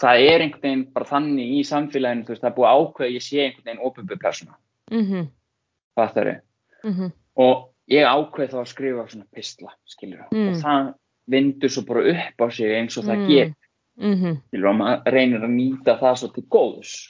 það 0.01 0.27
er 0.27 0.45
einhvern 0.45 0.63
veginn 0.67 0.85
bara 0.95 1.09
þannig 1.11 1.55
í 1.57 1.63
samfélaginu 1.67 2.29
veist, 2.29 2.43
það 2.45 2.51
er 2.51 2.59
búið 2.59 2.75
ákveð 2.75 3.07
að 3.09 3.15
ég 3.17 3.25
sé 3.25 3.41
einhvern 3.45 3.71
veginn 3.71 3.87
ofinbjörn 3.89 4.23
persóna, 4.23 4.59
mhm, 4.93 5.27
það 5.97 6.21
er 6.23 6.31
mhm, 6.85 7.13
og 7.47 7.67
ég 7.93 8.07
ákveð 8.11 8.53
þá 8.53 8.61
að 8.63 8.71
skrifa 8.73 9.09
svona 9.09 9.29
pistla, 9.35 9.73
Mm. 10.33 10.49
og 10.49 10.57
það 10.63 10.95
vindur 11.29 11.71
svo 11.71 11.83
bara 11.87 12.03
upp 12.13 12.43
á 12.43 12.47
sig 12.51 12.75
eins 12.77 12.97
og 12.99 13.05
það 13.05 13.17
Mm. 13.17 13.29
ger, 13.29 13.55
skilur 14.49 14.69
og 14.71 14.77
maður 14.77 15.13
reynir 15.13 15.41
að 15.43 15.55
nýta 15.57 15.99
það 15.99 16.17
svo 16.21 16.29
til 16.35 16.45
góðs. 16.45 17.09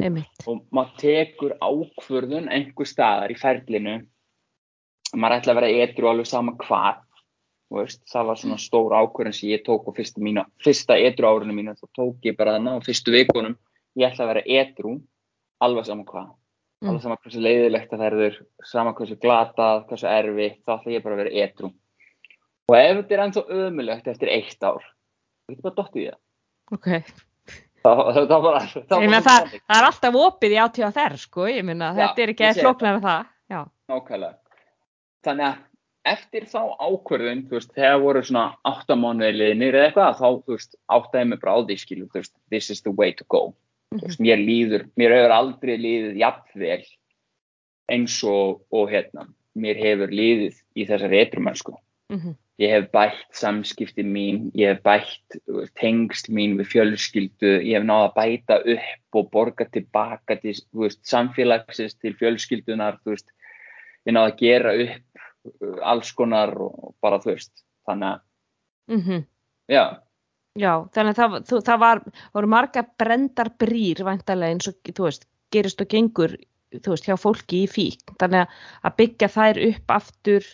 Einmitt, 0.00 0.46
og 0.46 0.64
maður 0.72 0.96
tekur 0.96 1.52
ákvörðun 1.60 2.48
einhver 2.48 2.86
staðar 2.86 3.30
í 3.30 3.36
ferlinu. 3.36 4.06
Maður 5.12 5.36
ætla 5.40 5.52
að 5.52 5.58
vera 5.60 5.72
edru 5.84 6.08
alveg 6.08 6.26
sama 6.26 6.52
hvað 6.52 7.02
veist, 7.70 8.02
það 8.10 8.26
var 8.30 8.40
svona 8.40 8.58
stór 8.58 8.96
ákvörðun 8.98 9.36
sem 9.36 9.52
ég 9.52 9.62
tók 9.66 9.86
á 9.86 9.90
fyrsta, 9.94 10.20
mína, 10.20 10.46
fyrsta 10.64 10.98
edru 10.98 11.30
árinu 11.30 11.54
mínu 11.54 11.76
þá 11.78 11.86
tók 11.94 12.26
ég 12.26 12.36
bara 12.36 12.56
þarna 12.56 12.76
á 12.76 12.78
fyrstu 12.82 13.14
vikunum 13.14 13.56
ég 13.98 14.10
ætla 14.10 14.26
að 14.26 14.32
vera 14.34 14.46
edru 14.60 14.98
alveg 15.60 15.86
sama 15.86 16.06
hvað 16.08 16.30
Mm. 16.80 16.88
alveg 16.88 17.02
sama 17.04 17.16
hversu 17.20 17.40
leiðilegt 17.44 17.90
það 17.92 18.02
verður 18.06 18.36
sama 18.64 18.92
hversu 18.96 19.16
glatað, 19.20 19.82
hversu 19.90 20.06
erfi 20.08 20.46
þá 20.64 20.70
ætla 20.78 20.92
ég 20.94 21.02
bara 21.04 21.16
að 21.16 21.18
vera 21.20 21.32
edru 21.44 21.68
og 22.70 22.76
ef 22.78 22.94
þetta 22.96 23.16
er 23.16 23.22
ennþá 23.24 23.42
ömulegt 23.66 24.06
eftir 24.08 24.30
eitt 24.32 24.64
ár 24.64 24.80
þá 24.80 25.52
getur 25.52 25.66
bara 25.66 25.76
dottið 25.76 26.00
í 26.00 26.06
það 26.08 26.78
ok. 26.78 26.88
bara, 27.82 28.62
þá 28.64 28.94
Ég 28.96 29.10
meina 29.10 29.20
bara 29.20 29.26
það, 29.28 29.52
það 29.60 29.76
er 29.76 29.88
alltaf 29.90 30.18
opið 30.22 30.54
í 30.56 30.60
átíða 30.64 31.04
sko, 31.20 31.48
ég 31.50 31.68
Já, 31.68 31.92
þetta 32.00 32.24
er 32.24 32.32
ekki 32.32 32.46
að 32.48 32.54
segi 32.54 32.64
flóknar 32.64 32.96
en 32.96 33.04
það. 33.04 33.68
Nákvæmlega. 33.90 34.34
Þannig 35.26 35.46
að 35.50 35.56
eftir 36.08 36.46
þá 36.48 36.76
ákvörðun, 36.80 37.44
þú 37.48 37.58
veist, 37.58 37.72
þegar 37.76 37.98
voru 38.02 38.22
svona 38.24 38.44
áttamánuði 38.68 39.36
liðnir 39.36 39.76
eða 39.78 39.88
eitthvað, 39.88 40.20
þá, 40.20 40.28
þú 40.46 40.56
veist, 40.56 40.78
áttaði 40.96 41.30
mig 41.30 41.42
bara 41.42 41.56
á 41.56 41.58
því 41.66 41.76
skilu, 41.82 42.06
þú 42.08 42.22
veist, 42.22 42.34
this 42.50 42.70
is 42.70 42.82
the 42.86 42.94
way 42.94 43.12
to 43.16 43.26
go. 43.28 43.42
Þú 43.94 44.06
veist, 44.06 44.22
mér 44.22 44.40
líður, 44.40 44.86
mér 45.00 45.16
hefur 45.16 45.36
aldrei 45.36 45.74
líðið 45.76 46.20
jafnvel 46.22 46.82
eins 47.90 48.20
og, 48.24 48.62
og 48.70 48.92
hérna, 48.92 49.26
mér 49.58 49.80
hefur 49.82 50.14
líðið 50.14 50.60
í 50.78 50.86
þessari 50.88 51.24
etrumennsku. 51.24 51.74
Mhm, 52.10 52.38
Ég 52.60 52.68
hef 52.74 52.90
bætt 52.92 53.30
samskipti 53.32 54.02
mín, 54.04 54.50
ég 54.52 54.74
hef 54.74 54.82
bætt 54.84 55.36
tengsl 55.80 56.28
mín 56.36 56.58
við 56.58 56.68
fjölskyldu, 56.74 57.52
ég 57.64 57.78
hef 57.78 57.86
náða 57.88 58.10
að 58.10 58.16
bæta 58.18 58.58
upp 58.74 59.16
og 59.16 59.30
borga 59.32 59.64
tilbaka 59.72 60.36
til 60.42 60.52
þú 60.58 60.82
veist, 60.82 61.00
samfélagsins, 61.08 61.96
til 61.96 62.12
fjölskyldunar, 62.20 62.98
þú 63.00 63.14
veist, 63.14 63.32
ég 64.04 64.12
náða 64.12 64.32
að 64.34 64.42
gera 64.42 64.74
upp 64.84 65.09
alls 65.82 66.12
konar 66.16 66.52
og 66.60 66.94
bara 67.02 67.20
þú 67.22 67.34
veist, 67.34 67.64
þannig 67.88 68.14
að, 68.14 68.22
mhm. 68.96 69.26
já, 69.70 69.84
Já, 70.58 70.72
þannig 70.90 71.14
að 71.14 71.34
það, 71.46 71.60
það 71.66 71.78
var, 71.78 72.00
voru 72.34 72.48
marga 72.50 72.82
brendar 72.98 73.52
brýr 73.60 74.00
væntalega 74.02 74.56
eins 74.56 74.66
og, 74.66 74.78
þú 74.82 75.06
veist, 75.06 75.28
gerist 75.54 75.82
og 75.84 75.90
gengur, 75.92 76.34
þú 76.74 76.94
veist, 76.94 77.06
hjá 77.06 77.14
fólki 77.20 77.60
í 77.64 77.68
fík. 77.70 78.02
Þannig 78.18 78.42
að- 78.42 78.56
að 78.82 78.96
byggja 78.98 79.28
þær 79.36 79.60
upp 79.68 79.94
aftur, 79.94 80.48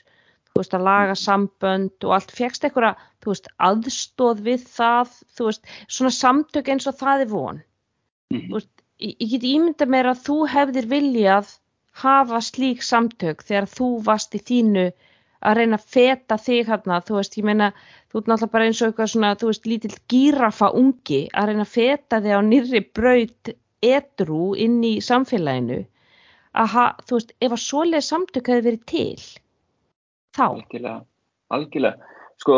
þú 0.53 0.61
veist, 0.61 0.77
að 0.77 0.85
laga 0.85 1.17
sambönd 1.17 2.05
og 2.05 2.13
allt. 2.13 2.31
Fegst 2.31 2.65
einhverja, 2.69 2.95
þú 3.25 3.33
veist, 3.33 3.49
aðstóð 3.59 4.45
við 4.51 4.69
það, 4.77 5.17
þú 5.33 5.49
veist, 5.49 5.65
svona 5.89 6.13
samtök 6.13 6.69
eins 6.69 6.87
og 6.87 6.99
það 7.01 7.21
er 7.21 7.33
von. 7.33 7.63
Mhm. 8.33 8.49
Þú 8.49 8.53
veist, 8.53 8.75
ég, 9.01 9.17
ég 9.19 9.31
get 9.31 9.43
ímynda 9.43 9.87
mér 9.89 10.13
að 10.13 10.23
þú 10.29 10.39
hefðir 10.49 10.87
viljað 10.93 11.59
hafa 12.03 12.41
slík 12.45 12.83
samtök 12.85 13.43
þegar 13.47 13.69
þú 13.73 13.91
varst 14.07 14.35
í 14.37 14.41
þínu 14.51 14.87
að 15.47 15.59
reyna 15.61 15.79
að 15.79 15.87
feta 15.95 16.37
þig 16.41 16.71
hérna, 16.71 17.01
þú 17.07 17.19
veist, 17.19 17.37
ég 17.39 17.47
meina, 17.47 17.71
þú 18.11 18.21
ert 18.21 18.31
náttúrulega 18.31 18.53
bara 18.55 18.69
eins 18.69 18.81
og 18.83 18.89
eitthvað 18.91 19.11
svona, 19.13 19.35
þú 19.39 19.51
veist, 19.51 19.69
lítill 19.71 19.97
gírafa 20.13 20.71
ungi 20.77 21.21
að 21.33 21.51
reyna 21.51 21.67
að 21.67 21.75
feta 21.75 22.21
þig 22.25 22.37
á 22.37 22.41
nýrri 22.47 22.83
braut 22.97 23.53
edru 23.87 24.41
inn 24.59 24.81
í 24.85 24.97
samfélaginu. 25.05 25.83
Að, 26.57 26.77
þú 27.07 27.19
veist, 27.19 27.35
ef 27.45 27.53
að 27.53 27.63
svoleið 27.63 28.07
samtök 28.07 28.49
hefði 28.51 28.67
verið 28.71 28.85
til, 28.89 29.27
þá. 30.37 30.47
algjörlega, 30.49 30.99
algjörlega, 31.53 32.15
sko, 32.41 32.57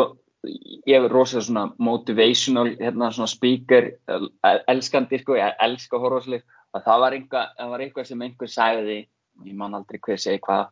ég 0.87 0.95
hef 0.95 1.09
rosa 1.11 1.43
svona 1.43 1.65
motivational, 1.83 2.71
hérna 2.79 3.11
svona 3.11 3.27
speaker, 3.27 3.91
el- 4.07 4.31
elskandi, 4.71 5.19
sko, 5.19 5.35
ég 5.35 5.59
elska 5.67 5.99
horfarsleik, 5.99 6.45
að 6.73 6.85
það 6.87 7.03
var 7.03 7.17
eitthvað, 7.17 7.55
það 7.59 7.73
var 7.75 7.83
eitthvað 7.85 8.07
sem 8.07 8.21
einhver 8.21 8.53
sagði, 8.55 8.99
ég 9.45 9.55
man 9.55 9.73
aldrei 9.75 9.99
hver 9.99 10.17
segi 10.19 10.39
hvað, 10.39 10.67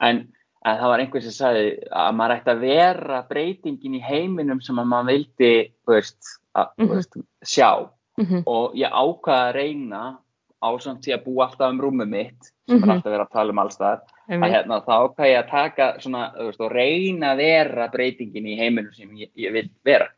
en 0.00 0.28
en 0.64 0.76
það 0.78 0.90
var 0.92 1.00
einhver 1.02 1.22
sem 1.22 1.32
sagði 1.34 1.62
að 1.90 2.12
maður 2.14 2.36
ætti 2.36 2.50
að 2.52 2.60
vera 2.60 3.22
breytingin 3.28 3.94
í 3.98 4.00
heiminum 4.06 4.60
sem 4.62 4.76
að 4.78 4.86
maður 4.92 5.08
vildi 5.10 5.72
veist, 5.90 6.22
að, 6.54 6.68
Mhm. 6.78 6.86
þú 6.86 6.94
veist, 6.94 7.16
sjá. 7.44 7.90
Mm 8.18 8.42
og 8.46 8.74
ég 8.76 8.90
ákvaða 8.92 9.48
að 9.48 9.54
reyna 9.54 10.18
ásamt 10.62 11.02
því 11.02 11.14
að 11.16 11.24
búa 11.24 11.46
alltaf 11.48 11.70
um 11.72 11.80
rúmið 11.80 12.08
mitt 12.08 12.42
sem 12.68 12.78
Mhm. 12.78 12.84
er 12.84 12.92
alltaf 12.94 13.10
verið 13.12 13.26
að 13.26 13.32
tala 13.32 13.50
um 13.50 13.58
allstaðar 13.58 14.00
að 14.28 14.50
hérna, 14.52 14.80
þá 14.86 14.92
ákvaða 15.02 15.32
ég 15.32 15.38
að 15.44 15.50
taka 15.50 15.98
svona, 15.98 16.32
veist, 16.38 16.60
og 16.60 16.70
reyna 16.72 17.32
að 17.34 17.36
vera 17.36 17.88
breytingin 17.88 18.46
í 18.46 18.56
heiminum 18.56 18.92
sem 18.94 19.08
ég, 19.16 19.30
ég 19.36 19.52
vil 19.52 19.68
vera. 19.84 20.08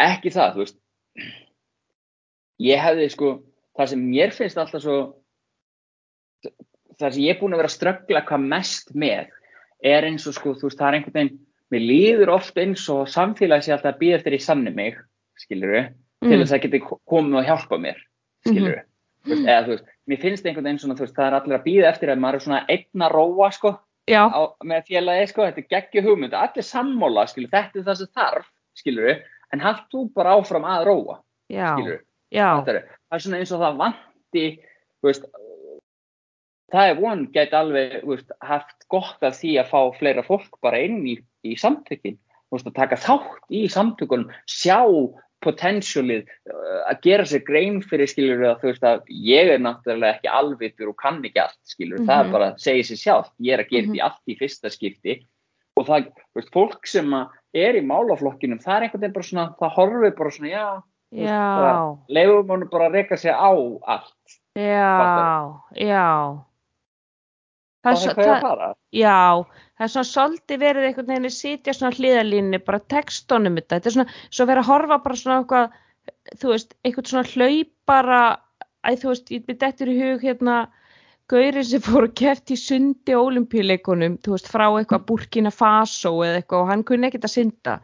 Ekki 0.00 0.30
það, 0.32 0.54
þú 0.54 0.56
veist. 0.56 0.76
Ég 2.60 2.78
hefði 2.80 3.10
sko 3.10 3.42
það 3.76 3.88
sem 3.88 3.98
mér 4.10 4.32
finnst 4.32 4.56
alltaf 4.56 4.80
svo 4.82 5.14
það 7.00 7.14
sem 7.16 7.24
ég 7.24 7.34
er 7.34 7.40
búin 7.40 7.54
að 7.56 7.62
vera 7.62 7.70
að 7.70 7.76
ströggla 7.76 8.24
hvað 8.28 8.46
mest 8.52 8.92
með 8.94 9.30
er 9.90 10.06
eins 10.08 10.26
og 10.28 10.36
sko, 10.36 10.52
þú 10.58 10.68
veist, 10.68 10.78
það 10.78 10.88
er 10.88 10.98
einhvern 10.98 11.16
veginn 11.16 11.38
mér 11.70 11.84
líður 11.86 12.32
oft 12.34 12.58
eins 12.60 12.84
og 12.92 13.08
samfélagi 13.08 13.68
sé 13.68 13.72
alltaf 13.74 13.94
að 13.94 14.00
býða 14.02 14.18
eftir 14.20 14.36
í 14.36 14.40
sanni 14.42 14.72
mig, 14.74 14.96
skilur 15.40 15.74
við 15.76 15.90
til 16.20 16.34
Mm. 16.36 16.40
þess 16.42 16.52
að 16.52 16.62
geti 16.66 16.80
komið 17.08 17.36
og 17.40 17.46
hjálpa 17.48 17.76
mér 17.80 18.00
skilur 18.44 18.74
við, 18.74 18.82
þú 19.24 19.30
veist, 19.30 19.46
eða 19.48 19.62
þú 19.64 19.70
veist 19.72 19.86
mér 20.10 20.18
finnst 20.20 20.44
einhvern 20.46 20.66
veginn 20.66 20.80
svona, 20.82 20.96
þú 20.98 21.04
veist, 21.06 21.14
það 21.16 21.26
er 21.26 21.36
allir 21.38 21.56
að 21.56 21.64
býða 21.64 21.88
eftir 21.94 22.10
að 22.12 22.20
maður 22.20 22.34
er 22.34 22.44
svona 22.44 22.58
einn 22.68 23.04
að 23.06 23.14
róa, 23.14 23.48
sko 23.56 23.70
á, 24.28 24.42
með 24.66 24.84
félagi, 24.90 25.28
sko, 25.30 25.46
þetta 25.46 25.62
er 25.62 25.70
geggju 25.72 26.02
hugmynd 26.04 26.34
allir 26.36 26.66
sammála, 26.66 27.24
skilur, 27.30 27.50
þetta 27.54 27.78
er 27.80 27.86
það 27.88 27.96
sem 28.02 28.10
þarf 28.18 28.50
skilur 28.76 29.08
við, 29.08 29.22
en 29.54 29.60
halt 29.64 29.82
þú 29.88 30.02
bara 30.12 30.34
áfram 30.36 30.68
að 30.68 30.84
róa, 30.90 31.16
já, 31.48 31.70
skilur 31.72 31.94
við 31.96 32.04
já, 32.36 32.48
það 32.60 32.74
er, 32.74 32.82
það 33.08 33.16
er 33.16 33.24
svona 33.24 33.40
eins 33.40 33.52
og 33.56 33.64
það 33.64 33.80
vanti 33.80 34.44
þú 35.00 35.08
veist 35.08 35.24
það 36.72 36.90
er 36.90 37.00
von 37.00 37.26
gæti 37.34 37.56
alveg 37.56 38.04
veist, 38.06 38.30
haft 38.42 38.86
gott 38.88 39.22
af 39.22 39.34
því 39.40 39.56
að 39.60 39.70
fá 39.72 39.80
fleira 39.98 40.22
fólk 40.26 40.58
bara 40.62 40.78
inn 40.78 41.02
í, 41.06 41.16
í 41.44 41.56
samtökin. 41.58 42.18
Veist, 42.50 42.66
að 42.66 42.74
taka 42.74 42.96
þátt 42.96 43.44
í 43.54 43.66
samtökunum 43.70 44.30
sjá 44.46 44.80
potentialið 45.40 46.26
uh, 46.52 46.80
að 46.90 46.98
gera 47.06 47.24
sér 47.24 47.40
grein 47.46 47.78
fyrir 47.88 48.10
skilur 48.10 48.42
að 48.44 48.58
þú 48.60 48.66
veist 48.72 48.82
að 48.84 49.06
ég 49.24 49.48
er 49.54 49.62
náttúrulega 49.64 50.18
ekki 50.18 50.28
alvitur 50.36 50.90
og 50.92 50.98
kann 51.00 51.22
ekki 51.24 51.40
allt 51.40 51.56
skilur 51.64 51.96
við, 52.02 52.06
það 52.10 52.18
Mhm. 52.20 52.26
er 52.28 52.32
bara 52.34 52.48
að 52.50 52.58
segja 52.60 52.84
sér 52.90 53.00
sjálf 53.04 53.30
ég 53.40 53.54
er 53.54 53.62
að 53.64 53.70
gera 53.70 53.86
Mhm. 53.86 53.92
því 53.94 54.02
allt 54.04 54.26
í 54.28 54.36
fyrsta 54.36 54.68
skipti. 54.70 55.14
Og 55.78 55.86
það, 55.86 56.10
veist, 56.36 56.50
fólk 56.52 56.86
sem 56.86 57.08
að 57.10 57.28
er 57.54 57.74
í 57.80 57.80
málaflokkinum, 57.86 58.60
það 58.60 58.76
er 58.76 58.82
einhvern 58.82 59.00
veginn 59.00 59.16
bara 59.16 59.28
svona 59.30 59.46
það 59.56 59.74
horfir 59.78 60.16
bara 60.18 60.30
svona, 60.30 60.50
já 60.50 60.82
já, 61.10 61.98
leifum 62.10 62.48
hann 62.50 62.68
bara 62.70 62.88
að 62.90 62.92
reyka 62.92 63.16
sig 63.16 63.32
á 63.32 63.50
allt. 63.86 64.26
Já, 64.54 65.56
já. 65.74 66.44
Það 67.84 67.92
er 67.92 68.00
svo- 68.02 68.14
hvað 68.16 68.26
ég 68.26 68.34
að 68.34 68.42
fara? 68.46 68.68
Já, 68.92 69.44
það 69.78 69.86
er 69.86 69.92
svona 69.94 70.10
svolítið 70.10 70.58
verið 70.64 70.88
einhvern 70.88 71.06
veginn 71.12 71.28
að 71.30 71.36
sitja 71.36 71.74
svona 71.76 71.96
hliðalínni, 71.96 72.64
bara 72.64 72.80
textunum 72.94 73.56
þetta, 73.60 73.78
þetta 73.78 73.86
er 73.92 73.96
svona, 73.96 74.18
svo 74.30 74.46
verið 74.50 74.62
að 74.64 74.70
horfa 74.72 74.98
bara 75.06 75.20
svona 75.22 75.38
eitthvað, 75.40 75.78
þú 76.42 76.52
veist, 76.54 76.74
eitthvað 76.84 77.10
svona 77.14 77.32
hlaupara, 77.34 78.20
æ, 78.84 78.90
þú 79.00 79.08
veist, 79.12 79.32
ég 79.36 79.46
byrði 79.48 79.68
eftir 79.70 79.88
í 79.94 79.96
hug 80.00 80.20
hérna, 80.28 80.58
gaurið 81.30 81.64
sem 81.70 81.80
fór 81.86 82.08
að 82.08 82.14
keft 82.18 82.50
í 82.50 82.56
sundi 82.58 83.14
olimpíuleikunum, 83.14 84.18
þú 84.24 84.34
veist, 84.34 84.48
frá 84.50 84.66
eitthvað 84.74 85.04
Burkina 85.06 85.50
Faso 85.54 86.16
eða 86.26 86.40
eitthvað 86.42 86.64
og 86.64 86.70
hann 86.72 86.82
kunni 86.84 87.06
ekkert 87.06 87.28
að 87.28 87.34
synda. 87.36 87.80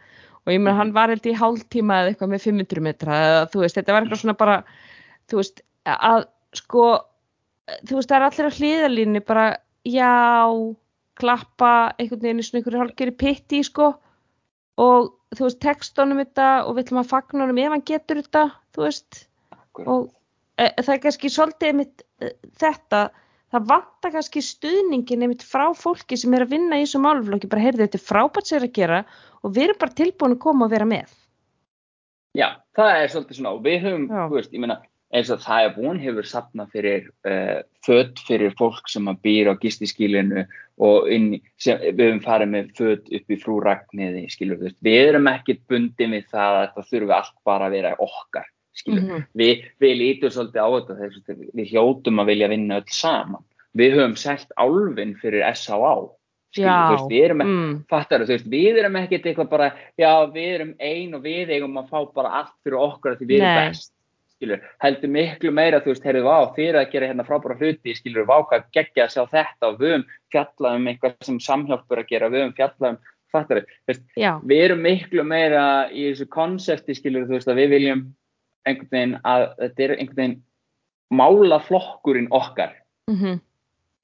Og 0.46 0.52
ég 0.54 0.60
meina 0.62 0.76
hann 0.78 0.92
var 0.94 1.10
held 1.10 1.24
í 1.26 1.34
hálftíma 1.34 2.00
eða 2.02 2.10
eitthvað 2.12 2.32
með 2.32 2.42
500 2.46 2.82
metra 2.82 3.14
eða 3.22 3.44
þú 3.50 3.62
veist, 3.64 3.78
þetta 3.78 3.94
var 3.94 4.02
eitthvað 4.04 4.20
svona 4.22 4.36
bara, 4.38 4.56
þú 5.30 5.38
veist, 5.40 5.62
að 5.86 6.26
sko, 6.58 6.84
þú 7.86 7.96
veist, 7.98 8.10
það 8.10 8.16
er 8.18 8.26
allir 8.28 8.46
á 8.50 8.56
hliðalínni 8.58 9.22
bara, 9.26 9.46
já, 9.86 10.12
klappa 11.16 11.72
einhvern 11.96 12.24
veginn 12.24 12.42
í 12.42 12.46
svona 12.46 12.62
einhverju 12.62 12.82
hálfgeri 12.82 13.14
pitti 13.22 13.62
sko 13.66 13.92
og 14.82 15.12
þú 15.36 15.46
veist 15.46 15.62
textunum 15.64 16.20
þetta 16.20 16.48
og 16.66 16.76
við 16.76 16.86
ætlum 16.86 17.02
að 17.02 17.12
fagna 17.12 17.44
honum 17.46 17.62
ef 17.62 17.74
hann 17.74 17.86
getur 17.88 18.20
þetta 18.20 18.42
þú 18.76 18.84
veist 18.84 19.22
og 19.84 20.10
e, 20.60 20.68
það 20.82 20.92
er 20.96 21.04
kannski 21.04 21.30
svolítið 21.32 21.78
mitt 21.80 22.04
e, 22.20 22.32
þetta 22.60 23.06
það 23.54 23.68
vantar 23.70 24.14
kannski 24.14 24.42
stuðningin 24.44 25.24
einmitt 25.24 25.44
frá 25.46 25.68
fólki 25.76 26.18
sem 26.18 26.34
er 26.36 26.44
að 26.44 26.56
vinna 26.56 26.80
í 26.80 26.84
þessu 26.84 27.00
máluflokki, 27.02 27.50
bara 27.50 27.62
heyrðu 27.62 27.86
þetta 27.86 28.00
er 28.00 28.04
frábært 28.08 28.50
sér 28.50 28.66
að 28.66 28.74
gera 28.76 29.00
og 29.42 29.54
við 29.54 29.68
erum 29.68 29.80
bara 29.82 29.98
tilbúin 30.00 30.36
að 30.36 30.42
koma 30.42 30.66
og 30.66 30.74
vera 30.74 30.88
með. 30.88 31.14
Já, 32.36 32.48
það 32.76 33.00
er 33.00 33.12
svolítið 33.12 33.38
svona 33.38 33.54
og 33.56 33.62
við 33.64 33.78
höfum, 33.86 34.06
Já. 34.10 34.22
þú 34.26 34.36
veist, 34.36 34.52
ég 34.52 34.62
meina 34.64 34.78
eins 35.14 35.30
og 35.30 35.38
það 35.44 35.64
er 35.64 35.74
búin 35.76 36.00
hefur 36.02 36.26
sapnað 36.26 36.72
fyrir 36.74 37.04
uh, 37.28 37.60
född 37.86 38.18
fyrir 38.26 38.54
fólk 38.58 38.88
sem 38.90 39.06
að 39.06 39.20
býr 39.22 39.52
á 39.52 39.54
gistiskílinu 39.62 40.46
og 40.82 41.06
inn, 41.08 41.40
sem, 41.62 41.78
við 41.78 42.02
höfum 42.10 42.24
farið 42.24 42.50
með 42.52 42.72
född 42.76 43.12
upp 43.20 43.30
í 43.32 43.38
frú 43.40 43.60
Ragnhiði, 43.64 44.26
skilur 44.28 44.58
við 44.84 44.98
erum 45.06 45.30
ekkit 45.30 45.62
bundin 45.70 46.16
við 46.18 46.26
það 46.32 46.58
að 46.62 46.68
það 46.74 46.90
þurfi 46.90 47.16
allt 47.20 47.36
bara 47.46 47.68
að 47.70 47.76
vera 47.78 47.94
okkar, 48.02 48.50
skilur, 48.76 49.02
Mhm. 49.06 49.24
við, 49.34 49.64
við 49.80 49.96
lítum 50.02 50.30
svolítið 50.34 50.60
á 50.60 50.68
þetta, 50.74 50.98
þess, 51.00 51.50
við 51.54 51.70
hljótum 51.72 52.20
að 52.20 52.26
vilja 52.32 52.48
vinna 52.48 52.80
öll 52.82 52.92
saman, 52.92 53.44
við 53.76 53.96
höfum 53.96 54.16
selt 54.16 54.52
álfin 54.58 55.16
fyrir 55.22 55.46
S.A.A. 55.54 55.96
veist, 56.56 57.08
við 57.10 57.24
erum 57.24 57.40
Mm. 57.44 57.84
fattar 57.88 58.22
veist, 58.26 58.46
við 58.48 58.78
erum 58.80 58.96
ekkert 58.96 59.24
eitthvað 59.28 59.48
bara, 59.50 59.72
já, 59.98 60.12
við 60.32 60.54
erum 60.54 60.74
ein 60.80 61.14
og 61.14 61.22
við 61.22 61.50
eigum 61.52 61.76
að 61.76 61.88
fá 61.90 62.14
bara 62.14 62.28
allt 62.42 62.54
fyrir 62.64 62.78
okkur 62.80 63.12
af 63.12 63.18
því 63.20 63.26
við 63.28 63.40
erum 63.40 63.54
Nei. 63.54 63.68
best, 63.68 63.92
skilur, 64.36 64.62
heldur 64.84 65.12
miklu 65.12 65.52
meira, 65.54 65.80
þú 65.82 65.92
veist, 65.92 66.06
heyrðu, 66.06 66.24
vá, 66.26 66.52
fyrir 66.56 66.78
að 66.80 66.90
gera 66.92 67.10
hérna 67.10 67.26
frábæra 67.26 67.56
hluti, 67.58 67.94
skilur, 67.96 68.26
vá, 68.28 68.36
hvað 68.50 68.66
geggja 68.76 69.06
að 69.06 69.14
sjá 69.14 69.22
þetta 69.32 69.70
og 69.70 69.78
við 69.80 69.94
höfum 69.94 70.06
fjallað 70.34 70.78
um 70.78 70.88
eitthvað 70.92 71.16
sem 71.28 71.40
samhjálpur 71.46 72.02
að 72.02 72.10
gera, 72.12 72.30
við 72.32 72.44
höfum 72.44 72.56
fjallað 72.60 72.90
um, 72.90 73.00
fattar 73.34 73.62
þú 73.64 73.92
veist, 73.92 74.04
Já, 74.20 74.30
við 74.44 74.64
erum 74.66 74.84
miklu 74.84 75.26
meira 75.26 75.64
í 75.90 76.06
þessu 76.10 76.28
konsepti, 76.36 76.98
skilur, 76.98 77.26
þú 77.28 77.38
veist, 77.38 77.50
að 77.50 77.62
við 77.62 77.74
viljum 77.76 78.04
einhvern 78.66 78.92
veginn 78.92 79.18
að 79.24 79.48
þetta 79.62 79.86
er 79.86 79.96
einhvern 79.96 80.20
veginn 80.20 80.38
málaflokkurinn 81.16 82.32
okkar, 82.34 82.78
mm 83.10 83.42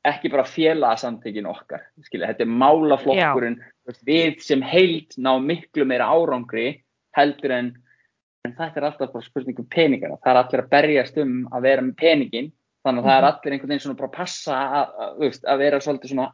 ekki 0.03 0.31
bara 0.33 0.45
félagsamtökin 0.49 1.47
okkar 1.47 1.85
skilja, 2.07 2.33
þetta 2.33 2.45
er 2.47 2.55
málaflokkurinn 2.63 3.59
þú 3.61 3.93
veist, 3.93 4.03
við 4.07 4.41
sem 4.43 4.65
heild 4.67 5.15
ná 5.15 5.37
miklu 5.43 5.87
meira 5.87 6.09
árangri 6.11 6.83
heldur 7.17 7.55
en, 7.55 7.69
en 8.47 8.55
þetta 8.59 8.81
er 8.81 8.87
alltaf 8.89 9.13
bara 9.13 9.25
spurningum 9.27 9.67
peningana, 9.71 10.17
það 10.23 10.33
er 10.33 10.41
allir 10.41 10.63
að 10.65 10.71
berjast 10.73 11.19
um 11.23 11.35
að 11.55 11.67
vera 11.69 11.85
með 11.87 11.95
peningin, 12.01 12.49
þannig 12.83 13.03
að 13.05 13.07
það 13.09 13.17
er 13.19 13.23
Mhm. 13.23 13.29
allir 13.31 13.53
einhvern 13.55 13.69
veginn 13.73 13.85
svona 13.85 13.99
bara 14.01 14.09
að 14.09 14.17
passa 14.17 14.57
að, 14.79 14.89
að, 14.99 15.39
að 15.53 15.59
vera 15.63 15.79
svolítið 15.81 16.11
svona 16.13 16.33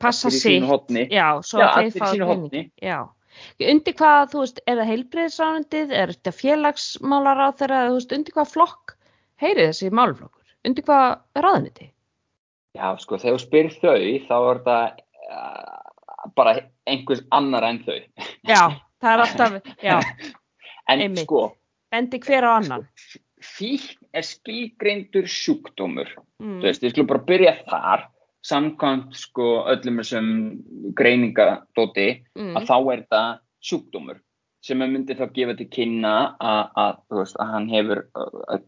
passa 0.00 0.28
horni. 0.68 1.06
Já, 1.10 1.26
svo 1.42 1.60
Já, 1.60 1.64
að 1.66 1.76
allir 1.76 1.88
í 1.88 2.10
sínu. 2.12 2.70
Já. 2.82 2.98
Undir 3.70 3.94
hvað, 3.94 4.30
þú 4.32 4.38
veist, 4.42 4.60
er 4.66 4.76
það 4.76 4.90
heilbreyðisránundið, 4.90 5.92
er 5.92 6.08
þetta 6.12 6.32
félagsmálar 6.34 7.38
á 7.40 7.48
þeirra, 7.56 7.80
þú 7.88 7.94
veist, 7.96 8.12
undir 8.12 8.34
hvað 8.34 8.50
flokk 8.52 8.94
heyri 9.40 9.66
þessi 9.70 9.90
málflokkur? 9.90 10.44
Undir 10.66 10.84
hvað 10.84 11.18
ráðuniti? 11.36 11.90
já, 12.76 12.96
sko, 13.00 13.16
þegar 13.18 13.34
þú 13.34 13.40
spyr 13.40 13.68
þau 13.80 13.96
þá 14.28 14.36
er 14.50 14.58
þetta 14.60 14.78
uh, 15.32 16.28
bara 16.36 16.52
einhvers 16.86 17.22
annar 17.32 17.64
en 17.64 17.78
þau 17.82 17.98
Já, 18.46 18.60
það 19.00 19.10
er 19.14 19.22
alltaf, 19.24 19.56
já, 19.82 19.96
en 20.88 21.00
Einmitt. 21.00 21.24
sko, 21.26 21.56
bendi 21.90 22.18
hver 22.18 22.44
á 22.44 22.56
annan. 22.60 22.88
fíkn 23.40 23.96
er 24.14 24.22
skilgreindur 24.22 25.24
sjúkdómur 25.26 26.08
Mm. 26.40 26.60
Þú 26.60 26.62
veist, 26.62 26.82
við 26.82 26.90
skulum 26.94 27.06
bara 27.06 27.24
byrja 27.28 27.52
þar 27.68 28.06
samkvæmt 28.42 29.14
sko 29.14 29.64
öllum 29.68 29.98
þessum 30.00 30.92
greiningadóti 30.96 32.24
Mm. 32.36 32.56
að 32.56 32.66
þá 32.66 32.92
er 32.92 33.02
þetta 33.02 33.38
sjúkdómur 33.62 34.20
sem 34.62 34.78
að 34.80 34.90
myndi 34.92 35.14
þá 35.16 35.26
gefa 35.34 35.56
til 35.56 35.66
kynna 35.68 36.36
að, 36.40 36.70
að, 36.76 36.96
veist, 37.10 37.36
að 37.36 37.50
hann 37.52 37.68
hefur 37.68 38.06
að 38.14 38.62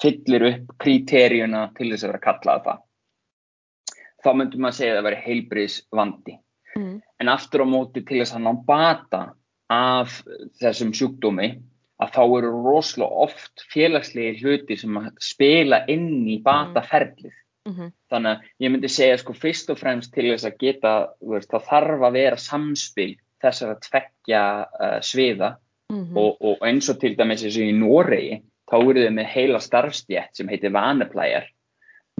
fyllir 0.00 0.42
upp 0.52 0.76
kriteríuna 0.78 1.74
til 1.76 1.90
þess 1.92 2.04
að 2.04 2.12
vera 2.12 2.24
kallað 2.26 2.64
það 2.64 2.78
þá 4.24 4.28
myndum 4.36 4.60
maður 4.60 4.76
segja 4.78 4.92
að 4.92 4.98
það 4.98 5.08
veri 5.08 5.22
heilbriðs 5.26 5.82
vandi 5.92 6.38
Mm. 6.76 7.00
en 7.20 7.28
aftur 7.28 7.64
á 7.64 7.66
móti 7.66 8.04
til 8.06 8.20
þess 8.20 8.34
að 8.36 8.42
ná 8.44 8.52
bata 8.66 9.34
af 9.70 10.22
þessum 10.60 10.92
sjúkdómi 10.96 11.48
að 12.00 12.12
þá 12.14 12.20
eru 12.38 12.50
rosalega 12.64 13.10
oft 13.26 13.64
félagslegi 13.72 14.40
hluti 14.42 14.76
sem 14.78 14.94
að 15.00 15.10
spila 15.20 15.84
inn 15.88 16.26
í 16.28 16.38
Mhm. 17.68 17.92
þannig 18.10 18.30
að 18.38 18.44
ég 18.60 18.70
myndi 18.72 18.88
segja 18.88 19.18
sko 19.18 19.32
fyrst 19.34 19.68
og 19.70 19.78
fremst 19.78 20.12
til 20.14 20.24
þess 20.30 20.46
að 20.46 20.58
geta 20.58 21.08
veist, 21.20 21.50
það 21.50 21.66
þarf 21.68 22.00
að 22.06 22.12
vera 22.12 22.36
samspil 22.36 23.16
þessar 23.42 23.74
að 23.74 23.80
tveggja 23.90 24.42
uh, 24.80 25.00
sviða 25.00 25.56
Mhm. 25.92 26.16
og, 26.16 26.36
og 26.40 26.58
eins 26.62 26.88
og 26.88 26.98
til 27.00 27.14
dæmis 27.16 27.44
eins 27.44 27.56
og 27.56 27.62
í 27.62 27.72
Noregi 27.76 28.42
þá 28.70 28.74
eru 28.80 29.04
þau 29.04 29.12
með 29.18 29.26
heila 29.26 29.58
starfstjætt 29.60 30.36
sem 30.36 30.48
heitir 30.48 30.70
vaneplæjar 30.72 31.44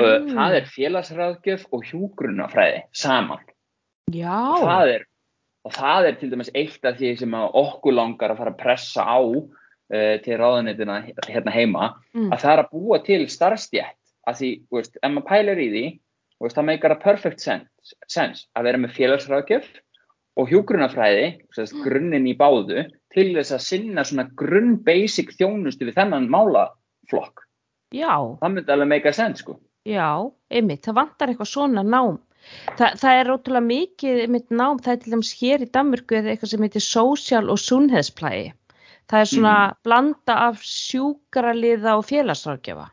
uh, 0.02 0.18
Mm. 0.18 0.34
það 0.36 0.54
er 0.54 0.64
félagsráðgjöf 0.76 1.64
og 1.72 1.82
hjúgrunafræði 1.84 2.82
saman 2.92 3.40
Já, 4.12 4.54
það 4.60 4.88
er 4.94 5.04
og 5.66 5.72
það 5.74 6.06
er 6.08 6.18
til 6.20 6.30
dæmis 6.32 6.50
eitt 6.54 6.84
af 6.86 6.96
því 7.00 7.14
sem 7.18 7.34
okkur 7.34 7.92
langar 7.96 8.30
að 8.32 8.38
fara 8.42 8.52
að 8.54 8.60
pressa 8.62 9.02
á 9.04 9.18
uh, 9.20 10.16
til 10.24 10.36
ráðunitina 10.38 11.00
hérna 11.28 11.54
heima 11.54 11.94
Mm. 12.14 12.30
að 12.32 12.38
það 12.44 12.52
er 12.52 12.62
að 12.64 12.70
búa 12.72 12.98
til 13.04 13.26
starfstjætt 13.28 13.96
að 14.28 14.36
því, 14.40 14.48
veist, 14.72 14.96
ef 15.02 15.10
maður 15.12 15.28
pælar 15.28 15.58
í 15.62 15.68
því 15.72 15.84
veist, 16.40 16.56
það 16.56 16.64
meikar 16.70 16.94
að 16.94 17.02
perfect 17.02 17.40
sense, 17.40 17.94
sense 18.08 18.46
að 18.56 18.64
vera 18.68 18.78
með 18.78 18.94
félagsráðgjöf 18.96 19.68
og 20.38 20.48
hjúgrunafræði, 20.52 21.24
sérst, 21.56 21.74
grunninn 21.82 22.26
í 22.30 22.36
báðu 22.38 22.84
til 23.14 23.32
þess 23.34 23.52
að 23.56 23.62
sinna 23.64 24.04
svona 24.06 24.28
grunn 24.38 24.76
basic 24.86 25.32
þjónustu 25.34 25.88
við 25.88 25.96
þennan 25.98 26.28
málaflokk. 26.30 27.42
já, 27.92 28.14
Það 28.38 28.52
myndi 28.54 28.72
alveg 28.72 28.88
meika 28.92 29.12
sense, 29.12 29.42
sko. 29.42 29.58
já, 29.88 30.30
einmitt, 30.50 30.84
það 30.84 30.94
vantar 30.94 31.28
eitthvað 31.32 31.50
svona 31.50 31.82
nám. 31.82 32.18
Þa, 32.78 32.92
það 33.00 33.20
er 33.20 33.30
ótrúlega 33.34 33.66
mikið 33.66 34.20
einmitt 34.24 34.50
nám, 34.50 34.78
það 34.84 34.92
er 34.92 35.00
til 35.02 35.12
dæmis 35.12 35.32
hér 35.40 35.64
í 35.64 35.70
Danmörku 35.74 36.16
eða 36.18 36.30
eitthvað 36.34 36.52
sem 36.52 36.62
heitir 36.66 36.84
social 36.84 37.50
og 37.50 37.58
sunnheðsplægi. 37.58 38.52
Það 39.08 39.20
er 39.24 39.30
svona 39.32 39.54
blanda 39.84 40.34
af 40.48 40.60
sjúkraliða 40.62 41.96
og 41.98 42.04
félagsráðgjafa. 42.10 42.88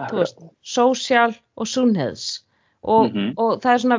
þú 0.00 0.16
veist, 0.16 0.38
social 0.64 1.34
og 1.60 1.66
sunnheðs 1.68 2.40
og, 2.82 3.10
Mhm. 3.12 3.34
og 3.36 3.60
það 3.60 3.74
er 3.74 3.82
svona 3.82 3.98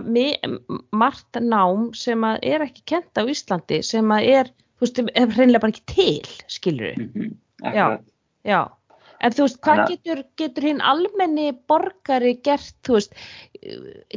margt 0.92 1.34
nám 1.38 1.96
sem 1.96 2.24
er 2.24 2.64
ekki 2.66 2.82
kent 2.86 3.14
á 3.14 3.22
Íslandi 3.30 3.84
sem 3.84 4.12
er, 4.12 4.46
þú 4.80 4.82
veist, 4.82 5.00
er 5.16 5.28
hreinlega 5.28 5.62
bara 5.62 5.72
ekki 5.72 5.86
til, 5.86 6.22
skilur 6.48 6.96
við, 6.96 7.14
Mm 7.16 7.36
Já. 7.76 8.00
já 8.44 8.72
en 9.22 9.36
þú 9.36 9.46
veist, 9.46 9.60
hvað 9.66 9.82
getur, 9.92 10.24
getur 10.40 10.68
hinn 10.68 10.84
almenni 10.86 11.52
borgari 11.70 12.34
gert, 12.46 12.74
þú 12.86 12.98
veist 12.98 13.16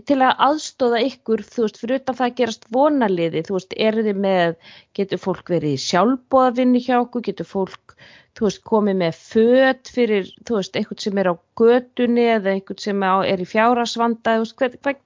til 0.09 0.19
að 0.19 0.43
aðstóða 0.49 1.03
ykkur, 1.11 1.45
þú 1.45 1.67
veist, 1.67 1.81
fyrir 1.83 2.01
utan 2.01 2.19
það 2.19 2.29
að 2.31 2.37
gerast 2.41 2.69
vonaliði, 2.75 3.45
þú 3.47 3.57
veist, 3.59 3.79
eru 3.89 4.05
þið 4.09 4.21
með 4.27 4.59
getur 4.99 5.23
fólk 5.25 5.55
verið 5.55 5.77
í 5.77 5.83
sjálfbóðavinnu 5.85 6.85
hjá 6.87 6.99
okkur, 7.03 7.27
getur 7.29 7.49
fólk 7.49 7.97
þú 8.35 8.49
veist, 8.49 8.63
komið 8.67 9.01
með 9.03 9.19
föt 9.21 9.91
fyrir, 9.95 10.31
þú 10.47 10.59
veist, 10.59 10.79
eitthvað 10.79 11.03
sem 11.07 11.21
er 11.23 11.31
á 11.31 11.35
götunni 11.61 12.29
eða 12.35 12.55
eitthvað 12.55 12.87
sem 12.89 13.05
er 13.07 13.43
í 13.43 13.51
fjárasvanda, 13.51 14.39
þú 14.39 14.47
veist, 14.47 14.57
hvað, 14.61 14.79
hvað 14.83 15.03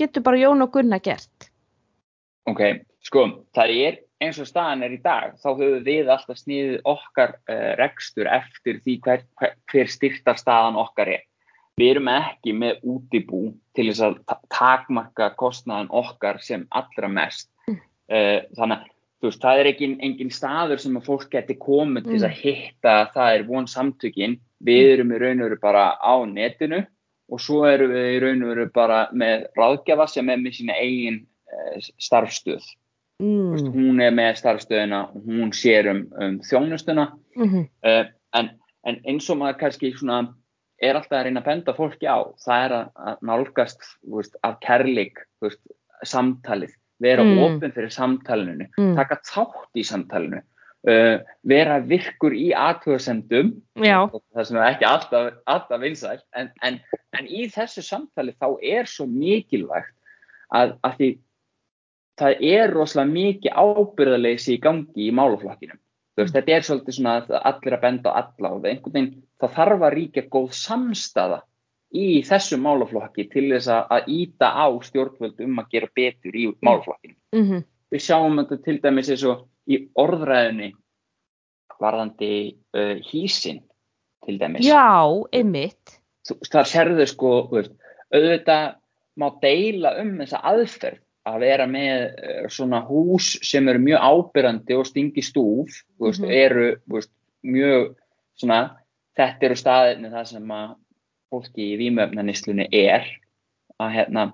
getur 0.00 0.24
bara 0.24 0.40
Jón 0.40 0.64
og 0.64 0.72
Gunnar 0.76 1.02
gert? 1.04 1.50
Ok, 2.48 2.62
sko, 3.04 3.26
það 3.56 3.74
er 3.76 3.98
eins 4.20 4.38
og 4.42 4.48
staðan 4.48 4.84
er 4.84 4.94
í 4.94 5.00
dag, 5.02 5.34
þá 5.40 5.48
höfum 5.54 5.82
við 5.86 6.10
alltaf 6.12 6.38
sniðið 6.40 6.78
okkar 6.88 7.34
uh, 7.48 7.72
rekstur 7.80 8.28
eftir 8.30 8.80
því 8.84 8.96
hver, 9.06 9.26
hver, 9.40 9.56
hver 9.72 9.90
styrta 9.92 10.34
staðan 10.38 10.78
okkar 10.80 11.14
er. 11.16 11.26
Við 11.80 11.94
erum 11.94 12.10
ekki 12.12 12.52
með 12.52 12.82
útibú 12.92 13.42
til 13.76 13.86
þess 13.88 14.02
að 14.04 14.16
ta- 14.28 14.40
takmarka 14.52 15.30
kostnaðan 15.40 15.88
okkar 16.02 16.40
sem 16.44 16.66
allra 16.76 17.08
mest. 17.08 17.48
Uh, 18.10 18.42
þannig 18.58 18.82
að 18.82 18.88
veist, 19.24 19.40
það 19.40 19.60
er 19.62 19.70
engin, 19.70 19.96
engin 20.04 20.32
staður 20.34 20.80
sem 20.82 20.96
að 20.98 21.08
fólk 21.08 21.28
geti 21.32 21.56
komið 21.60 22.06
til 22.08 22.16
þess 22.18 22.28
að 22.28 22.38
hitta, 22.42 22.94
það 23.14 23.34
er 23.36 23.46
von 23.48 23.68
samtökin. 23.68 24.38
Við 24.60 24.92
erum 24.94 25.14
í 25.16 25.20
raun 25.22 25.40
og 25.40 25.48
veru 25.48 25.60
bara 25.62 25.84
á 25.96 26.14
netinu 26.28 26.82
og 27.30 27.40
svo 27.40 27.62
erum 27.68 27.92
við 27.94 28.08
í 28.16 28.20
raun 28.24 28.44
og 28.44 28.52
veru 28.52 28.68
bara 28.74 29.00
með 29.16 29.46
ráðgjafa 29.56 30.08
sem 30.10 30.28
er 30.28 30.40
með 30.42 30.58
sína 30.58 30.76
eigin 30.76 31.22
uh, 31.48 31.80
starfstöð. 31.96 32.66
Mm. 33.20 33.72
hún 33.74 34.00
er 34.02 34.12
með 34.16 34.38
starfstöðuna 34.40 35.00
og 35.10 35.24
hún 35.28 35.52
sér 35.56 35.90
um, 35.92 36.02
um 36.20 36.38
þjónustuna 36.46 37.10
Mm 37.36 37.66
uh, 37.84 38.04
en, 38.34 38.50
en 38.86 39.00
eins 39.04 39.26
og 39.30 39.40
maður 39.40 39.58
kannski 39.60 39.90
svona 39.98 40.20
er 40.80 40.96
alltaf 40.96 41.18
að 41.18 41.24
reyna 41.26 41.40
að 41.42 41.48
benda 41.50 41.74
fólki 41.76 42.06
á 42.08 42.18
það 42.40 42.64
er 42.64 42.74
að, 42.76 42.86
að 42.96 43.16
nálgast 43.28 43.82
veist, 44.08 44.36
af 44.46 44.54
kærleik 44.64 45.18
veist, 45.42 45.60
samtalið, 46.04 46.72
vera 47.00 47.22
Mm. 47.24 47.38
opinn 47.44 47.72
fyrir 47.74 47.90
samtalinu, 47.92 48.68
Mm. 48.78 48.94
taka 48.96 49.18
þátt 49.26 49.76
í 49.76 49.84
samtalinu 49.84 50.40
uh, 50.88 51.18
vera 51.44 51.80
virkur 51.80 52.32
í 52.32 52.52
aðtöðasendum 52.56 53.50
það 54.32 54.44
sem 54.46 54.56
er 54.56 54.68
ekki 54.70 54.86
alltaf, 54.88 55.32
alltaf 55.46 55.80
vinsæl 55.80 56.20
en, 56.32 56.50
en, 56.62 56.80
en 57.18 57.26
í 57.26 57.48
þessu 57.52 57.82
samtali 57.84 58.32
þá 58.40 58.56
er 58.62 58.88
svo 58.88 59.06
mikilvægt 59.06 59.92
að, 60.54 60.78
að 60.82 60.96
því 60.96 61.10
það 62.20 62.42
er 62.52 62.74
rosalega 62.74 63.12
mikið 63.14 63.60
ábyrðaleysi 63.64 64.56
í 64.56 64.62
gangi 64.62 65.06
í 65.08 65.14
málaflokkinum. 65.16 65.78
Veist, 66.18 66.34
þetta 66.34 66.52
er 66.56 66.66
svolítið 66.66 66.96
svona 66.96 67.14
að 67.20 67.36
allir 67.50 67.76
að 67.76 67.84
benda 67.84 68.12
á 68.12 68.18
alla 68.20 68.50
og 68.56 68.66
einhvern 68.66 68.94
veginn, 68.96 69.12
það 69.40 69.54
þarf 69.56 69.84
að 69.86 69.94
ríkja 69.96 70.24
góð 70.34 70.50
samstaða 70.58 71.38
í 71.96 72.06
þessum 72.26 72.62
málaflokki 72.66 73.26
til 73.32 73.46
þess 73.54 73.70
að 73.72 74.10
íta 74.14 74.50
á 74.52 74.66
stjórnvöld 74.86 75.40
um 75.46 75.62
að 75.62 75.72
gera 75.74 75.90
betur 75.96 76.36
í 76.36 76.46
málaflokkinu. 76.60 77.16
Mm 77.34 77.46
-hmm. 77.48 77.64
Við 77.90 78.04
sjáum 78.04 78.38
þetta 78.38 78.62
til 78.64 78.78
dæmis 78.82 79.10
eins 79.10 79.24
og 79.24 79.46
í 79.66 79.80
orðræðinni 79.98 80.72
varðandi 81.80 82.32
uh, 82.76 82.96
hísin 83.10 83.62
til 84.26 84.38
dæmis. 84.38 84.66
Já, 84.66 85.08
einmitt. 85.32 85.96
Það 86.28 86.66
sérðu 86.68 87.06
sko, 87.08 87.30
auðvitað 88.12 88.76
má 89.16 89.26
deila 89.42 89.96
um 90.02 90.18
þessa 90.20 90.42
aðferð 90.46 91.00
að 91.30 91.46
vera 91.46 91.66
með 91.66 92.04
uh, 92.10 92.48
svona 92.52 92.82
hús 92.88 93.32
sem 93.46 93.68
eru 93.68 93.82
mjög 93.82 94.04
ábyrrandi 94.10 94.76
og 94.76 94.86
stingi 94.86 95.22
stúf, 95.22 95.82
mm 96.00 96.10
-hmm. 96.10 96.30
eru 96.30 96.66
veist, 96.86 97.12
mjög 97.42 97.96
svona, 98.36 98.76
þetta 99.16 99.46
eru 99.46 99.56
staðinni 99.56 100.10
það 100.10 100.24
sem 100.24 100.50
að 100.50 100.76
fólki 101.30 101.72
í 101.72 101.78
výmöfnaníslunni 101.80 102.66
er 102.72 103.06
að 103.80 103.92
hérna 103.94 104.32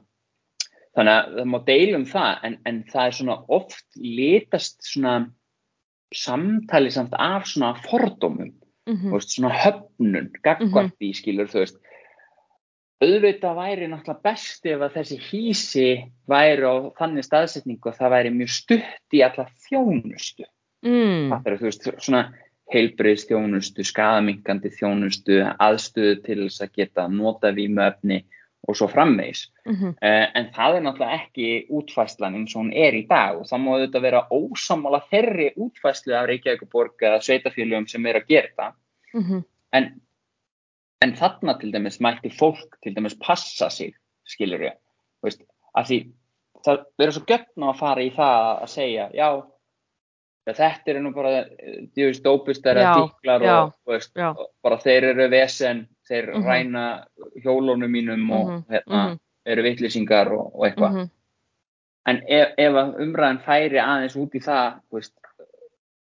þannig 0.97 1.13
að 1.13 1.35
það 1.39 1.49
má 1.53 1.59
deilum 1.67 2.07
það 2.09 2.45
en, 2.49 2.59
en 2.69 2.85
það 2.93 3.07
er 3.07 3.17
svona 3.19 3.37
oft 3.53 3.99
litast 4.01 4.79
svona 4.87 5.17
samtali 6.15 6.93
samt 6.95 7.17
af 7.19 7.49
svona 7.51 7.75
fordómum 7.85 8.53
mm 8.87 8.95
-hmm. 8.95 9.13
veist, 9.13 9.35
svona 9.35 9.53
höfnun 9.53 10.31
gagvart 10.43 10.95
í 11.01 11.09
mm 11.09 11.13
-hmm. 11.13 11.19
skilur 11.21 11.51
þú 11.53 11.59
veist 11.65 11.77
auðvitað 13.05 13.59
væri 13.61 13.89
náttúrulega 13.91 14.25
best 14.25 14.67
ef 14.67 14.81
að 14.81 14.95
þessi 14.97 15.19
hísi 15.21 15.89
væri 16.29 16.65
á 16.65 16.75
þannig 16.97 17.27
staðsetningu 17.27 17.91
að 17.91 17.99
það 18.01 18.15
væri 18.17 18.35
mjög 18.35 18.53
stutt 18.57 19.17
í 19.17 19.23
alla 19.27 19.47
þjónustu 19.69 20.47
mm. 20.87 21.33
það 21.33 21.51
er 21.51 21.59
þú 21.61 21.69
veist 21.69 21.89
svona 21.99 22.23
heilbreyðs 22.73 23.27
þjónustu, 23.29 23.85
skadamingandi 23.87 24.73
þjónustu 24.75 25.43
aðstöðu 25.63 26.17
til 26.25 26.39
þess 26.45 26.65
að 26.65 26.73
geta 26.81 27.07
nota 27.11 27.53
vímöfni 27.55 28.25
og 28.67 28.75
svo 28.75 28.89
frammeins. 28.91 29.47
Mm 29.67 29.75
-hmm. 29.75 29.93
uh, 30.03 30.27
en 30.35 30.49
það 30.55 30.77
er 30.77 30.83
náttúrulega 30.83 31.19
ekki 31.21 31.67
útfæslan 31.71 32.35
eins 32.35 32.57
og 32.57 32.63
hún 32.63 32.73
er 32.75 32.95
í 32.95 33.07
dag 33.07 33.39
og 33.39 33.47
það 33.47 33.63
má 33.63 33.69
auðvitað 33.75 34.03
vera 34.03 34.27
ósamála 34.31 35.01
þerri 35.11 35.53
útfæslu 35.57 36.15
af 36.15 36.27
Reykjavíkuborg 36.27 37.03
eða 37.03 37.21
sveitafélögum 37.23 37.87
sem 37.89 38.07
er 38.07 38.17
að 38.17 38.27
gera 38.29 38.49
það. 38.57 38.73
Mm 39.15 39.23
-hmm. 39.23 39.45
en, 39.73 40.01
en 41.05 41.17
þarna 41.17 41.57
til 41.61 41.73
dæmis 41.75 42.01
mætti 42.01 42.31
fólk 42.33 42.79
til 42.83 42.95
dæmis 42.97 43.17
passa 43.21 43.69
sig, 43.71 43.95
skilur 44.25 44.63
ég, 44.69 44.79
veist, 45.25 45.43
að 45.77 45.91
því 45.91 45.99
það 46.65 46.87
verður 46.99 47.17
svo 47.17 47.27
göttna 47.29 47.69
að 47.73 47.83
fara 47.83 48.07
í 48.07 48.11
það 48.17 48.47
að 48.65 48.73
segja, 48.73 49.09
já, 49.15 49.29
þetta 50.47 50.93
er 50.93 51.01
nú 51.03 51.13
bara 51.15 51.43
djúist 51.97 52.25
dópustar 52.25 52.79
eða 52.81 52.95
díklar 53.03 53.47
og, 53.51 53.75
veist, 53.91 54.15
og 54.15 54.49
bara 54.63 54.79
þeir 54.83 55.11
eru 55.13 55.29
vesen 55.33 55.87
þeir 56.07 56.33
mm 56.33 56.43
-hmm. 56.43 56.47
ræna 56.47 57.07
hjólónum 57.45 57.91
mínum 57.91 58.31
og 58.31 58.49
mm 58.49 58.57
-hmm. 58.57 58.65
hérna, 58.71 59.05
mm 59.05 59.13
-hmm. 59.13 59.19
eru 59.45 59.63
vittlýsingar 59.63 60.33
og, 60.33 60.55
og 60.55 60.67
eitthvað 60.67 61.09
en 62.07 62.23
ef, 62.29 62.49
ef 62.59 62.73
umræðan 63.03 63.39
færi 63.39 63.79
aðeins 63.79 64.17
út 64.17 64.35
í 64.35 64.41
það 64.41 64.81
veist, 64.91 65.15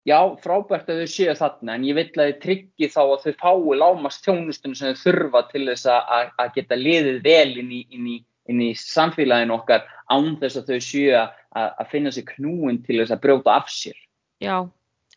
já, 0.06 0.18
frábært 0.42 0.88
að 0.90 1.02
þau 1.02 1.12
séu 1.12 1.34
þarna 1.38 1.76
en 1.76 1.84
ég 1.88 1.98
vill 1.98 2.08
að 2.14 2.30
þau 2.30 2.40
tryggi 2.44 2.90
þá 2.92 3.00
að 3.02 3.26
þau 3.26 3.34
fái 3.42 3.78
lámast 3.82 4.24
þjónustunum 4.26 4.78
sem 4.78 4.94
þau 4.94 5.04
þurfa 5.04 5.44
til 5.52 5.64
þess 5.70 5.90
að, 5.92 6.32
að 6.38 6.54
geta 6.56 6.80
liðið 6.80 7.20
vel 7.26 7.52
inn 7.62 7.70
í, 7.74 7.82
inn 7.94 8.08
í, 8.14 8.16
inn 8.48 8.64
í 8.64 8.72
samfélagin 8.78 9.54
okkar 9.54 9.86
án 10.12 10.34
þess 10.40 10.62
að 10.62 10.72
þau 10.72 10.88
séu 10.88 11.14
að, 11.20 11.38
að 11.68 11.92
finna 11.92 12.14
sér 12.14 12.28
knúin 12.34 12.82
til 12.86 13.00
þess 13.02 13.14
að 13.16 13.22
brjóta 13.26 13.56
af 13.58 13.70
sér. 13.72 13.96
Já, 14.44 14.56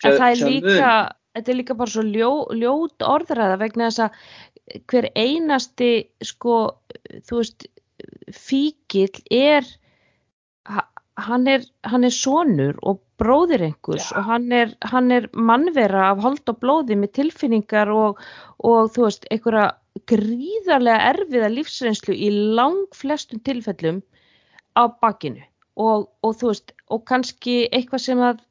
en 0.02 0.16
það 0.18 0.28
er 0.28 0.48
líka 0.50 0.94
þetta 1.32 1.52
er 1.52 1.58
líka 1.58 1.76
bara 1.76 1.92
svo 1.92 2.04
ljó, 2.06 2.32
ljót 2.56 3.04
orðræða 3.06 3.60
vegna 3.62 3.88
þess 3.88 4.06
að 4.06 4.82
hver 4.90 5.08
einasti 5.18 5.92
sko, 6.24 6.56
þú 7.28 7.40
veist 7.40 7.66
fíkil 8.32 9.08
er 9.32 9.66
hann 11.22 11.48
er, 11.50 11.64
hann 11.86 12.06
er 12.06 12.14
sonur 12.14 12.78
og 12.82 13.00
bróðir 13.22 13.62
einhvers 13.68 14.10
ja. 14.10 14.18
og 14.18 14.28
hann 14.30 14.48
er, 14.56 14.74
hann 14.90 15.10
er 15.14 15.28
mannvera 15.32 16.10
af 16.10 16.22
hold 16.24 16.42
og 16.50 16.58
blóði 16.62 16.98
með 16.98 17.14
tilfinningar 17.20 17.92
og, 17.94 18.20
og 18.58 18.92
þú 18.94 19.06
veist, 19.06 19.28
einhverja 19.30 19.70
gríðarlega 20.10 21.10
erfiða 21.12 21.50
lífsreynslu 21.52 22.16
í 22.16 22.30
lang 22.58 22.84
flestum 22.96 23.42
tilfellum 23.46 24.00
á 24.74 24.88
bakinu 25.02 25.42
og, 25.76 26.08
og 26.24 26.38
þú 26.40 26.52
veist, 26.52 26.74
og 26.92 27.04
kannski 27.08 27.62
eitthvað 27.70 28.04
sem 28.06 28.24
að 28.24 28.42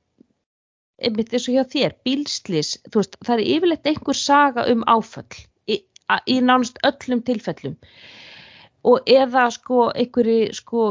einmitt 1.01 1.33
eins 1.33 1.47
og 1.49 1.57
hjá 1.57 1.63
þér, 1.75 1.95
bílslis 2.05 2.75
veist, 2.93 3.17
það 3.25 3.39
er 3.39 3.53
yfirleitt 3.55 3.87
einhver 3.89 4.17
saga 4.17 4.65
um 4.71 4.83
áföll 4.89 5.39
í, 5.67 5.81
í 6.29 6.37
nánast 6.45 6.77
öllum 6.87 7.23
tilfellum 7.25 7.77
og 8.87 9.09
eða 9.09 9.45
sko 9.53 9.89
einhverju 9.93 10.53
sko 10.57 10.85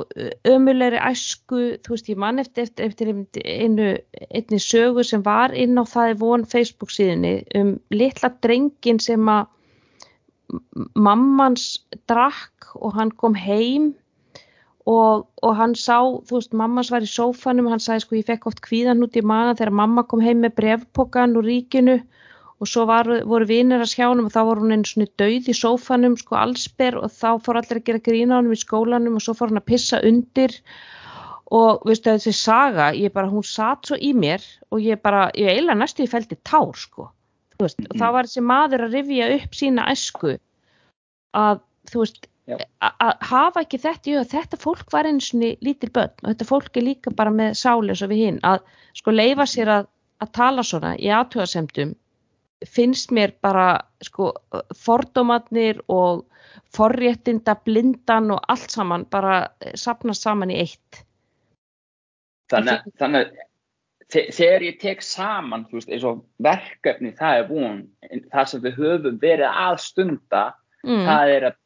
ömulegri 0.47 0.99
æsku, 1.03 1.63
þú 1.83 1.95
veist 1.95 2.11
ég 2.13 2.21
mann 2.23 2.39
eftir, 2.39 2.69
eftir, 2.69 3.11
eftir 3.11 3.47
einu 3.47 3.89
einni 4.31 4.61
sögu 4.63 5.05
sem 5.07 5.25
var 5.27 5.55
inn 5.59 5.79
á 5.81 5.85
það 5.85 6.13
í 6.13 6.19
von 6.21 6.45
Facebook 6.47 6.95
síðunni 6.95 7.41
um 7.59 7.73
litla 7.91 8.31
drengin 8.47 9.03
sem 9.03 9.27
að 9.31 9.49
mammans 10.95 11.81
drakk 12.11 12.71
og 12.79 12.95
hann 12.95 13.11
kom 13.19 13.35
heim 13.35 13.91
og, 14.87 15.27
og 15.43 15.53
hann 15.59 15.75
sá, 15.79 15.99
þú 16.27 16.39
veist 16.39 16.55
mammans 16.57 16.91
var 16.95 17.05
í 17.05 17.11
sófanum, 17.11 17.69
hann 17.71 17.83
sagði 17.83 18.05
sko 18.05 18.19
ég 18.19 18.31
fekk 18.31 18.49
oft 18.51 18.63
kvíðan 18.65 19.03
út 19.05 19.19
í 19.19 19.23
maður 19.27 19.61
þegar 19.61 19.79
mamma 19.83 20.07
kom 20.07 20.23
heim 20.25 20.43
með 20.45 20.57
brevpokan 20.63 21.37
úr 21.39 21.47
ríkinu 21.47 22.01
og 22.61 22.69
svo 22.69 22.85
var, 22.89 23.09
voru 23.29 23.47
vinnir 23.49 23.81
að 23.81 23.93
skjánum 23.95 24.27
og 24.29 24.35
þá 24.35 24.41
voru 24.45 24.65
hún 24.67 24.75
einu 24.77 24.89
svona 24.89 25.09
döið 25.21 25.49
í 25.49 25.57
sófanum 25.57 26.17
sko 26.21 26.37
allsber 26.37 26.99
og 27.01 27.13
þá 27.17 27.29
fór 27.41 27.61
allir 27.61 27.81
að 27.81 27.87
gera 27.87 28.03
grína 28.05 28.37
á 28.37 28.39
hann 28.39 28.51
í 28.53 28.59
skólanum 28.61 29.17
og 29.17 29.25
svo 29.25 29.35
fór 29.39 29.53
hann 29.53 29.63
að 29.63 29.71
pissa 29.71 30.01
undir. 30.05 30.59
Og 31.51 31.81
veistu 31.89 32.13
þessi 32.13 32.35
saga, 32.37 32.91
ég 32.95 33.11
bara, 33.15 33.31
hún 33.33 33.43
satt 33.43 33.89
svo 33.89 33.97
í 33.99 34.13
mér 34.15 34.45
og 34.71 34.85
ég 34.85 35.01
bara, 35.03 35.25
ég 35.35 35.57
eila 35.57 35.75
næstu 35.75 36.05
í 36.05 36.11
feldi 36.11 36.37
tár 36.47 36.77
sko, 36.79 37.09
veist, 37.59 37.81
mm. 37.81 37.89
og 37.91 37.97
þá 37.99 38.07
var 38.15 38.29
þessi 38.29 38.45
maður 38.53 38.85
að 38.87 38.95
rifja 38.99 39.31
upp 39.39 39.57
sína 39.59 39.87
esku 39.91 40.37
að, 41.41 41.65
þú 41.91 42.05
veist, 42.05 42.29
að 42.55 43.25
hafa 43.33 43.65
ekki 43.65 43.81
þetta, 43.83 44.13
jú, 44.13 44.23
þetta 44.31 44.61
fólk 44.61 44.95
var 44.95 45.09
einu 45.09 45.25
svona 45.25 45.51
lítil 45.65 45.91
börn 45.97 46.23
og 46.23 46.29
þetta 46.29 46.49
fólk 46.53 46.79
er 46.79 46.87
líka 46.87 47.15
bara 47.19 47.35
með 47.35 47.59
sáli 47.59 47.91
eins 47.97 48.05
og 48.07 48.13
við 48.13 48.23
hinn, 48.29 48.39
að 48.47 48.63
sko 49.01 49.17
leifa 49.17 49.49
sér 49.51 49.75
að, 49.81 49.91
að 50.23 50.33
tala 50.39 50.67
svona 50.67 50.95
í 51.01 51.11
aðtöðasemdum 51.19 51.97
finnst 52.67 53.11
mér 53.11 53.33
bara 53.43 53.81
sko 54.05 54.33
fordómatnir 54.77 55.81
og 55.89 56.27
forréttinda 56.77 57.57
blindan 57.65 58.31
og 58.35 58.43
allt 58.49 58.71
saman 58.71 59.07
bara 59.11 59.47
sapnast 59.75 60.27
saman 60.27 60.53
í 60.53 60.61
eitt 60.65 61.05
Þannig, 62.51 62.83
þannig 62.99 63.33
þegar 64.11 64.65
ég 64.67 64.79
tek 64.83 65.05
saman 65.07 65.69
veist, 65.71 65.89
eins 65.89 66.05
og 66.05 66.25
verkefni 66.43 67.13
það 67.17 67.41
er 67.41 67.51
búin 67.51 67.83
það 68.33 68.49
sem 68.53 68.65
við 68.65 68.81
höfum 68.81 69.21
verið 69.23 69.49
að 69.49 69.83
stunda 69.87 70.47
mm. 70.85 71.05
það 71.07 71.35
er 71.37 71.51
að, 71.51 71.61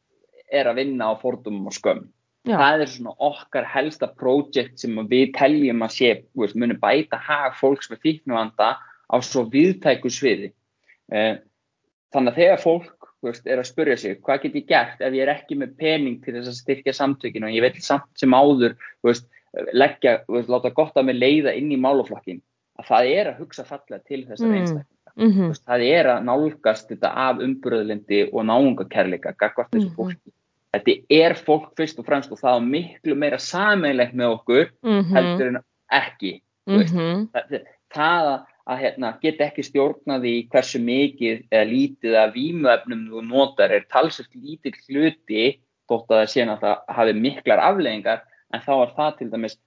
er 0.61 0.69
að 0.69 0.81
vinna 0.81 1.09
á 1.09 1.13
fordómum 1.21 1.71
og 1.71 1.77
skömm 1.77 2.03
Já. 2.45 2.59
það 2.61 2.83
er 2.85 2.91
svona 2.93 3.15
okkar 3.25 3.65
helsta 3.65 4.11
prójekt 4.13 4.77
sem 4.79 4.99
við 5.09 5.31
teljum 5.35 5.81
að 5.81 5.95
sé 5.97 6.11
veist, 6.37 6.55
munum 6.55 6.79
bæta 6.79 7.17
hag 7.17 7.57
fólks 7.57 7.89
með 7.89 8.03
fíknuvanda 8.05 8.75
á 8.77 9.15
svo 9.25 9.47
viðtæku 9.49 10.13
sviði 10.13 10.53
Eh, 10.53 10.64
þannig 11.11 12.31
að 12.31 12.39
þegar 12.39 12.61
fólk 12.63 13.09
veist, 13.25 13.47
er 13.47 13.61
að 13.61 13.69
spurja 13.69 13.97
sig 13.99 14.19
hvað 14.23 14.41
get 14.45 14.57
ég 14.59 14.67
gert 14.69 15.01
ef 15.03 15.15
ég 15.15 15.25
er 15.25 15.33
ekki 15.35 15.57
með 15.59 15.75
pening 15.81 16.19
til 16.23 16.35
þess 16.37 16.51
að 16.51 16.59
styrkja 16.59 16.95
samtökinu 16.95 17.49
og 17.49 17.55
ég 17.55 17.65
vil 17.65 17.85
samt 17.85 18.09
sem 18.19 18.35
áður 18.35 18.75
veist, 19.05 19.27
leggja, 19.73 20.19
veist, 20.31 20.51
láta 20.51 20.73
gott 20.75 20.97
að 20.97 21.09
mig 21.09 21.19
leiða 21.19 21.55
inn 21.57 21.71
í 21.73 21.79
máluflokkin 21.81 22.41
að 22.79 22.89
það 22.91 23.11
er 23.11 23.31
að 23.31 23.41
hugsa 23.43 23.67
fallega 23.67 24.03
til 24.03 24.23
þessar 24.27 24.49
mm. 24.49 24.55
einstaklinga 24.59 25.13
mm 25.15 25.35
-hmm. 25.35 25.59
það 25.67 25.85
er 25.89 26.11
að 26.13 26.25
nálgast 26.29 26.89
þetta 26.91 27.11
af 27.27 27.43
umbröðlindi 27.45 28.23
og 28.31 28.49
náungakerleika 28.49 29.35
gagvart 29.37 29.71
þessu 29.71 29.87
mm 29.87 29.91
-hmm. 29.91 29.95
fólki 29.95 30.33
þetta 30.75 30.97
er 31.09 31.37
fólk 31.47 31.71
fyrst 31.77 31.99
og 31.99 32.05
fremst 32.09 32.31
og 32.31 32.41
það 32.41 32.57
er 32.57 32.67
miklu 32.73 33.15
meira 33.15 33.39
sameinlegt 33.39 34.13
með 34.13 34.35
okkur 34.39 34.67
-hmm. 34.83 35.13
heldur 35.15 35.47
en 35.53 35.63
ekki 35.91 36.41
það, 36.65 37.61
það 37.93 38.33
að 38.33 38.39
að 38.65 38.81
hérna, 38.81 39.11
geta 39.21 39.45
ekki 39.45 39.65
stjórnaði 39.65 40.33
hversu 40.53 40.81
mikið 40.81 41.43
eða 41.53 41.67
lítið 41.69 42.17
að 42.21 42.33
vímuefnum 42.39 43.03
þú 43.11 43.21
notar. 43.27 43.73
Er 43.75 43.85
talsett 43.93 44.31
lítið 44.33 44.79
hluti 44.87 45.45
þótt 45.85 46.09
að 46.09 46.23
það 46.23 46.31
sé 46.33 46.47
að 46.47 46.65
það 46.65 46.97
hafi 46.97 47.15
miklar 47.19 47.61
afleggingar 47.61 48.25
en 48.53 48.65
þá 48.65 48.73
er 48.79 48.97
það 48.97 49.13
til 49.19 49.29
dæmis 49.35 49.59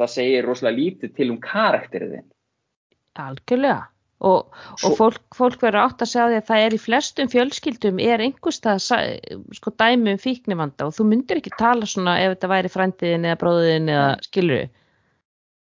það 0.00 0.14
segir 0.18 0.46
rosalega 0.48 0.80
lítið 0.80 1.16
til 1.16 1.30
um 1.32 1.40
karakterið 1.42 2.14
þinn. 2.18 2.30
Algjörlega. 3.24 3.82
Og, 4.24 4.54
og 4.86 4.92
fólk, 4.96 5.24
fólk 5.36 5.60
verður 5.60 5.82
átt 5.82 6.02
að 6.04 6.08
segja 6.08 6.38
að 6.38 6.46
það 6.48 6.62
er 6.64 6.74
í 6.76 6.78
flestum 6.80 7.28
fjölskyldum 7.32 7.98
er 8.00 8.22
einhverstað 8.24 8.78
sko 9.58 9.72
dæmi 9.74 10.14
um 10.14 10.20
fíknivanda 10.22 10.86
og 10.86 10.94
þú 10.96 11.08
myndir 11.10 11.40
ekki 11.40 11.52
tala 11.58 11.88
svona 11.88 12.14
ef 12.22 12.36
þetta 12.36 12.50
væri 12.54 12.70
frændiðin 12.72 13.26
eða 13.28 13.40
bróðin 13.42 13.90
eða 13.92 14.06
skiluru 14.24 14.62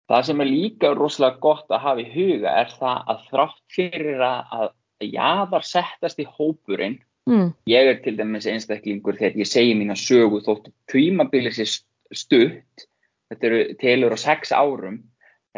Það 0.07 0.27
sem 0.29 0.43
er 0.43 0.51
líka 0.51 0.93
rosalega 0.95 1.43
gott 1.43 1.73
að 1.75 1.83
hafa 1.83 2.03
í 2.05 2.11
huga 2.13 2.53
er 2.63 2.73
það 2.79 3.13
að 3.13 3.23
þrátt 3.31 3.63
fyrir 3.75 4.23
að 4.27 4.69
jaðar 5.03 5.67
settast 5.67 6.21
í 6.23 6.27
hópurinn 6.37 7.01
mm. 7.29 7.51
ég 7.71 7.91
er 7.91 7.99
til 8.05 8.15
dæmis 8.19 8.47
einstaklingur 8.51 9.19
þegar 9.19 9.43
ég 9.43 9.51
segi 9.51 9.75
mína 9.79 9.97
sögu 9.99 10.41
þóttu 10.47 10.73
tímabili 10.93 11.53
sér 11.55 11.73
stutt 12.15 12.87
þetta 13.31 13.49
eru 13.51 13.63
telur 13.81 14.15
á 14.15 14.19
sex 14.21 14.55
árum 14.55 15.03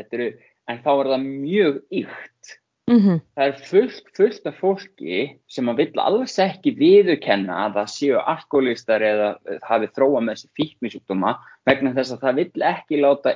eru, 0.01 0.33
en 0.71 0.81
þá 0.85 0.91
er 0.95 1.13
það 1.13 1.29
mjög 1.29 1.83
ykt 2.03 2.57
Mm 2.89 3.01
-hmm. 3.05 3.21
það 3.37 3.47
er 3.47 3.57
fullt, 3.69 4.07
fullt 4.17 4.47
af 4.49 4.55
fólki 4.63 5.17
sem 5.47 5.69
að 5.69 5.77
vill 5.77 6.01
alls 6.01 6.39
ekki 6.41 6.71
viðurkenna 6.73 7.67
að 7.67 7.75
það 7.77 7.91
séu 7.93 8.21
alkoholistar 8.33 9.03
eða 9.05 9.27
hafi 9.69 9.91
þróa 9.93 10.23
með 10.25 10.39
þessi 10.39 10.49
fíknisjúkdóma 10.57 11.35
vegna 11.69 11.93
þess 11.93 12.15
að 12.15 12.23
það 12.23 12.39
vill 12.41 12.65
ekki 12.71 13.03
láta 13.03 13.35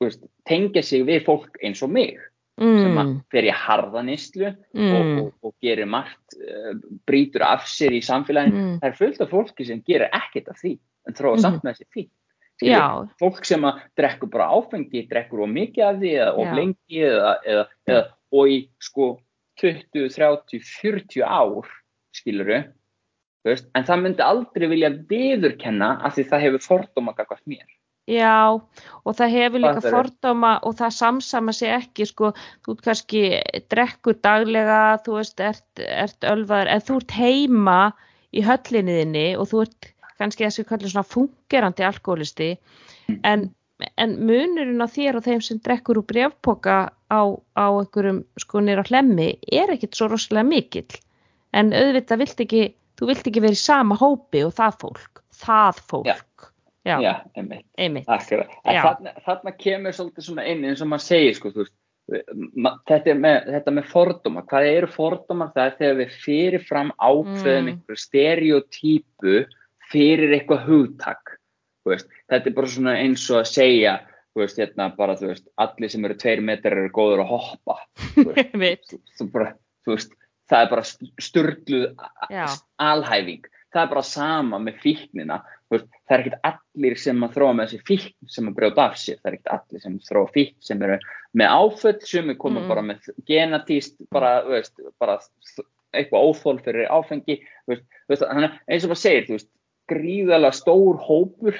veist, 0.00 0.22
tengja 0.48 0.82
sig 0.82 1.04
við 1.06 1.24
fólk 1.26 1.58
eins 1.62 1.82
og 1.84 1.90
mig 1.92 2.16
mm. 2.60 2.78
sem 2.82 3.00
að 3.02 3.10
fer 3.32 3.48
í 3.48 3.54
harðanistlu 3.54 4.52
mm. 4.52 4.94
og, 4.94 5.10
og, 5.24 5.32
og 5.48 5.54
gerir 5.64 5.88
margt 5.90 6.36
uh, 6.38 6.72
brýtur 7.08 7.44
af 7.46 7.66
sér 7.68 7.96
í 7.96 8.02
samfélaginu 8.04 8.56
Mm. 8.60 8.78
það 8.80 8.88
er 8.90 8.96
fullt 9.02 9.20
af 9.20 9.30
fólki 9.34 9.66
sem 9.68 9.82
gerir 9.86 10.08
ekkert 10.12 10.48
af 10.52 10.58
því 10.62 10.78
en 11.08 11.14
þróa 11.14 11.36
Mhm. 11.36 11.42
samt 11.44 11.62
með 11.64 11.76
þessi 11.76 11.88
fík 11.96 12.10
Já, 12.60 13.08
fólk 13.16 13.44
sem 13.48 13.62
að 13.64 13.78
drekkur 13.96 14.28
bara 14.28 14.50
áfengi 14.52 15.08
drekkur 15.08 15.40
of 15.46 15.48
mikið 15.48 15.84
af 15.86 15.96
því 15.96 16.10
eða 16.20 16.44
Já. 16.44 16.54
lengi 16.58 16.98
eða, 17.08 17.30
eða, 17.46 17.64
eða 17.88 18.02
og 18.36 18.48
í 18.52 18.58
sko 18.78 19.06
20, 19.60 20.08
30, 20.12 20.60
40 20.60 21.22
ár 21.24 21.66
skiluru 22.12 22.58
en 23.48 23.84
það 23.88 24.02
myndi 24.02 24.20
aldrei 24.24 24.66
vilja 24.68 24.90
viðurkenna 25.08 26.04
af 26.04 26.16
því 26.18 26.24
það 26.28 26.44
hefur 26.44 26.66
fordóma 26.66 27.14
gagvart 27.16 27.46
mér 27.48 27.64
já, 28.10 28.58
og 29.04 29.16
það 29.16 29.34
hefur 29.36 29.62
líka 29.62 29.78
Fattarðu? 29.78 29.94
fordóma 29.96 30.52
og 30.66 30.76
það 30.80 30.96
samsama 30.96 31.54
sig 31.56 31.72
ekki, 31.74 32.06
sko, 32.08 32.32
þú 32.64 32.74
ert 32.74 32.84
kannski 32.88 33.22
drekkur 33.72 34.18
daglega, 34.24 34.80
þú 35.04 35.16
veist, 35.18 35.40
ert, 35.44 35.84
ert 35.84 36.28
ölvaður, 36.28 36.72
en 36.74 36.84
þú 36.88 36.98
ert 37.02 37.16
heima 37.16 37.78
í 38.34 38.44
höllinniðinni 38.46 39.26
og 39.38 39.50
þú 39.50 39.64
ert 39.66 39.90
kannski 40.20 40.46
þessi 40.46 40.66
kallur 40.68 40.92
svona 40.92 41.08
fungerandi 41.08 41.86
alkoholisti, 41.86 42.50
en, 43.24 43.46
en 43.96 44.16
munurinn 44.18 44.84
á 44.84 44.88
þér 44.90 45.20
og 45.20 45.28
þeim 45.28 45.44
sem 45.44 45.60
drekkur 45.64 46.02
úr 46.02 46.08
brefpoka 46.10 46.80
á, 46.90 47.20
á 47.56 47.66
einhverjum 47.70 48.24
sko 48.40 48.64
nýra 48.64 48.84
hlemmi 48.90 49.32
er 49.48 49.72
ekkit 49.76 49.96
svo 49.96 50.10
rosalega 50.12 50.50
mikill, 50.50 51.00
en 51.56 51.72
auðvitað 51.72 52.24
vilt 52.24 52.44
ekki, 52.46 52.64
þú 53.00 53.12
vilt 53.12 53.30
ekki 53.30 53.44
vera 53.46 53.56
í 53.56 53.64
sama 53.64 53.96
hópi 54.00 54.44
og 54.44 54.54
það 54.58 54.80
fólk, 54.84 55.22
það 55.40 55.84
fólk, 55.88 56.10
já, 56.12 56.49
já, 56.86 57.14
einmitt. 57.36 57.66
Einmitt, 57.78 58.08
en 58.08 58.74
Já. 58.74 58.82
þarna, 58.86 59.12
þarna 59.26 59.52
kemur 59.60 59.92
svolítið 59.92 60.26
svona 60.30 60.46
inn 60.48 60.64
eins 60.64 60.80
og 60.80 60.88
maður 60.88 61.04
segir 61.06 61.34
sko, 61.36 61.52
veist, 61.54 61.74
þetta, 62.88 63.14
með, 63.14 63.50
þetta 63.54 63.74
með 63.76 63.88
fordóma, 63.92 64.42
hvað 64.48 64.68
eru 64.72 64.88
fordóma 64.90 65.50
það 65.54 65.66
er 65.66 65.74
þegar 65.78 65.98
við 66.00 66.14
fyrirfram 66.24 66.92
ákveðum 66.96 67.66
Mm. 67.68 67.68
einhverju 67.74 68.00
stereotypu 68.04 69.34
fyrir 69.90 70.34
eitthvað 70.38 70.64
hugtak 70.66 71.36
veist, 71.86 72.08
þetta 72.30 72.50
er 72.50 72.56
bara 72.56 72.66
svona 72.72 72.96
eins 72.98 73.26
og 73.30 73.40
að 73.42 73.50
segja 73.52 73.94
veist, 74.36 74.58
hérna 74.58 74.88
bara, 74.96 75.16
allir 75.58 75.90
sem 75.90 76.04
eru 76.04 76.14
tveir 76.18 76.42
metrar 76.42 76.78
eru 76.78 76.90
góður 76.94 77.24
að 77.24 77.32
hoppa 77.34 77.78
einmitt, 78.40 78.94
bara, 79.32 79.54
það 79.86 80.64
er 80.64 80.70
bara 80.70 80.84
sturgluð 81.20 81.88
Já. 82.30 82.46
alhæfing 82.78 83.44
það 83.72 83.82
er 83.84 83.90
bara 83.94 84.02
sama 84.02 84.58
með 84.58 84.78
fíknina 84.82 85.40
veist, 85.70 85.86
það 86.08 86.14
er 86.16 86.22
ekkert 86.24 86.46
allir 86.50 86.96
sem 86.98 87.20
að 87.22 87.34
þróa 87.36 87.54
með 87.54 87.68
þessi 87.70 87.82
fíkn 87.86 88.28
sem 88.34 88.48
að 88.50 88.54
brjóta 88.58 88.84
af 88.90 88.96
sér 88.98 89.18
það 89.20 89.30
er 89.30 89.36
ekkert 89.38 89.52
allir 89.56 89.80
sem 89.84 89.98
þróa 90.08 90.30
fíkn 90.34 90.56
sem 90.60 90.82
eru 90.82 90.98
með 91.38 91.54
áföll 91.54 92.00
sem 92.06 92.30
er 92.30 92.34
koma 92.40 92.60
Mm. 92.60 92.68
bara 92.68 92.82
með 92.82 93.10
genatíst 93.26 93.96
bara, 94.10 94.32
veist, 94.48 94.80
bara 94.98 95.18
eitthvað 95.94 96.26
óþól 96.30 96.58
fyrir 96.64 96.88
áfengi 96.90 97.40
veist, 97.68 97.84
þannig 98.10 98.58
eins 98.68 98.84
og 98.84 98.90
maður 98.90 99.02
segir 99.04 99.26
þú 99.28 99.36
veist, 99.38 99.50
gríðalega 99.90 100.54
stór 100.54 100.98
hópur 101.06 101.54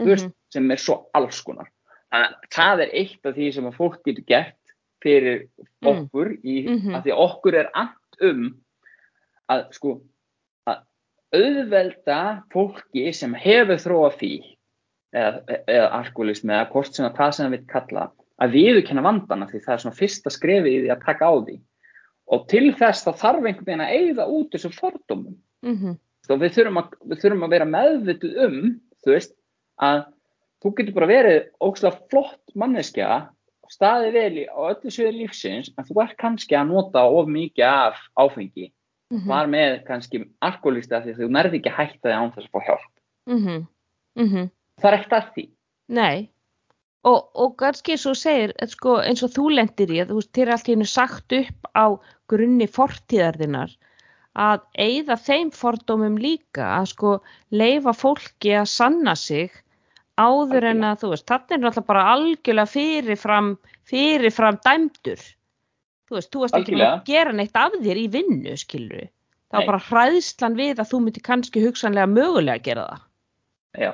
veist, 0.00 0.24
Mhm. 0.26 0.32
sem 0.52 0.70
er 0.70 0.76
svo 0.76 1.06
alls 1.14 1.40
konar 1.42 1.70
þannig 2.12 2.30
að 2.30 2.50
það 2.50 2.80
er 2.82 2.90
eitt 2.94 3.26
af 3.26 3.34
því 3.34 3.52
sem 3.54 3.64
að 3.64 3.76
fólk 3.76 4.02
getur 4.04 4.24
gert 4.26 4.54
fyrir 5.02 5.48
Mm. 5.82 6.08
okkur 6.08 6.38
í, 6.42 6.64
Mhm. 6.68 6.94
að 6.94 7.02
því 7.04 7.12
okkur 7.14 7.54
er 7.54 7.70
ant 7.74 8.20
um 8.22 8.56
að 9.50 9.72
sko 9.74 10.00
auðvelda 11.36 12.20
fólki 12.52 13.06
sem 13.16 13.34
hefur 13.38 13.80
þróa 13.82 14.10
fí 14.16 14.32
eða, 15.14 15.58
eða 15.66 15.90
alkoholismi 16.00 16.54
eða 16.54 16.70
hvort 16.72 16.96
sem 16.96 17.06
að 17.06 17.16
hvað 17.18 17.36
sem 17.36 17.46
það 17.46 17.56
vil 17.56 17.68
kalla 17.72 18.08
að 18.42 18.56
viðurkenna 18.56 19.04
vandana 19.06 19.48
því 19.50 19.62
það 19.64 19.74
er 19.74 19.84
svona 19.84 20.00
fyrsta 20.00 20.32
skrefi 20.32 20.74
í 20.74 20.80
því 20.84 20.90
að 20.92 21.06
taka 21.06 21.30
á 21.30 21.34
því. 21.36 21.60
Og 22.26 22.48
til 22.50 22.66
þess 22.76 23.06
þá 23.06 23.12
þarf 23.22 23.46
einhvern 23.46 23.68
veginn 23.68 23.84
að 23.84 23.94
eigða 23.96 24.26
út 24.34 24.56
þessum 24.56 24.74
fordómum. 24.74 25.38
Mhm, 25.64 25.94
og 26.30 26.42
við 26.42 26.56
þurfum, 26.56 26.80
að, 26.80 26.98
við 27.06 27.22
þurfum 27.22 27.46
að 27.46 27.54
vera 27.54 27.68
meðvituð 27.70 28.38
um 28.46 28.58
þú 29.04 29.14
veist 29.14 29.34
að 29.82 30.02
þú 30.62 30.72
getur 30.78 30.96
bara 30.96 31.10
verið 31.10 31.40
ógslag 31.62 31.98
flott 32.10 32.54
manneskja 32.58 33.10
staðið 33.70 34.16
vel 34.16 34.40
í, 34.42 34.44
öllu 34.46 34.92
sviði 34.92 35.12
lífsins 35.20 35.70
en 35.74 35.86
þú 35.86 36.00
ert 36.04 36.16
kannski 36.20 36.56
að 36.58 36.72
nota 36.72 37.04
of 37.06 37.30
mikið 37.30 37.66
af 37.66 38.00
áfengi 38.18 38.70
mhm, 39.14 39.26
var 39.30 39.50
með 39.50 39.80
kannski 39.88 40.22
alkoholista 40.44 41.02
því 41.04 41.14
að 41.14 41.20
þú 41.22 41.28
nærði 41.36 41.60
ekki 41.60 41.72
að 41.72 41.78
hætta 41.80 42.08
því 42.08 42.16
án 42.16 42.32
þess 42.36 42.48
að 42.48 42.54
fá 42.54 42.70
hjálp. 42.70 42.88
Mhm, 43.32 43.60
mhm, 44.22 44.48
það 44.80 44.90
er 44.90 44.98
ekkert 44.98 45.18
að 45.18 45.28
því. 45.34 45.46
Nei, 45.96 46.28
og, 47.06 47.18
og 47.38 47.56
kannski 47.60 47.94
eins 47.94 48.06
og 48.10 48.18
segir, 48.18 48.54
sko, 48.72 48.98
eins 49.02 49.22
og 49.22 49.34
þú 49.34 49.48
lendir 49.54 49.92
í, 49.94 50.00
að 50.02 50.12
þú 50.12 50.20
veist, 50.20 50.32
þér 50.34 50.46
er 50.46 50.54
allt 50.56 50.70
í 50.70 50.74
hennu 50.74 50.88
sagt 50.90 51.36
upp 51.38 51.70
á 51.76 51.86
grunni 52.30 52.66
fortíðarðinnar 52.66 53.76
að 54.36 54.64
eigða 54.76 55.16
þeim 55.16 55.52
fordómum 55.54 56.18
líka, 56.20 56.66
að 56.76 56.90
sko 56.92 57.12
leifa 57.54 57.94
fólki 57.96 58.52
að 58.58 58.68
sanna 58.68 59.14
sig 59.16 59.54
áður 60.20 60.66
en 60.72 60.84
að, 60.84 61.00
þú 61.02 61.12
veist, 61.12 61.26
þannig 61.28 61.56
er 61.56 61.62
náttúrulega 61.62 61.88
bara 61.88 62.04
algjörlega 62.12 62.72
fyrirfram, 62.72 63.50
fyrirfram 63.88 64.60
dæmdur. 64.64 65.24
Þú 66.06 66.18
veist, 66.18 66.30
þú 66.30 66.42
varst 66.44 66.58
ekki 66.60 66.80
að 66.80 66.98
gera 67.08 67.34
neitt 67.34 67.56
af 67.58 67.74
þér 67.82 67.98
í 67.98 68.08
vinnu, 68.14 68.56
skilur 68.60 69.06
Það 69.46 69.56
var 69.56 69.62
Nei. 69.62 69.70
bara 69.70 69.86
hræðslan 69.86 70.56
við 70.58 70.80
að 70.82 70.88
þú 70.90 70.98
myndir 71.04 71.24
kannski 71.26 71.62
hugsanlega 71.62 72.10
mögulega 72.10 72.62
gera 72.66 72.86
það. 72.88 73.02
Já. 73.78 73.90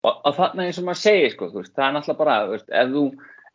Og, 0.00 0.18
og 0.28 0.34
þarna 0.36 0.66
eins 0.66 0.80
og 0.80 0.86
maður 0.88 1.00
segir 1.00 1.32
sko, 1.32 1.48
veist, 1.54 1.72
það 1.76 1.86
er 1.86 1.94
náttúrulega 1.96 2.20
bara, 2.20 2.34
veist, 2.50 2.68
ef 2.68 2.90
þú, 2.92 3.04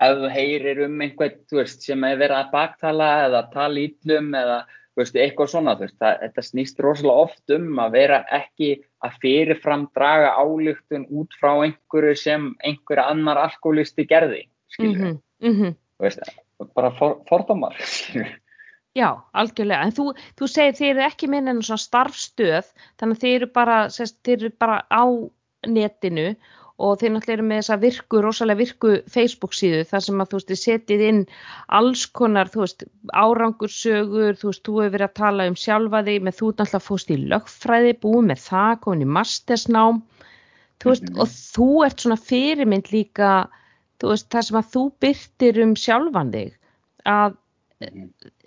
ef 0.07 0.17
þú 0.21 0.31
heyrir 0.33 0.81
um 0.85 1.03
einhvern, 1.05 1.37
veist, 1.59 1.85
sem 1.85 2.07
er 2.09 2.17
verið 2.21 2.39
að 2.39 2.49
baktala 2.55 3.09
eða 3.27 3.41
tala 3.53 3.83
ítlum 3.83 4.31
eða, 4.41 4.57
eitthvað 5.05 5.51
svona, 5.51 5.75
það, 5.81 6.19
þetta 6.23 6.45
snýst 6.45 6.81
rosalega 6.85 7.25
oft 7.27 7.53
um 7.53 7.81
að 7.83 7.97
vera 7.99 8.19
ekki 8.37 8.71
að 9.05 9.19
fyrirfram 9.21 9.85
draga 9.97 10.33
álygtun 10.41 11.05
út 11.13 11.37
frá 11.37 11.51
einhverju 11.53 12.17
sem 12.21 12.49
einhverja 12.65 13.09
annar 13.13 13.41
alkoholisti 13.45 14.07
gerði, 14.09 14.45
skilur, 14.73 15.19
Mhm, 15.41 15.53
mhm. 15.53 15.77
þú 15.99 16.07
veist, 16.07 16.33
bara 16.75 16.91
for, 16.95 17.21
fordómar. 17.29 17.75
Já, 18.95 19.09
algjörlega. 19.35 19.83
En 19.83 19.91
þú, 19.91 20.11
þú 20.39 20.47
segir 20.47 20.75
þeir 20.77 20.91
eru 20.93 21.01
ekki 21.09 21.27
minna 21.27 21.51
en 21.51 21.63
svona 21.67 21.83
starfstöð, 21.83 22.69
þannig 23.01 23.17
að 23.17 23.23
þeir 23.25 23.35
eru 23.41 23.49
bara, 23.57 23.79
sérst, 23.91 24.21
þeir 24.23 24.37
eru 24.37 24.51
bara 24.63 24.77
á 24.87 25.03
netinu 25.67 26.29
og 26.79 26.97
þeir 26.99 27.11
náttúrulega 27.15 27.35
eru 27.37 27.43
með 27.47 27.59
þessa 27.61 27.75
virku, 27.81 28.21
rosalega 28.23 28.59
virku 28.59 28.93
Facebook 29.11 29.53
síðu 29.55 29.83
þar 29.87 30.01
sem 30.03 30.23
að 30.23 30.31
þú 30.31 30.39
veist, 30.39 30.49
þið 30.49 30.59
setið 30.61 31.03
inn 31.09 31.21
alls 31.79 32.05
konar, 32.19 32.49
þú 32.51 32.63
veist, 32.65 32.83
árangursögur, 33.15 34.35
þú 34.39 34.49
veist, 34.51 34.63
þú 34.67 34.75
hefur 34.81 34.93
verið 34.95 35.07
að 35.09 35.13
tala 35.19 35.47
um 35.51 35.55
sjálfa 35.59 36.01
þig, 36.07 36.25
með 36.27 36.37
þú 36.39 36.49
náttúrulega 36.51 36.83
fóst 36.87 37.11
í 37.11 37.17
lögfræði, 37.31 37.93
búið 38.03 38.27
með 38.31 38.43
það, 38.47 38.73
komin 38.83 39.05
í 39.05 39.09
mastersnám, 39.17 40.01
þú 40.83 40.91
veist, 40.91 41.07
Mhm. 41.09 41.19
og 41.19 41.27
þú 41.55 41.69
ert 41.85 42.03
svona 42.03 42.19
fyrirmynd 42.19 42.91
líka, 42.91 43.31
þú 43.99 44.09
veist, 44.11 44.29
það 44.29 44.41
sem 44.49 44.57
að 44.59 44.69
þú 44.75 44.83
byrtir 45.05 45.61
um 45.63 45.75
sjálfan 45.75 46.31
þig, 46.35 46.53
að 47.05 47.37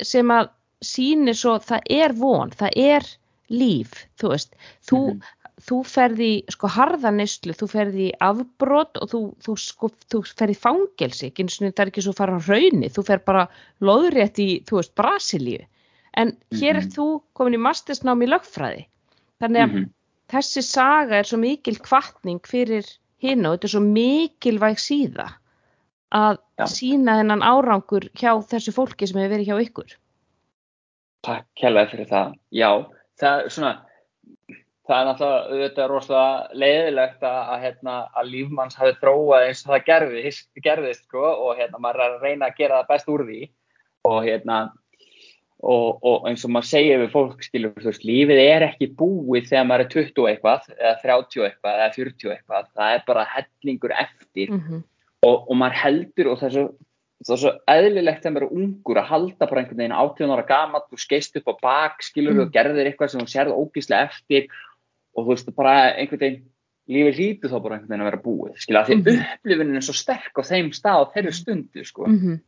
sem 0.03 0.31
að 0.35 0.49
sýnir 0.85 1.37
svo 1.37 1.57
það 1.63 1.91
er 1.91 2.15
von, 2.17 2.51
það 2.51 2.77
er 2.77 3.09
líf, 3.51 3.95
þú 4.21 4.31
veist 4.35 4.55
þú, 4.89 4.99
Mhm. 5.09 5.21
þú 5.69 5.79
ferði 5.91 6.31
sko 6.55 6.69
harðanislu, 6.71 7.53
þú 7.53 7.67
ferði 7.73 8.13
afbrot 8.21 8.97
og 9.03 9.09
þú, 9.11 9.21
þú, 9.43 9.57
sko, 9.59 9.91
þú 10.11 10.21
ferði 10.39 10.57
fangelsi, 10.57 11.27
ekki 11.33 11.43
eins 11.43 11.61
og 11.61 11.73
það 11.75 11.81
er 11.85 11.91
ekki 11.91 12.03
svo 12.05 12.13
að 12.13 12.21
fara 12.21 12.37
á 12.39 12.41
raunni, 12.47 12.89
þú 12.95 13.05
fer 13.07 13.19
bara 13.19 13.49
loðrétt 13.81 14.39
í, 14.39 14.63
þú 14.65 14.77
veist, 14.79 14.95
Brasilíu 14.95 15.65
en 16.15 16.37
hér 16.53 16.77
er 16.77 16.83
Mhm. 16.87 16.93
þú 16.95 17.23
komin 17.35 17.55
í 17.55 17.63
mastersnám 17.63 18.23
í 18.23 18.29
lögfræði 18.29 18.87
þannig 19.41 19.63
að 19.65 19.73
Mhm. 19.73 19.91
þessi 20.29 20.63
saga 20.63 21.17
er 21.19 21.25
svo 21.25 21.39
mikil 21.39 21.77
kvartning 21.79 22.41
fyrir 22.47 22.87
hinn 23.23 23.47
og 23.47 23.57
þetta 23.57 23.69
er 23.69 23.75
svo 23.75 23.83
mikilvæg 23.85 24.81
síða 24.83 25.27
að 26.15 26.39
Já. 26.59 26.67
sína 26.73 27.19
þennan 27.21 27.45
árangur 27.45 28.09
hjá 28.17 28.33
þessu 28.51 28.73
fólki 28.75 29.09
sem 29.09 29.19
hefur 29.21 29.35
verið 29.35 29.51
hjá 29.51 29.67
ykkur. 29.67 29.93
Takk 31.27 31.47
kærlega 31.59 31.91
fyrir 31.93 32.09
það. 32.09 32.33
Já, 32.55 32.71
það 33.21 33.43
er 33.43 33.53
svona, 33.53 33.73
það 34.89 34.97
er 35.01 35.09
náttúrulega 35.09 35.53
auðvitað 35.53 35.91
rosalega 35.93 36.61
leiðilegt 36.63 37.27
að, 37.29 37.39
að, 37.43 37.63
hérna, 37.67 37.97
að 38.15 38.31
lífmanns 38.33 38.79
hafi 38.79 38.97
þróað 39.03 39.47
eins 39.49 39.65
og 39.67 39.73
það 39.75 39.87
gerðist, 39.91 40.49
gerðist 40.65 41.05
sko, 41.05 41.25
og 41.29 41.59
hérna, 41.59 41.83
maður 41.83 42.05
er 42.05 42.17
að 42.17 42.27
reyna 42.29 42.49
að 42.49 42.61
gera 42.63 42.81
það 42.81 42.93
best 42.95 43.13
úr 43.13 43.27
því 43.29 43.41
og 44.09 44.19
hérna, 44.25 44.61
og, 45.63 45.99
og 46.07 46.27
eins 46.29 46.45
og 46.47 46.51
maður 46.55 46.69
segir 46.71 47.01
við 47.03 47.11
fólk 47.13 47.43
skilur, 47.43 47.73
þú 47.75 47.89
veist, 47.91 48.05
lífið 48.07 48.41
er 48.45 48.63
ekki 48.69 48.91
búið 48.95 49.49
þegar 49.51 49.65
maður 49.67 49.85
er 49.85 49.89
20 49.95 50.23
og 50.23 50.29
eitthvað 50.31 50.69
eða 50.79 50.93
30 51.03 51.41
og 51.41 51.47
eitthvað 51.49 51.79
eða 51.81 51.95
40 51.97 52.29
og 52.29 52.35
eitthvað. 52.37 52.69
Það 52.79 52.93
er 52.95 53.03
bara 53.07 53.25
hellingur 53.35 53.95
eftir. 53.99 54.53
Mhm, 54.55 54.85
og, 55.27 55.37
og 55.51 55.57
maður 55.59 55.81
heldur 55.83 56.31
og 56.31 56.39
það 56.39 56.47
er 56.49 56.55
svo, 56.55 56.67
það 57.27 57.35
er 57.35 57.43
svo 57.43 57.53
eðlilegt 57.75 58.23
þegar 58.23 58.35
maður 58.37 58.47
er 58.47 58.61
ungur 58.63 59.01
að 59.03 59.09
halda 59.11 59.49
bara 59.51 59.61
einhvern 59.65 59.81
veginn 59.83 59.97
18 59.99 60.31
ára 60.37 60.47
gamall 60.47 60.85
og 60.95 61.03
skeist 61.03 61.37
upp 61.41 61.51
á 61.51 61.55
bak 61.63 62.03
skilur 62.07 62.37
Mm. 62.39 62.45
og 62.47 62.53
gerðir 62.55 62.87
eitthvað 62.93 63.11
sem 63.11 63.21
þú 63.21 63.29
sérð 63.35 63.59
ógíslega 63.59 64.07
eftir. 64.13 64.47
Og 65.19 65.25
þú 65.27 65.35
veist 65.35 65.51
bara 65.57 65.75
einhvern 65.99 66.21
veginn 66.23 66.45
lífið 66.89 67.19
hlýtur 67.19 67.51
þá 67.51 67.59
bara 67.63 67.75
einhvern 67.77 67.91
veginn 67.91 68.05
að 68.07 68.11
vera 68.13 68.23
búið 68.23 68.55
skilur 68.63 68.81
að 68.81 68.87
því 68.87 68.95
Mhm. 69.03 69.25
upplifunin 69.35 69.77
er 69.77 69.81
svo 69.89 69.95
sterk 69.99 70.39
á 70.39 70.43
þeim 70.47 70.71
stað 70.73 71.03
á 71.03 71.11
þeirri 71.13 71.33
stundu 71.35 71.85
sko. 71.85 72.07
Mhm, 72.07 72.39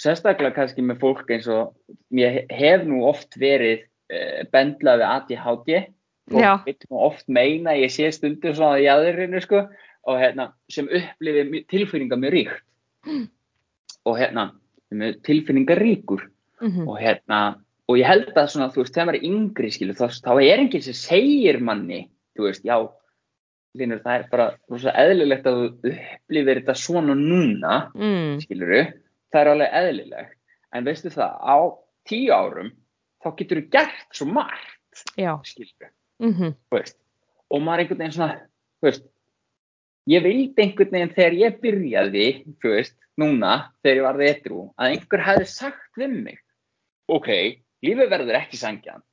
sérstaklega 0.00 0.54
kannski 0.56 0.84
með 0.84 1.00
fólk 1.02 1.30
eins 1.32 1.48
og 1.50 1.74
ég 2.14 2.44
hef 2.52 2.86
nú 2.88 3.02
oft 3.08 3.38
verið 3.40 3.84
uh, 3.84 4.42
bendlað 4.52 5.02
við 5.02 5.10
ADHD 5.10 5.74
fólk 6.32 6.66
vil 6.66 6.76
nú 6.90 7.02
oft 7.06 7.28
meina 7.30 7.76
ég 7.78 7.92
sé 7.94 8.10
stundur 8.14 8.56
svona 8.56 8.80
í 8.82 8.88
aðurinu 8.90 9.42
sko 9.44 9.66
og 10.06 10.20
hérna 10.20 10.50
sem 10.70 10.86
upplifir 10.86 11.64
tilfinninga 11.70 12.18
mjög 12.20 12.34
ríkt. 12.34 12.64
Og 14.06 14.18
hérna 14.20 14.50
sem 14.90 15.02
er 15.02 15.16
tilfinninga 15.26 15.74
ríkur. 15.78 16.28
Mhm, 16.62 16.88
og 16.88 16.98
hérna 17.00 17.40
og 17.86 17.98
ég 18.00 18.08
held 18.08 18.32
að 18.34 18.52
svona 18.52 18.70
þú 18.72 18.82
veist 18.82 18.94
þegar 18.94 19.08
maður 19.10 19.18
er 19.18 19.26
yngri 19.28 19.72
skilu 19.74 19.96
þá, 19.96 20.06
þá 20.24 20.32
er 20.40 20.62
enginn 20.62 20.84
sem 20.86 20.96
segir 20.96 21.58
manni 21.62 22.06
þú 22.36 22.48
veist 22.48 22.64
já 22.66 22.78
Linur, 23.76 24.00
það 24.00 24.14
er 24.16 24.22
bara 24.30 24.46
rosa 24.72 24.92
eðlilegt 24.96 25.46
að 25.46 25.58
þú 25.58 25.90
upplifir 25.90 26.60
þetta 26.62 26.74
svona 26.80 27.16
núna 27.18 27.74
mm, 27.92 28.38
skiluru, 28.40 28.78
það 29.32 29.40
er 29.42 29.50
alveg 29.52 29.76
eðlilegt. 29.80 30.38
En 30.76 30.84
veistu 30.86 31.10
það, 31.14 31.32
á 31.40 31.56
tíu 32.06 32.32
árum 32.34 32.70
þá 33.24 33.28
getur 33.38 33.60
þú 33.62 33.68
gert 33.74 34.14
svo 34.14 34.26
margt, 34.30 35.04
mhm, 36.22 36.54
þú 36.70 36.78
veist, 36.78 36.96
og 37.50 37.62
maður 37.62 37.78
er 37.78 37.82
einhvern 37.84 37.98
veginn 38.02 38.14
svona 38.16 38.36
veist, 38.86 39.04
ég 40.08 40.22
vildi 40.24 40.62
einhvern 40.62 40.92
veginn 40.94 41.14
þegar 41.16 41.36
ég 41.40 41.58
byrjaði 41.64 42.26
veist, 42.62 42.96
núna, 43.20 43.52
þegar 43.82 43.96
ég 44.00 44.06
var 44.06 44.20
etru 44.28 44.62
að 44.76 44.92
einhver 44.94 45.24
hefði 45.26 45.48
sagt 45.50 46.00
við 46.00 46.14
mig 46.26 46.38
ok, 47.08 47.28
lífið 47.86 48.10
verður 48.12 48.38
ekki 48.40 48.56
sangjant, 48.60 49.04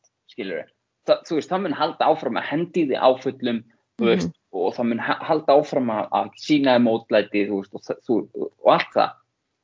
Þa, 1.03 1.18
þú 1.28 1.36
veist, 1.36 1.49
það 1.51 1.61
mun 1.66 1.74
halda 1.82 2.05
áfram 2.07 2.38
að 2.39 2.47
hendi 2.51 2.86
því 2.88 2.95
áfullum 3.09 3.64
þú 3.99 4.05
veist, 4.07 4.32
og 4.53 4.70
það 4.78 4.88
mun 4.91 5.01
ha- 5.03 5.20
halda 5.28 5.57
áfram 5.59 5.89
að, 5.91 6.07
sína 6.39 6.78
þér 6.78 6.86
mótlæti 6.86 7.43
veist, 7.59 7.74
og, 7.76 8.05
þú, 8.07 8.20
og 8.64 8.72
allt 8.78 8.93
það 8.95 9.11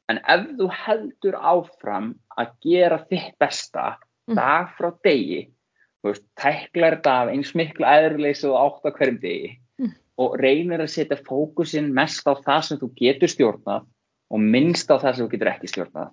en 0.10 0.20
ef 0.26 0.46
þú 0.58 0.68
heldur 0.74 1.38
áfram 1.38 2.12
að 2.40 2.54
gera 2.66 3.02
þitt 3.10 3.38
besta 3.40 3.98
Mm. 4.30 4.36
dag 4.36 4.68
frá 4.78 4.92
degi 5.04 5.48
þú 6.04 6.12
veist, 6.12 6.24
tæklar 6.38 6.96
þetta 7.00 7.14
af 7.22 7.30
eins 7.34 7.56
miklu 7.58 7.86
æðurleysi 7.86 8.46
og 8.46 8.60
átt 8.62 8.86
á 8.86 8.92
hverjum 8.94 9.20
degi 9.24 9.56
Mm. 9.80 9.94
og 10.18 10.36
reynir 10.40 10.80
að 10.84 10.92
setja 10.94 11.18
fókusinn 11.26 11.94
mest 11.94 12.28
á 12.30 12.34
það 12.38 12.62
sem 12.64 12.78
þú 12.78 12.90
getur 12.96 13.28
stjórnað 13.32 13.88
og 14.30 14.40
minnst 14.40 14.92
á 14.94 15.02
það 15.02 15.16
sem 15.16 15.26
þú 15.26 15.32
getur 15.32 15.52
ekki 15.54 15.72
stjórnað 15.72 16.12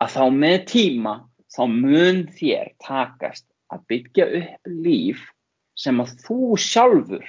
að 0.00 0.14
þá 0.14 0.24
með 0.30 0.58
tíma 0.70 1.14
þá 1.50 1.62
mun 1.66 2.20
þér 2.38 2.70
takast 2.86 3.46
að 3.72 3.84
byggja 3.90 4.26
upp 4.40 4.70
líf 4.70 5.26
sem 5.74 5.98
að 6.00 6.14
þú 6.22 6.38
sjálfur 6.58 7.26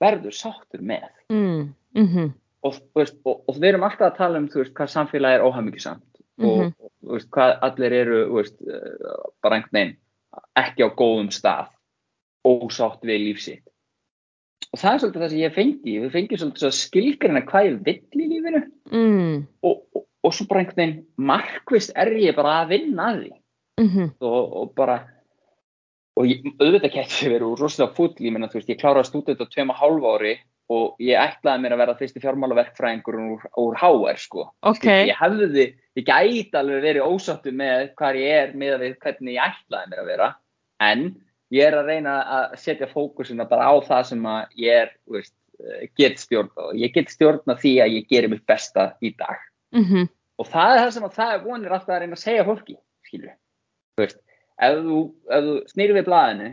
verður 0.00 0.32
sáttur 0.32 0.80
með 0.80 1.10
mm, 1.28 1.74
mhm, 1.94 2.32
og, 2.66 2.76
veist, 2.96 3.16
og, 3.24 3.42
og 3.48 3.58
við 3.58 3.72
erum 3.72 3.86
alltaf 3.86 4.10
að 4.10 4.16
tala 4.20 4.40
um 4.40 4.48
veist, 4.52 4.74
hvað 4.76 4.92
samfélagi 4.94 5.38
er 5.38 5.46
óhæmyggjusamt 5.46 6.22
og 6.40 6.60
Mhm. 6.60 6.72
veist, 7.12 7.30
hvað 7.30 7.58
allir 7.66 7.92
eru 7.92 8.20
eh, 8.40 9.26
bara 9.42 9.56
einhvern 9.56 9.76
veginn 9.78 9.96
ekki 10.56 10.86
á 10.86 10.88
góðum 10.96 11.30
stað 11.34 11.68
ósátt 12.46 13.02
við 13.04 13.24
líf 13.26 13.40
sitt. 13.44 13.66
Og 14.72 14.78
það 14.78 14.92
er 14.92 14.98
svolítið 15.02 15.22
það 15.22 15.30
sem 15.30 15.38
ég 15.40 15.54
fengi. 15.54 15.94
Við 16.00 16.12
fengi 16.14 16.36
svolítið 16.38 16.62
svo 16.62 16.70
skilgrina 16.70 17.42
hvað 17.42 17.66
ég 17.66 17.78
vill 17.84 18.22
í 18.22 18.28
lífinu. 18.30 18.60
Mm, 18.92 19.46
og, 19.66 19.82
og, 19.94 20.04
og 20.24 20.34
svo 20.36 20.46
bara 20.46 20.60
einhvern 20.60 20.76
veginn 20.76 21.06
markvist 21.16 21.92
er 21.96 22.12
ég 22.14 22.36
bara 22.36 22.60
að 22.62 22.76
vinna 22.76 23.08
að 23.10 23.22
því. 23.24 23.32
Mhm, 23.80 24.12
og, 24.20 24.56
og 24.60 24.74
bara 24.76 25.00
og 26.20 26.28
ég, 26.28 26.44
auðvitað 26.60 26.94
kætti 26.94 27.30
verið 27.32 27.48
úr 27.48 27.62
rosalega 27.64 27.96
full 27.96 28.14
ég 28.20 28.36
ég 28.68 28.80
kláraði 28.80 29.08
stúdent 29.08 29.40
á 29.40 29.46
tveim 29.48 29.72
og 29.72 29.80
hálf 29.80 30.08
ári 30.14 30.34
og 30.70 31.00
ég 31.02 31.18
ætlaði 31.18 31.64
mér 31.64 31.74
að 31.74 31.82
vera 31.82 31.96
fyrsti 31.98 32.22
fjármálaverkfræðingur 32.22 33.18
úr, 33.20 33.48
úr 33.58 33.78
HR 33.80 34.20
sko. 34.22 34.46
ok, 34.66 34.86
ég 35.10 35.16
hefði, 35.18 35.66
ég 35.98 36.06
gæti 36.06 36.60
alveg 36.60 36.84
verið 36.84 37.08
ósáttu 37.08 37.54
með 37.56 37.90
hvað 37.98 38.20
ég 38.20 38.38
er 38.44 38.54
með 38.62 38.76
við 38.84 38.94
hvernig 39.02 39.36
ég 39.36 39.48
ætlaði 39.48 39.90
mér 39.90 40.02
að 40.04 40.10
vera 40.12 40.30
en 40.86 41.04
ég 41.50 41.66
er 41.66 41.78
að 41.80 41.90
reyna 41.90 42.14
að 42.38 42.56
setja 42.62 42.90
fókusina 42.90 43.48
bara 43.50 43.66
á 43.66 43.74
það 43.82 44.08
sem 44.12 44.30
að 44.30 44.56
ég 44.62 44.80
er, 44.84 44.94
veist, 45.10 45.34
eh, 45.58 45.88
get 45.98 46.22
stjórna 46.22 46.70
og 46.70 46.78
ég 46.78 46.94
get 46.94 47.10
stjórna 47.10 47.58
því 47.58 47.74
að 47.84 47.98
ég 47.98 48.08
gerir 48.12 48.30
mitt 48.30 48.46
besta 48.46 48.92
í 49.02 49.10
dag. 49.18 49.42
Mhm, 49.74 50.08
og 50.38 50.46
það 50.46 50.76
er 50.76 50.82
það 50.84 50.94
sem 50.96 51.08
að 51.08 51.16
það 51.18 51.34
er 51.34 51.44
vonir 51.44 51.74
alltaf 51.74 51.94
að 51.94 52.02
reyna 52.04 52.18
að 52.18 52.24
segja 52.24 52.46
fólki 52.46 52.78
veist, 53.98 54.20
ef 54.60 54.78
þú, 54.78 54.98
þú 55.26 55.54
snýrir 55.72 55.98
við 55.98 56.06
blaðinu 56.06 56.50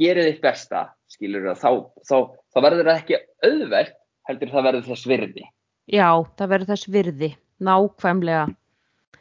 gerir 0.00 0.30
þitt 0.30 0.42
besta 0.44 0.86
skilur 1.10 1.52
þá, 1.54 1.70
þá, 2.06 2.16
þá 2.52 2.58
verður 2.60 2.90
það 2.90 2.96
ekki 3.02 3.20
auðvelt 3.46 4.00
heldur 4.26 4.52
það 4.54 4.66
verður 4.70 4.90
þess 4.90 5.10
virði 5.10 5.46
já, 5.90 6.08
það 6.38 6.52
verður 6.52 6.72
þess 6.74 6.90
virði, 6.92 7.32
nákvæmlega. 7.62 8.46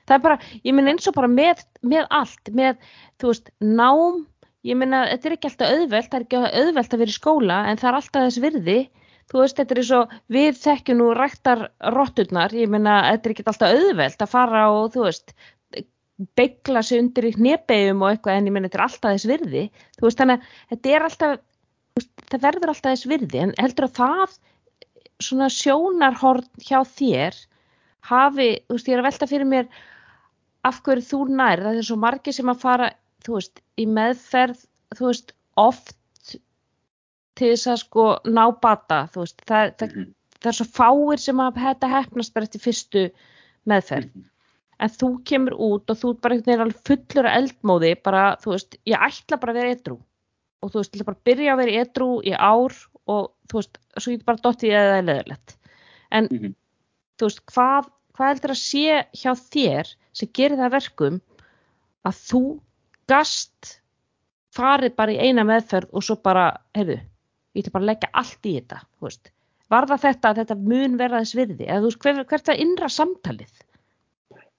Það 0.05 0.17
er 0.17 0.23
bara, 0.26 0.38
ég 0.61 0.76
minn 0.78 0.91
eins 0.91 1.07
og 1.09 1.15
bara 1.17 1.32
með, 1.32 1.63
með 1.86 2.05
allt, 2.13 2.51
með, 2.53 2.91
þú 3.21 3.32
veist, 3.32 3.49
nám, 3.61 4.19
ég 4.65 4.78
minna, 4.78 5.05
þetta 5.11 5.30
er 5.30 5.38
ekki 5.38 5.49
alltaf 5.49 5.73
auðvelt, 5.73 6.11
það 6.11 6.19
er 6.19 6.28
ekki 6.28 6.43
auðvelt 6.61 6.93
að 6.93 7.01
vera 7.03 7.13
í 7.13 7.17
skóla, 7.17 7.57
en 7.69 7.82
það 7.82 7.89
er 7.89 7.99
alltaf 8.01 8.28
þess 8.28 8.43
virði. 8.45 8.78
Þú 9.26 9.39
veist, 9.41 9.57
þetta 9.57 9.73
er 9.73 9.80
eins 9.82 9.91
og 9.97 10.11
við 10.36 10.57
þekkjum 10.61 10.99
nú 10.99 11.07
ræktar 11.17 11.63
rotturnar, 11.95 12.53
ég 12.53 12.69
minna, 12.69 12.99
þetta 13.07 13.26
er 13.26 13.34
ekki 13.34 13.45
alltaf 13.49 13.73
auðvelt 13.73 14.21
að 14.21 14.34
fara 14.36 14.65
og, 14.76 14.91
þú 14.93 15.07
veist, 15.07 15.34
beigla 16.38 16.82
sig 16.86 17.01
undir 17.03 17.28
í 17.28 17.34
hnebegjum 17.36 18.01
og 18.05 18.11
eitthvað, 18.13 18.38
en 18.39 18.47
ég 18.49 18.53
minna, 18.55 18.70
þetta 18.70 18.80
er 18.80 18.86
alltaf 18.88 19.16
þess 19.16 19.28
virði. 19.30 19.63
Þú 19.99 20.05
veist, 20.07 20.20
þannig 20.22 20.38
að 20.38 20.45
þetta 20.74 20.93
er 20.95 21.07
alltaf, 21.09 21.39
það 22.32 22.45
verður 22.47 22.72
alltaf 22.74 22.93
þess 22.95 23.09
virði, 23.11 23.41
en 23.43 23.53
heldur 23.59 23.88
að 23.89 23.97
það 23.99 24.38
svona 25.26 25.49
sjónarhorn 25.51 26.47
hjá 26.63 26.80
þér 26.95 27.36
hafi, 28.09 28.47
þú 28.68 28.78
veist, 28.78 28.88
ég 28.88 28.95
er 28.97 29.03
að 29.03 29.09
velta 29.09 29.28
fyrir 29.32 29.49
mér 29.51 29.68
af 30.66 30.80
hverju 30.86 31.05
þú 31.09 31.20
nær, 31.36 31.61
það 31.66 31.80
er 31.82 31.88
svo 31.89 31.97
margir 32.01 32.34
sem 32.36 32.49
að 32.51 32.61
fara, 32.63 32.89
þú 33.26 33.38
veist, 33.39 33.61
í 33.80 33.86
meðferð, 33.86 34.63
þú 34.97 35.09
veist, 35.11 35.34
oft 35.57 35.95
til 37.36 37.49
þess 37.51 37.68
að 37.74 37.82
sko 37.84 38.05
ná 38.32 38.45
bata, 38.63 39.05
þú 39.11 39.26
veist, 39.26 39.41
það, 39.49 39.74
það, 39.80 39.95
Mhm. 39.95 40.13
það 40.39 40.49
er 40.51 40.57
svo 40.59 40.66
fáir 40.72 41.20
sem 41.20 41.38
að 41.43 41.59
þetta 41.66 41.89
hefnast 41.91 42.34
bara 42.34 42.45
eftir 42.47 42.61
fyrstu 42.63 43.03
meðferð, 43.68 44.09
Mhm. 44.16 44.30
En 44.80 44.89
þú 44.91 45.09
kemur 45.30 45.55
út 45.55 45.89
og 45.93 45.97
þú 46.01 46.11
ert 46.13 46.21
bara 46.26 46.36
einhvern 46.36 46.61
veginn 46.65 46.84
fullur 46.89 47.30
af 47.30 47.38
eldmóði, 47.39 47.91
bara, 48.03 48.23
þú 48.41 48.51
veist, 48.55 48.78
ég 48.86 49.05
ætla 49.07 49.39
bara 49.39 49.53
að 49.53 49.59
vera 49.61 49.76
edrú 49.78 49.97
og 50.65 50.71
þú 50.73 50.82
veist, 50.82 50.91
ég 50.95 50.99
ætla 50.99 51.07
bara 51.11 51.19
að 51.19 51.28
byrja 51.30 51.53
að 51.53 51.61
vera 51.61 51.82
edrú 51.86 52.09
í 52.26 52.34
ár 52.36 52.76
og 53.05 53.32
þú 53.51 53.59
veist, 53.61 53.78
svo 54.01 54.11
ég 54.15 54.26
bara 54.26 54.41
dotti 54.43 54.67
í 54.67 54.73
eða 54.76 55.01
leðilegt. 55.05 55.55
En 56.11 56.28
Mhm. 56.32 56.55
þú 57.19 57.30
veist, 57.30 57.45
hvað, 57.53 57.89
hvað 58.17 58.32
heldur 58.34 58.53
að 58.55 58.61
sé 58.63 59.05
hjá 59.13 59.32
þér 59.36 59.93
sem 60.13 60.30
gerir 60.34 60.57
það 60.57 60.65
að 60.65 60.76
verkum 60.78 61.21
að 62.05 62.19
þú 62.30 62.41
gast 63.07 63.80
farið 64.55 64.95
bara 64.95 65.11
í 65.11 65.19
eina 65.19 65.43
meðferð 65.43 65.89
og 65.93 66.03
svo 66.03 66.15
bara, 66.23 66.57
heyrðu, 66.76 66.99
ég 67.55 67.63
ætla 67.63 67.71
bara 67.76 67.84
að 67.84 67.89
leggja 67.91 68.09
allt 68.13 68.45
í 68.49 68.53
þetta, 68.59 68.82
þú 68.99 69.07
veist. 69.09 69.32
Var 69.69 69.86
það 69.89 70.01
þetta 70.05 70.30
að 70.30 70.39
þetta 70.41 70.55
mun 70.61 70.97
verða 70.97 71.19
þess 71.23 71.36
virði? 71.39 71.65
Eða 71.67 71.80
þú 71.82 71.89
veist, 71.89 71.99
hver, 72.05 72.23
hvert 72.30 72.49
er 72.49 72.61
innra 72.61 72.89
samtalið? 72.89 73.53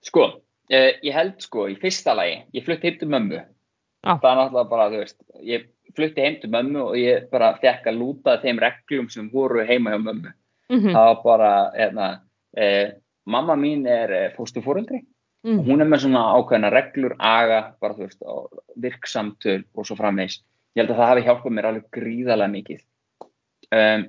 Sko, 0.05 0.26
eh, 0.70 0.99
ég 1.03 1.14
held 1.14 1.40
sko 1.42 1.68
í 1.70 1.78
fyrsta 1.80 2.14
lagi, 2.16 2.42
ég 2.55 2.66
flutti 2.66 2.90
heim 2.90 2.99
til 3.01 3.09
mömmu 3.09 3.40
Já. 3.40 4.12
það 4.20 4.30
er 4.30 4.38
náttúrulega 4.40 4.70
bara, 4.70 4.90
þú 4.90 5.03
veist 5.03 5.18
ég 5.42 5.66
flutti 5.97 6.22
heim 6.22 6.40
til 6.40 6.51
mömmu 6.51 6.82
og 6.90 6.97
ég 7.01 7.30
bara 7.30 7.55
fekk 7.62 7.86
að 7.86 8.01
lúta 8.01 8.38
þeim 8.42 8.61
reglum 8.62 9.11
sem 9.11 9.30
voru 9.30 9.64
heima 9.66 9.94
hjá 9.94 10.03
mömmu 10.03 10.34
Mm 10.66 10.90
það 10.90 11.05
var 11.07 11.20
bara, 11.22 11.51
hérna 11.78 12.07
eh, 12.57 12.90
mamma 13.24 13.55
mín 13.55 13.86
er 13.86 14.11
eh, 14.11 14.32
fóstufóreldri 14.34 15.05
-hmm. 15.47 15.64
hún 15.66 15.82
er 15.82 15.88
með 15.88 16.05
svona 16.05 16.24
ákveðna 16.36 16.70
reglur, 16.74 17.14
aga, 17.18 17.61
bara 17.80 17.97
þú 17.97 18.07
veist, 18.07 18.22
og 18.26 18.62
virksamtöl 18.82 19.62
og 19.74 19.86
svo 19.86 19.97
framvegs. 19.99 20.40
Ég 20.76 20.82
held 20.82 20.92
að 20.92 21.01
það 21.01 21.11
hafi 21.12 21.26
hjálpað 21.26 21.57
mér 21.57 21.68
alveg 21.70 21.86
gríðarlega 21.97 22.53
mikið. 22.53 22.82
Um, 23.76 24.07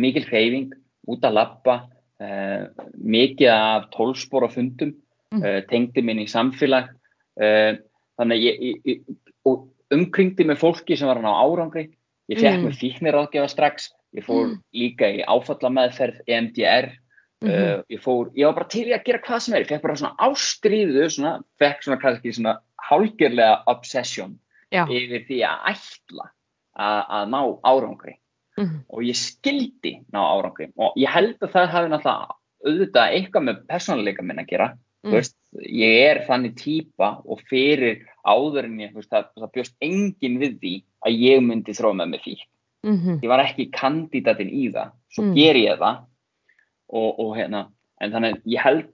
mikil 0.00 0.26
hreyfing, 0.28 0.76
út 1.10 1.26
að 1.26 1.36
lappa, 1.38 1.76
mikið 2.20 3.48
af 3.52 3.90
tólspor 3.94 4.44
á 4.44 4.50
fundum, 4.52 4.94
Mm. 5.30 5.44
uh, 5.44 5.60
tengdi 5.70 6.02
minn 6.02 6.18
í 6.18 6.26
samfélag, 6.26 6.88
uh, 7.38 7.76
þannig 8.18 8.40
ég, 8.42 8.80
ég, 8.84 9.02
og 9.46 9.68
umkringdi 9.94 10.42
með 10.42 10.58
fólki 10.58 10.96
sem 10.98 11.06
var 11.06 11.20
hann 11.20 11.30
á 11.30 11.38
árangri. 11.38 11.84
Ég 12.28 12.40
fekk 12.40 12.58
Mm. 12.58 12.64
mér 12.66 12.74
fíkniráðgjafa 12.74 13.48
strax, 13.48 13.92
ég 14.12 14.24
fór 14.26 14.58
líka 14.74 15.06
í 15.06 15.22
áfallameðferð, 15.22 16.20
EMDR, 16.26 16.90
uh, 17.44 17.82
ég 17.88 18.00
fór, 18.02 18.32
ég 18.34 18.44
var 18.44 18.54
bara 18.54 18.68
til 18.68 18.88
í 18.88 18.92
að 18.92 19.04
gera 19.04 19.18
hvað 19.22 19.40
sem 19.40 19.54
er, 19.54 19.60
ég 19.62 19.68
fekk 19.68 19.82
bara 19.82 19.94
svona 19.94 20.16
ástríðu, 20.18 21.06
svona, 21.08 21.44
fekk 21.60 21.82
svona 21.82 22.00
kannski 22.02 22.34
svona 22.34 22.58
hálgjörlega 22.90 23.62
obsession 23.68 24.38
Já. 24.72 24.84
yfir 24.86 25.26
því 25.28 25.38
að 25.46 25.58
ætla 25.76 26.26
að, 26.74 27.04
að 27.08 27.28
ná 27.30 27.40
árangri 27.62 28.14
Mhm. 28.60 28.84
og 28.90 29.00
ég 29.02 29.16
skildi 29.16 29.92
ná 30.12 30.20
árangri 30.20 30.70
og 30.76 30.92
ég 30.96 31.08
held 31.08 31.38
að 31.40 31.52
það 31.54 31.68
hafi 31.74 31.88
náttúrulega 31.88 32.34
auðvitað 32.66 33.12
eitthvað 33.16 33.44
með 33.48 33.66
persónuleika 33.66 34.22
minn 34.22 34.38
að 34.38 34.48
gera 34.48 34.70
Mm. 35.02 35.12
veist, 35.12 35.34
ég 35.64 36.10
er 36.10 36.18
þannig 36.28 36.54
típa 36.60 37.22
og 37.24 37.40
fyrir 37.48 38.02
áður 38.26 38.64
en 38.66 38.78
ég, 38.80 38.92
veist, 38.92 39.08
það, 39.08 39.24
það 39.38 39.52
bjóst 39.54 39.74
enginn 39.80 40.38
við 40.38 40.58
því 40.60 40.72
að 41.06 41.16
ég 41.18 41.40
myndi 41.40 41.72
þróa 41.72 41.94
með 41.96 42.08
mig 42.10 42.20
fík 42.20 42.42
Mhm. 42.84 43.20
ég 43.22 43.28
var 43.28 43.40
ekki 43.46 43.70
kandidatinn 43.72 44.50
í 44.52 44.70
það 44.72 44.90
svo 45.10 45.22
Mm. 45.24 45.34
ger 45.34 45.54
ég 45.56 45.78
það 45.78 46.04
og, 46.92 47.18
og 47.18 47.36
hérna, 47.36 47.68
en 48.00 48.10
þannig 48.12 48.42
ég 48.46 48.60
held 48.60 48.84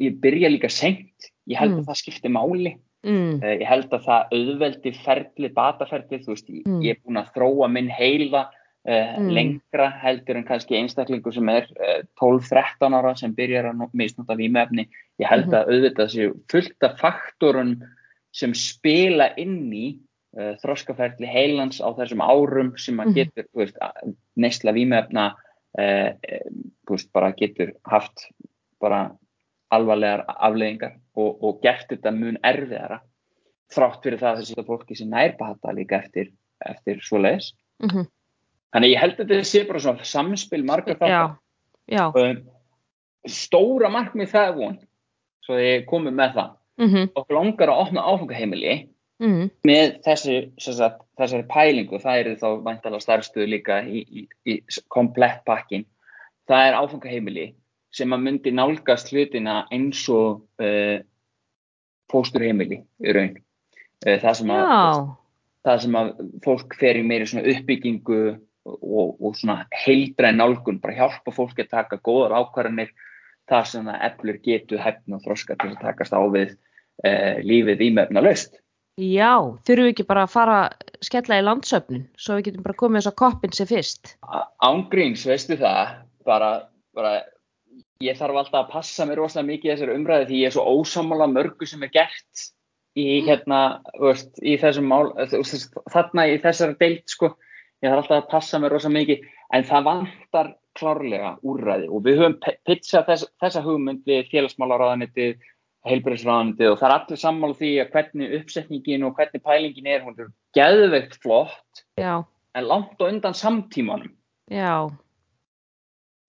ég 0.00 0.18
byrja 0.20 0.50
líka 0.50 0.68
seint 0.70 1.30
ég 1.48 1.56
held 1.56 1.70
Mm. 1.76 1.80
að 1.84 1.86
það 1.86 2.02
skipti 2.02 2.28
máli 2.28 2.76
Mm. 3.04 3.42
Eh, 3.44 3.58
ég 3.60 3.66
held 3.68 3.90
að 3.90 4.04
það 4.06 4.28
auðveldi 4.32 4.92
ferli, 5.04 5.48
bataferli, 5.52 6.24
þú 6.24 6.26
veist, 6.32 6.48
ég, 6.48 6.64
Mm. 6.64 6.80
ég 6.82 6.90
er 6.90 7.00
búin 7.06 7.18
að 7.22 7.32
þróa 7.34 7.70
minn 7.70 7.88
heila 7.90 8.50
Mm. 8.84 9.28
lengra 9.32 9.86
heldur 10.02 10.36
en 10.36 10.44
kannski 10.44 10.76
einstaklingur 10.76 11.32
sem 11.32 11.48
er 11.48 11.64
uh, 11.80 12.02
12-13 12.20 12.92
ára 12.98 13.14
sem 13.16 13.32
byrjar 13.32 13.70
að 13.70 13.78
no- 13.78 13.90
misnota 13.96 14.36
vímefni. 14.36 14.88
Ég 15.18 15.28
held 15.30 15.46
Mhm. 15.46 15.54
að 15.54 15.70
auðvitað 15.72 16.10
séu 16.12 16.34
fullt 16.52 16.82
af 16.84 16.98
faktorun 17.00 17.78
sem 18.32 18.52
spila 18.52 19.30
inn 19.40 19.72
í 19.72 19.98
uh, 20.36 20.52
þroskaferli 20.60 21.24
heilans 21.26 21.80
á 21.80 21.88
þessum 21.96 22.20
árum 22.20 22.74
sem 22.76 22.96
að 23.00 23.06
Mhm. 23.06 23.14
getur, 23.14 23.44
veist, 23.54 23.78
að- 23.80 24.14
neysla 24.36 24.72
vímefna 24.76 25.34
uh, 25.78 26.12
veist, 26.90 27.10
bara 27.12 27.32
getur 27.32 27.72
haft 27.86 28.26
bara 28.80 29.16
alvarlegar 29.72 30.26
afleðingar 30.28 30.98
og, 31.16 31.42
og 31.42 31.62
gert 31.62 31.88
þetta 31.88 32.12
mun 32.12 32.36
erfiðara 32.44 33.00
þrátt 33.72 34.02
fyrir 34.04 34.18
það 34.20 34.34
að 34.34 34.38
þessi 34.42 34.66
fólki 34.66 34.96
sem 34.96 35.08
nærbata 35.08 35.72
líka 35.72 36.02
eftir, 36.04 36.28
eftir 36.66 37.00
svoleiðis. 37.00 37.54
Mhm. 37.80 38.06
Þannig 38.74 38.90
ég 38.90 39.00
held 39.00 39.14
að 39.20 39.28
þetta 39.30 39.46
sé 39.46 39.62
bara 39.68 39.82
svona 39.84 40.04
samspil 40.10 40.64
margar 40.66 40.98
þáttar. 40.98 41.36
Stóra 43.30 43.88
markmið 43.92 44.32
það 44.34 44.48
er 44.48 44.56
von, 44.58 44.74
svo 45.46 45.58
ég 45.60 45.86
komið 45.88 46.16
með 46.18 46.34
það. 46.38 46.50
Mhm. 46.82 47.06
Okkur 47.16 47.36
langar 47.38 47.70
að 47.72 47.80
opna 47.86 48.02
áfangaheimili 48.10 48.74
Mhm. 49.20 49.50
með 49.64 50.02
þessi, 50.02 50.36
sagt, 50.58 51.02
þessari 51.16 51.46
pælingu, 51.48 52.00
það 52.02 52.18
eru 52.20 52.34
þá 52.36 52.48
væntalega 52.64 53.00
starfstöðu 53.00 53.46
líka 53.48 53.78
í, 53.86 54.02
í, 54.10 54.28
í 54.44 54.60
komplett 54.90 55.44
pakkin. 55.46 55.84
Það 56.48 56.66
er 56.68 56.74
áfangaheimili 56.74 57.54
sem 57.92 58.10
að 58.10 58.22
myndi 58.26 58.50
nálgast 58.52 59.12
hlutina 59.12 59.68
eins 59.70 60.08
og 60.10 60.42
uh, 60.58 60.98
fósturheimili 62.10 62.82
í 63.00 63.14
raun. 63.14 63.36
Uh, 64.04 64.18
það, 64.18 64.34
sem 64.40 64.50
að, 64.50 64.64
Já. 64.66 65.16
það 65.64 65.80
sem 65.86 65.92
að 66.00 66.10
fólk 66.44 66.74
fer 66.80 66.98
í 66.98 67.04
meiri 67.06 67.24
svona 67.30 67.46
uppbyggingu 67.54 68.20
og, 68.64 69.16
og 69.20 69.36
svona 69.38 69.64
heildræn 69.84 70.40
nálgun, 70.40 70.80
bara 70.82 70.96
hjálpa 70.98 71.34
fólki 71.34 71.64
að 71.64 71.72
taka 71.76 72.00
góðar 72.04 72.36
ákvarðanir, 72.40 72.92
það 73.50 73.70
sem 73.70 73.88
að 73.92 74.04
eflur 74.08 74.40
getu 74.44 74.80
hefn 74.80 75.16
og 75.16 75.24
þroska 75.24 75.56
til 75.60 75.74
að 75.74 75.80
takast 75.82 76.16
á 76.16 76.20
við 76.32 76.54
uh, 76.54 77.40
lífið 77.44 77.88
ímefna 77.90 78.24
löst. 78.24 78.60
Já, 78.94 79.42
þurfum 79.66 79.88
við 79.88 79.90
ekki 79.90 80.06
bara 80.06 80.22
að 80.22 80.34
fara 80.36 80.56
að 80.64 80.98
skella 81.02 81.40
í 81.40 81.44
landsöfnin 81.44 82.04
svo 82.14 82.36
við 82.38 82.48
getum 82.48 82.66
bara 82.66 82.78
komið 82.78 83.00
þess 83.00 83.10
að 83.10 83.20
koppin 83.20 83.54
sem 83.56 83.68
fyrst. 83.68 84.12
Ángríns, 84.62 85.24
veistu 85.26 85.58
það, 85.58 85.96
bara, 86.28 86.50
bara 86.94 87.14
ég 88.04 88.18
þarf 88.18 88.38
alltaf 88.38 88.60
að 88.60 88.70
passa 88.76 89.06
mér 89.08 89.18
rosalega 89.18 89.50
mikið 89.50 89.70
í 89.70 89.72
þessari 89.72 89.96
umræði 89.98 90.28
því 90.28 90.42
ég 90.42 90.50
er 90.50 90.54
svo 90.54 90.66
ósamála 90.78 91.26
mörgu 91.32 91.66
sem 91.66 91.82
er 91.82 91.90
gert 91.94 92.46
í 92.94 93.18
hérna, 93.26 93.60
veist, 93.98 94.30
í 94.38 94.54
þessum 94.62 94.86
mál, 94.86 95.10
þarna 95.90 96.28
í 96.30 96.38
þessari 96.42 96.78
deilt, 96.78 97.08
sko, 97.10 97.32
ég 97.84 97.92
þarf 97.92 98.04
alltaf 98.04 98.20
að 98.22 98.30
passa 98.32 98.60
mér 98.60 98.74
rosalega 98.74 99.00
mikið, 99.00 99.24
en 99.54 99.66
það 99.68 99.88
vantar 99.88 100.52
klárlega 100.78 101.32
úrræði. 101.46 101.88
Og 101.90 102.04
við 102.06 102.20
höfum 102.20 102.36
pitchað 102.66 103.08
þess, 103.10 103.28
þessa 103.42 103.64
hugmynd 103.64 104.04
við 104.08 104.30
félagsmálaráðanitið, 104.32 105.48
heilbreyðsráðanitið 105.84 106.70
og 106.70 106.78
það 106.80 106.88
er 106.88 106.94
allir 106.96 107.20
sammála 107.20 107.58
því 107.58 107.70
að 107.82 107.90
hvernig 107.92 108.36
uppsetningin 108.38 109.04
og 109.04 109.18
hvernig 109.18 109.42
pælingin 109.44 109.90
er, 109.92 110.04
hún 110.06 110.16
er 110.16 110.30
geðveikt 110.56 111.18
flott, 111.20 111.84
Já, 112.00 112.24
en 112.56 112.68
langt 112.70 112.96
og 112.96 113.10
undan 113.10 113.36
samtímanum. 113.36 114.14
Já, 114.48 114.88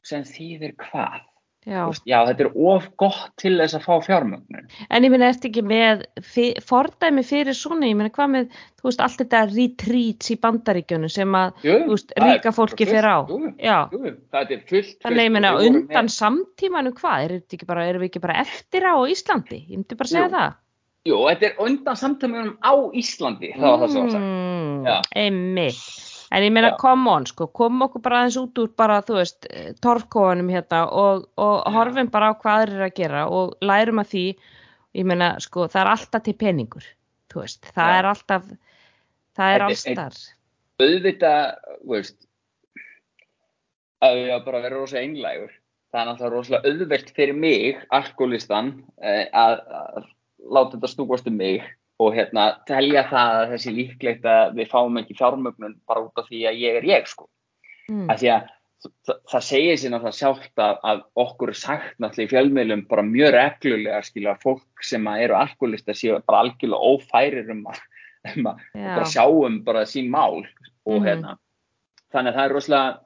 sem 0.06 0.26
þýðir 0.28 0.76
hvað? 0.82 1.24
Já. 1.66 1.82
Veist, 1.89 2.03
Já, 2.07 2.18
þetta 2.30 2.45
er 2.45 2.49
of 2.72 2.88
gott 3.01 3.32
til 3.41 3.53
þess 3.59 3.76
að 3.78 3.84
fá 3.88 3.93
fjármögnun. 4.05 4.68
En 4.89 5.03
ég 5.07 5.13
meina, 5.13 5.30
ertu 5.34 5.49
ekki 5.49 5.63
með 5.66 6.03
fordæmi 6.66 7.24
fyrir 7.26 7.57
svona, 7.57 7.89
ég 7.89 7.97
meina, 7.99 8.11
hvað 8.16 8.32
með, 8.36 8.59
þú 8.80 8.89
veist, 8.89 9.03
allt 9.05 9.22
þetta 9.24 9.41
retreats 9.53 10.34
í 10.34 10.38
bandaríkjunum 10.45 11.11
sem 11.11 11.38
að, 11.39 11.53
Jú, 11.66 11.78
þú 11.86 11.95
veist, 11.95 12.13
það 12.16 12.28
er 12.28 12.34
ríka 12.36 12.55
fólki 12.55 12.89
fer 12.89 13.09
á. 13.09 13.18
jú, 13.30 13.39
Já, 13.59 13.78
Jú, 13.91 14.13
það 14.32 14.51
er 14.57 14.66
fullt. 14.70 14.97
þannig 15.05 15.26
ég 15.26 15.34
Við 15.36 15.49
vorum 15.51 15.80
undan 15.82 16.11
samtímanu 16.20 16.93
hvað, 16.99 17.26
er 17.26 17.36
þetta 17.39 17.57
ekki 17.59 17.70
bara, 17.74 17.88
erum 17.89 18.01
við 18.05 18.11
ekki 18.13 18.22
bara 18.28 18.39
eftir 18.45 18.86
á 18.86 18.95
Íslandi? 19.09 19.61
Ég 19.70 19.78
myndi 19.82 19.97
bara 19.97 20.13
segja 20.13 20.30
það. 20.30 20.61
Jú, 21.05 21.18
þetta 21.30 21.45
er 21.45 21.59
undan 21.61 21.97
samtímanum 22.01 22.55
á 22.66 22.74
Íslandi, 22.97 23.51
það 23.53 23.68
var 23.70 23.80
það 23.84 23.91
sem 23.93 24.01
var 24.01 24.13
sagt. 24.16 24.26
Mm, 24.26 24.86
Já. 24.86 24.95
einmitt. 25.22 26.14
En 26.36 26.44
ég 26.44 26.52
meina, 26.52 26.74
Já. 26.74 26.78
come 26.82 27.08
on, 27.08 27.26
sko, 27.30 27.48
komum 27.56 27.86
okkur 27.86 28.02
bara 28.04 28.20
aðeins 28.22 28.36
út 28.42 28.60
úr 28.60 28.72
bara, 28.76 29.00
þú 29.08 29.20
veist, 29.22 29.46
torfkóanum 29.84 30.50
hérna 30.52 30.82
og, 30.92 31.30
og 31.40 31.70
horfum 31.72 32.10
bara 32.12 32.34
á 32.34 32.40
hvað 32.42 32.64
aðrir 32.64 32.76
eru 32.76 32.88
að 32.90 32.98
gera 32.98 33.22
og 33.32 33.54
lærum 33.64 34.02
að 34.04 34.10
því, 34.12 34.24
ég 35.00 35.08
meina, 35.08 35.30
sko, 35.44 35.70
það 35.72 35.82
er 35.86 35.92
alltaf 35.94 36.26
til 36.26 36.36
peningur, 36.42 36.90
þú 37.32 37.44
veist, 37.46 37.70
það 37.72 37.92
Já. 37.92 38.00
er 38.00 38.10
alltaf, 38.12 38.50
það 39.40 39.56
er 39.56 39.66
allstar. 39.70 40.20
Auðvitað, 40.84 41.72
veist, 41.94 42.20
að 44.04 44.20
ég 44.26 44.46
bara 44.50 44.64
vera 44.66 44.82
rosa 44.82 45.00
einlægur. 45.00 45.56
Það 45.96 46.02
er 46.02 46.10
náttúrulega 46.10 46.36
rosalega 46.36 46.74
auðvelt 46.74 47.16
fyrir 47.16 47.40
mig, 47.40 47.82
alkoholistan, 47.96 48.74
eh, 49.00 49.24
að, 49.32 49.62
að 49.80 50.12
láta 50.52 50.76
þetta 50.76 50.92
snúast 50.92 51.32
um 51.32 51.40
mig 51.40 51.64
og 52.00 52.12
hérna 52.16 52.50
telja 52.68 53.06
það 53.08 53.38
að 53.39 53.54
þessi 53.54 53.72
líklegt 53.76 54.26
að 54.28 54.58
við 54.58 54.68
fáum 54.74 55.00
ekki 55.00 55.16
fjármögnun 55.16 55.78
bara 55.88 56.04
út 56.04 56.20
af 56.20 56.28
því 56.28 56.41
að 56.50 56.60
ég 56.60 56.80
er 56.82 56.88
ég, 56.89 57.08
sko. 57.08 57.30
Mm. 57.89 58.10
að 58.10 58.20
því 58.24 58.30
að 58.34 58.50
það, 59.06 59.18
það 59.32 59.46
segir 59.48 59.78
sér 59.80 59.93
náttúrulega 59.93 60.20
sjálft 60.20 60.62
að, 60.66 60.76
að 60.91 61.02
okkur 61.24 61.52
er 61.54 61.60
sagt 61.60 62.00
náttúrulega 62.02 62.26
í 62.26 62.34
fjölmiðlum 62.34 62.84
bara 62.89 63.06
mjög 63.06 63.32
reglulega 63.36 64.02
skilja 64.06 64.34
að 64.36 64.43
fólk 64.43 64.86
sem 64.89 65.08
að 65.08 65.24
eru 65.26 65.38
alkoholistar 65.39 65.98
séu 65.98 66.20
bara 66.26 66.43
algjörlega 66.43 66.91
ófærir 66.91 67.52
um 67.54 67.64
að, 67.72 67.82
um 68.34 68.52
að 68.52 68.62
bara 68.82 69.10
sjáum 69.14 69.58
bara 69.66 69.86
sín 69.89 70.12
mál 70.14 70.43
og 70.43 71.00
Mhm. 71.00 71.06
hérna 71.08 71.38
þannig 72.14 72.34
að 72.34 72.36
það 72.36 72.46
er 72.46 72.56
rosalega 72.58 73.00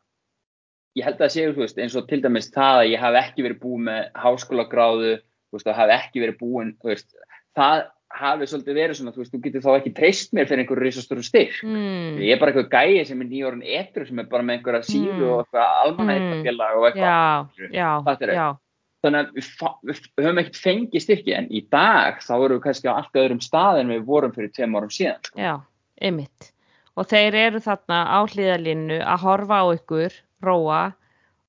ég 0.98 1.06
held 1.06 1.20
að 1.20 1.26
það 1.26 1.36
séu 1.36 1.54
þú 1.54 1.64
veist 1.64 1.80
eins 1.84 1.96
og 1.96 2.08
til 2.10 2.22
dæmis 2.24 2.52
það 2.56 2.82
að 2.82 2.92
ég 2.92 3.00
hafi 3.04 3.22
ekki 3.24 3.46
verið 3.46 3.60
búin 3.62 3.88
með 3.88 4.12
háskólagráðu 4.24 5.14
þú 5.20 5.58
veist 5.58 5.68
og 5.68 5.80
hafi 5.80 5.96
ekki 5.96 6.24
verið 6.24 6.40
búin 6.40 6.76
veist 6.84 7.16
það 7.58 7.88
hafi 8.10 8.48
svolítið 8.50 8.78
verið 8.80 8.98
svona 8.98 9.12
þú 9.14 9.22
veist 9.22 9.34
þú 9.36 9.42
getur 9.44 9.62
þá 9.62 9.70
ekki 9.78 9.92
treyst 10.00 10.32
mér 10.34 10.48
fyrir 10.50 10.64
einhverju 10.64 10.86
risastóru 10.88 11.24
styrk 11.24 11.60
Mm. 11.64 12.18
Ég 12.26 12.34
er 12.34 12.40
bara 12.42 12.52
eitthvað 12.52 12.72
gæi 12.74 13.06
sem 13.06 13.22
er 13.22 13.28
nýjórun 13.30 13.62
etru 13.64 14.08
sem 14.08 14.20
er 14.20 14.26
bara 14.32 14.44
með 14.44 14.58
einhverja 14.60 14.82
síðu 14.88 15.14
Mm. 15.14 15.30
og 15.30 15.46
eitthvað 15.46 15.68
almanættafélag 15.86 16.76
og 16.80 16.88
eitthvað. 16.90 17.06
Já, 17.06 17.70
já, 17.72 17.90
já, 18.34 18.58
Þannig 19.00 19.20
að 19.20 19.30
við, 19.38 20.00
við 20.18 20.26
höfum 20.26 20.40
ekkert 20.42 20.58
fengið 20.60 21.02
styrki 21.06 21.34
en 21.38 21.46
í 21.56 21.62
dag 21.72 22.18
þá 22.20 22.34
erum 22.36 22.58
við 22.58 22.64
kannski 22.66 22.90
á 22.92 22.98
allt 23.00 23.14
öðrum 23.16 23.40
stað 23.40 23.80
en 23.80 23.94
við 23.94 24.02
vorum 24.10 24.34
fyrir 24.36 24.50
tveim 24.52 24.76
árum 24.76 24.90
síðan. 24.92 25.22
Sko. 25.24 25.40
já, 25.40 25.54
einmitt. 26.02 26.50
Og 26.98 27.08
þeir 27.08 27.34
eru 27.36 27.60
þarna 27.64 28.00
á 28.12 28.20
hlýðalínu 28.28 28.98
að 29.06 29.22
horfa 29.24 29.62
á 29.64 29.66
ykkur, 29.78 30.12
róa 30.44 30.82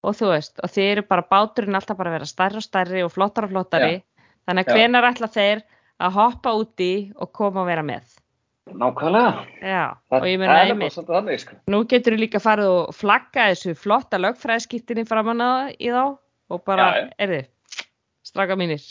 og 0.04 0.14
þú 0.14 0.28
veist, 0.30 0.61
og 0.62 0.70
þeir 0.70 0.92
eru 0.92 1.02
bara 1.08 1.26
báturinn 1.26 1.74
alltaf 1.74 1.96
bara 1.98 2.11
að 2.12 2.18
vera 2.20 2.30
stærri 2.30 2.56
og 2.56 2.62
stærri 2.62 3.02
og 3.02 3.11
flottari 3.11 3.48
og 3.48 3.50
flottari. 3.50 4.02
Þannig 4.46 4.68
að 4.70 4.76
hvenar 4.78 5.08
ætla 5.11 5.26
þeir 5.34 5.62
að 6.01 6.16
hoppa 6.16 6.55
úti 6.57 6.92
og 7.20 7.32
koma 7.36 7.62
og 7.64 7.68
vera 7.70 7.84
með? 7.86 8.16
Nákvæmlega. 8.70 9.44
Já, 9.66 9.84
Það, 10.11 10.20
og 10.20 10.26
ég 10.28 10.34
er 10.36 10.42
bara 10.46 10.59
einmitt. 10.68 11.40
Sko. 11.42 11.57
nú 11.72 11.80
getur 11.90 12.14
þú 12.14 12.20
líka 12.22 12.40
farið 12.42 12.68
og 12.70 12.94
flagga 12.94 13.48
þessu 13.51 13.74
flotta 13.78 14.20
lögfræðskiptinni 14.20 15.07
framan 15.09 15.42
að 15.42 15.72
í 15.80 15.90
þá 15.90 16.03
og 16.51 16.64
bara, 16.66 17.11
erðu, 17.18 17.40
straka 18.26 18.57
mínir. 18.59 18.84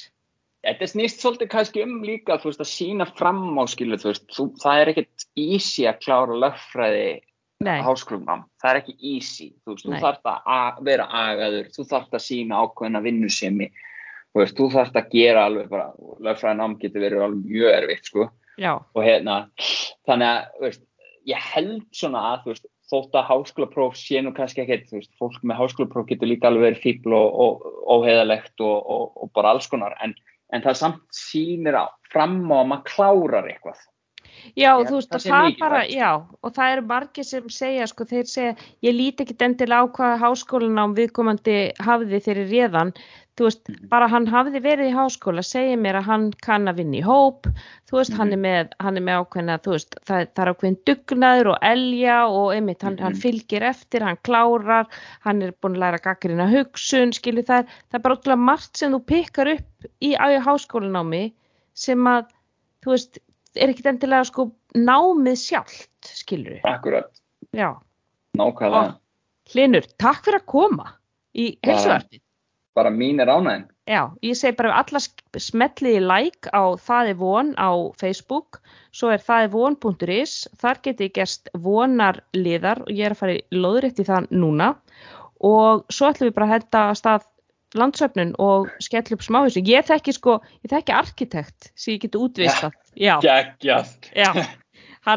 Þetta 0.68 0.88
snýst 0.92 1.22
svolítið 1.24 1.50
kannski 1.54 1.84
um 1.86 2.02
líka 2.04 2.36
þú 2.42 2.50
veist, 2.52 2.60
að 2.66 2.72
sína 2.74 3.06
fram 3.16 3.56
á 3.56 3.64
skilu. 3.72 3.96
Þú 3.96 4.10
veist, 4.12 4.26
þú, 4.36 4.46
það 4.60 4.82
er 4.82 4.92
ekkert 4.92 5.28
easy 5.40 5.86
að 5.88 6.02
klára 6.04 6.36
lögfræði 6.44 7.06
Nei, 7.64 7.80
háskólumnám. 7.84 8.44
Það 8.60 8.70
er 8.72 8.80
ekki 8.82 8.96
easy. 9.14 9.48
Þú 9.64 9.74
veist, 9.74 9.86
þú 9.86 9.94
Nei. 9.94 10.02
þarft 10.04 10.28
að 10.32 10.52
a- 10.56 10.76
vera 10.90 11.06
agaður, 11.22 11.72
þú 11.76 11.86
þarft 11.94 12.18
að 12.20 12.26
sína 12.26 12.60
ákveðna 12.64 13.02
vinnusemi. 13.04 13.70
Þú 14.30 14.44
veist, 14.44 14.58
þú 14.58 14.68
þarft 14.76 15.00
að 15.00 15.14
gera 15.16 15.46
alveg 15.50 15.72
bara, 15.72 15.88
lögfræðinám 16.26 16.76
getur 16.82 17.06
verið 17.06 17.24
alveg 17.26 17.48
mjög 17.50 17.78
erfitt, 17.78 18.12
sko. 18.12 18.28
já, 18.60 18.74
og 18.78 19.02
hérna, 19.06 19.38
þannig 20.06 20.30
að 20.30 20.66
veist, 20.66 20.84
ég 21.30 21.48
held 21.54 21.86
svona 21.96 22.26
að 22.34 22.44
þú 22.44 22.54
veist, 22.54 22.70
þótt 22.90 23.20
að 23.20 23.28
háskólapróf 23.30 23.98
sé 23.98 24.22
nú 24.22 24.34
kannski 24.36 24.64
ekkert, 24.64 24.88
þú 24.90 24.98
veist, 25.00 25.12
fólk 25.22 25.44
með 25.46 25.62
háskólapróf 25.62 26.10
getur 26.10 26.32
líka 26.32 26.50
alveg 26.50 26.70
verið 26.70 26.84
fíbl 26.86 27.16
og 27.18 27.68
óheðalegt 27.90 28.66
og, 28.66 28.78
og, 28.96 29.06
og 29.24 29.32
bara 29.38 29.54
alls 29.54 29.70
konar 29.70 29.98
en, 30.04 30.16
en 30.54 30.66
það 30.66 30.82
samt 30.82 31.06
sýnir 31.14 31.78
á, 31.78 31.86
fram 32.10 32.42
á 32.50 32.62
að 32.62 32.70
maður 32.72 32.86
klárar 32.90 33.50
eitthvað. 33.50 33.82
Já, 34.58 34.72
þú 34.86 34.98
veist, 34.98 35.12
það, 35.12 35.26
það 35.26 35.56
bara, 35.60 35.80
já, 35.90 36.10
og 36.46 36.54
það 36.56 36.74
eru 36.74 36.84
margir 36.90 37.28
sem 37.28 37.50
segja, 37.54 37.88
sko, 37.90 38.06
þeir 38.10 38.30
segja, 38.30 38.54
ég 38.86 38.96
líti 38.96 39.26
ekki 39.26 39.38
endilega 39.46 39.86
á 39.86 39.94
hvaða 39.96 40.20
háskólan 40.24 40.82
á 40.82 40.86
viðkomandi 40.98 41.58
hafiði 41.84 42.22
þeirri 42.26 42.46
réðan, 42.50 42.94
þú 43.40 43.48
veist, 43.48 43.70
mm 43.72 43.88
bara 43.90 44.08
hann 44.12 44.28
hafiði 44.30 44.60
verið 44.62 44.90
í 44.92 44.94
háskóla, 44.94 45.42
segja 45.46 45.78
mér 45.80 45.98
að 45.98 46.08
hann 46.10 46.26
kann 46.46 46.70
að 46.70 46.82
vinna 46.82 46.98
í 47.00 47.04
hóp, 47.06 47.48
þú 47.90 47.98
veist, 47.98 48.12
mm 48.12 48.16
-hmm. 48.16 48.20
hann, 48.20 48.34
er 48.34 48.38
mhm. 48.38 48.46
með, 48.46 48.74
hann 48.86 48.98
er 48.98 49.04
með 49.08 49.22
ákveðna, 49.22 49.56
þú 49.66 49.72
veist, 49.74 49.96
það, 50.08 50.28
það 50.36 50.44
er 50.44 50.52
ákveðin 50.52 50.78
dugnaður 50.90 51.50
og 51.54 51.58
elja 51.72 52.18
og 52.28 52.54
einmitt, 52.54 52.84
hann, 52.84 52.94
mm 52.94 53.00
-hmm. 53.00 53.04
hann 53.04 53.14
mhm. 53.14 53.22
fylgir 53.24 53.64
eftir, 53.64 54.02
hann 54.04 54.20
klárar, 54.28 54.86
hann 55.26 55.42
er 55.42 55.52
búin 55.62 55.76
að 55.76 55.84
læra 55.84 56.04
gaggrina 56.06 56.50
hugsun, 56.52 57.14
skilju 57.14 57.44
það, 57.44 57.66
það 57.90 57.98
er 57.98 58.04
bara 58.04 58.16
ótrúlega 58.16 58.46
margt 58.50 58.78
sem 58.78 58.94
þú 58.94 59.00
pikkar 59.06 59.48
upp 59.48 59.86
í 60.02 60.14
ája 60.16 60.40
háskólanámi 60.46 61.34
sem 61.74 62.08
að, 62.08 62.26
þú 62.84 62.92
veist, 62.92 63.20
er 63.56 63.70
ekkit 63.70 63.86
endilega 63.86 64.24
sko 64.24 64.52
námið 64.76 65.38
sjálft, 65.38 66.04
skilju. 66.04 66.60
Akkurat. 66.64 67.10
Já. 67.52 67.80
Nákvæmlega. 68.38 69.00
Hlinur, 69.50 69.86
takk 69.98 70.26
fyrir 70.26 70.40
að 70.40 70.46
koma 70.46 70.94
í 71.34 71.58
helsuarfið 71.66 72.22
bara 72.78 72.92
mín 72.94 73.22
er 73.22 73.32
ánægin. 73.32 73.68
Já, 73.90 74.14
ég 74.22 74.38
segi 74.38 74.56
bara 74.58 74.76
alla 74.78 75.02
smetliði 75.42 76.02
like 76.06 76.52
á 76.54 76.78
það 76.78 77.10
er 77.10 77.18
von 77.18 77.56
á 77.58 77.72
Facebook, 77.98 78.60
svo 78.94 79.10
er 79.10 79.24
það 79.26 79.48
er 79.48 79.54
von.is, 79.56 80.36
þar 80.62 80.82
geti 80.86 81.10
gerst 81.10 81.50
vonarliðar 81.58 82.84
og 82.86 82.94
ég 82.94 83.10
er 83.10 83.16
að 83.18 83.22
fara 83.24 83.38
í 83.40 83.44
loðrétt 83.58 84.00
í 84.00 84.06
það 84.06 84.30
núna 84.30 84.76
og 85.40 85.86
svo 85.90 86.12
ætlum 86.12 86.30
við 86.30 86.38
bara 86.38 86.60
að 86.60 86.80
að 86.84 86.98
stað 87.00 87.28
landsöfnun 87.78 88.34
og 88.42 88.70
skell 88.82 89.06
upp 89.14 89.24
smáhusu. 89.26 89.62
Ég 89.66 89.86
þekki 89.86 90.16
sko, 90.18 90.40
ég 90.66 90.72
þekki 90.74 90.96
arkitekt 90.96 91.70
sem 91.76 91.96
ég 91.96 92.06
geti 92.06 92.22
útvistað. 92.22 92.78
Já, 92.96 93.18
já, 93.70 93.82
já. 94.24 94.32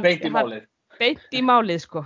Beint 0.03 0.25
í 0.25 0.33
málið. 0.33 0.67
Beint 1.01 1.33
í 1.33 1.45
málið 1.45 1.85
sko. 1.87 2.05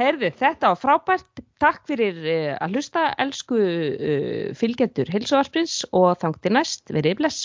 Herði, 0.00 0.30
þetta 0.40 0.72
var 0.72 0.80
frábært. 0.80 1.42
Takk 1.60 1.82
fyrir 1.90 2.18
uh, 2.24 2.56
að 2.64 2.76
hlusta, 2.76 3.06
elsku 3.20 3.58
uh, 3.60 4.50
fylgjendur 4.56 5.10
heilsuvarsprins 5.12 5.82
og 5.92 6.14
þangti 6.22 6.52
næst 6.56 6.92
verið 6.94 7.20
bless. 7.20 7.44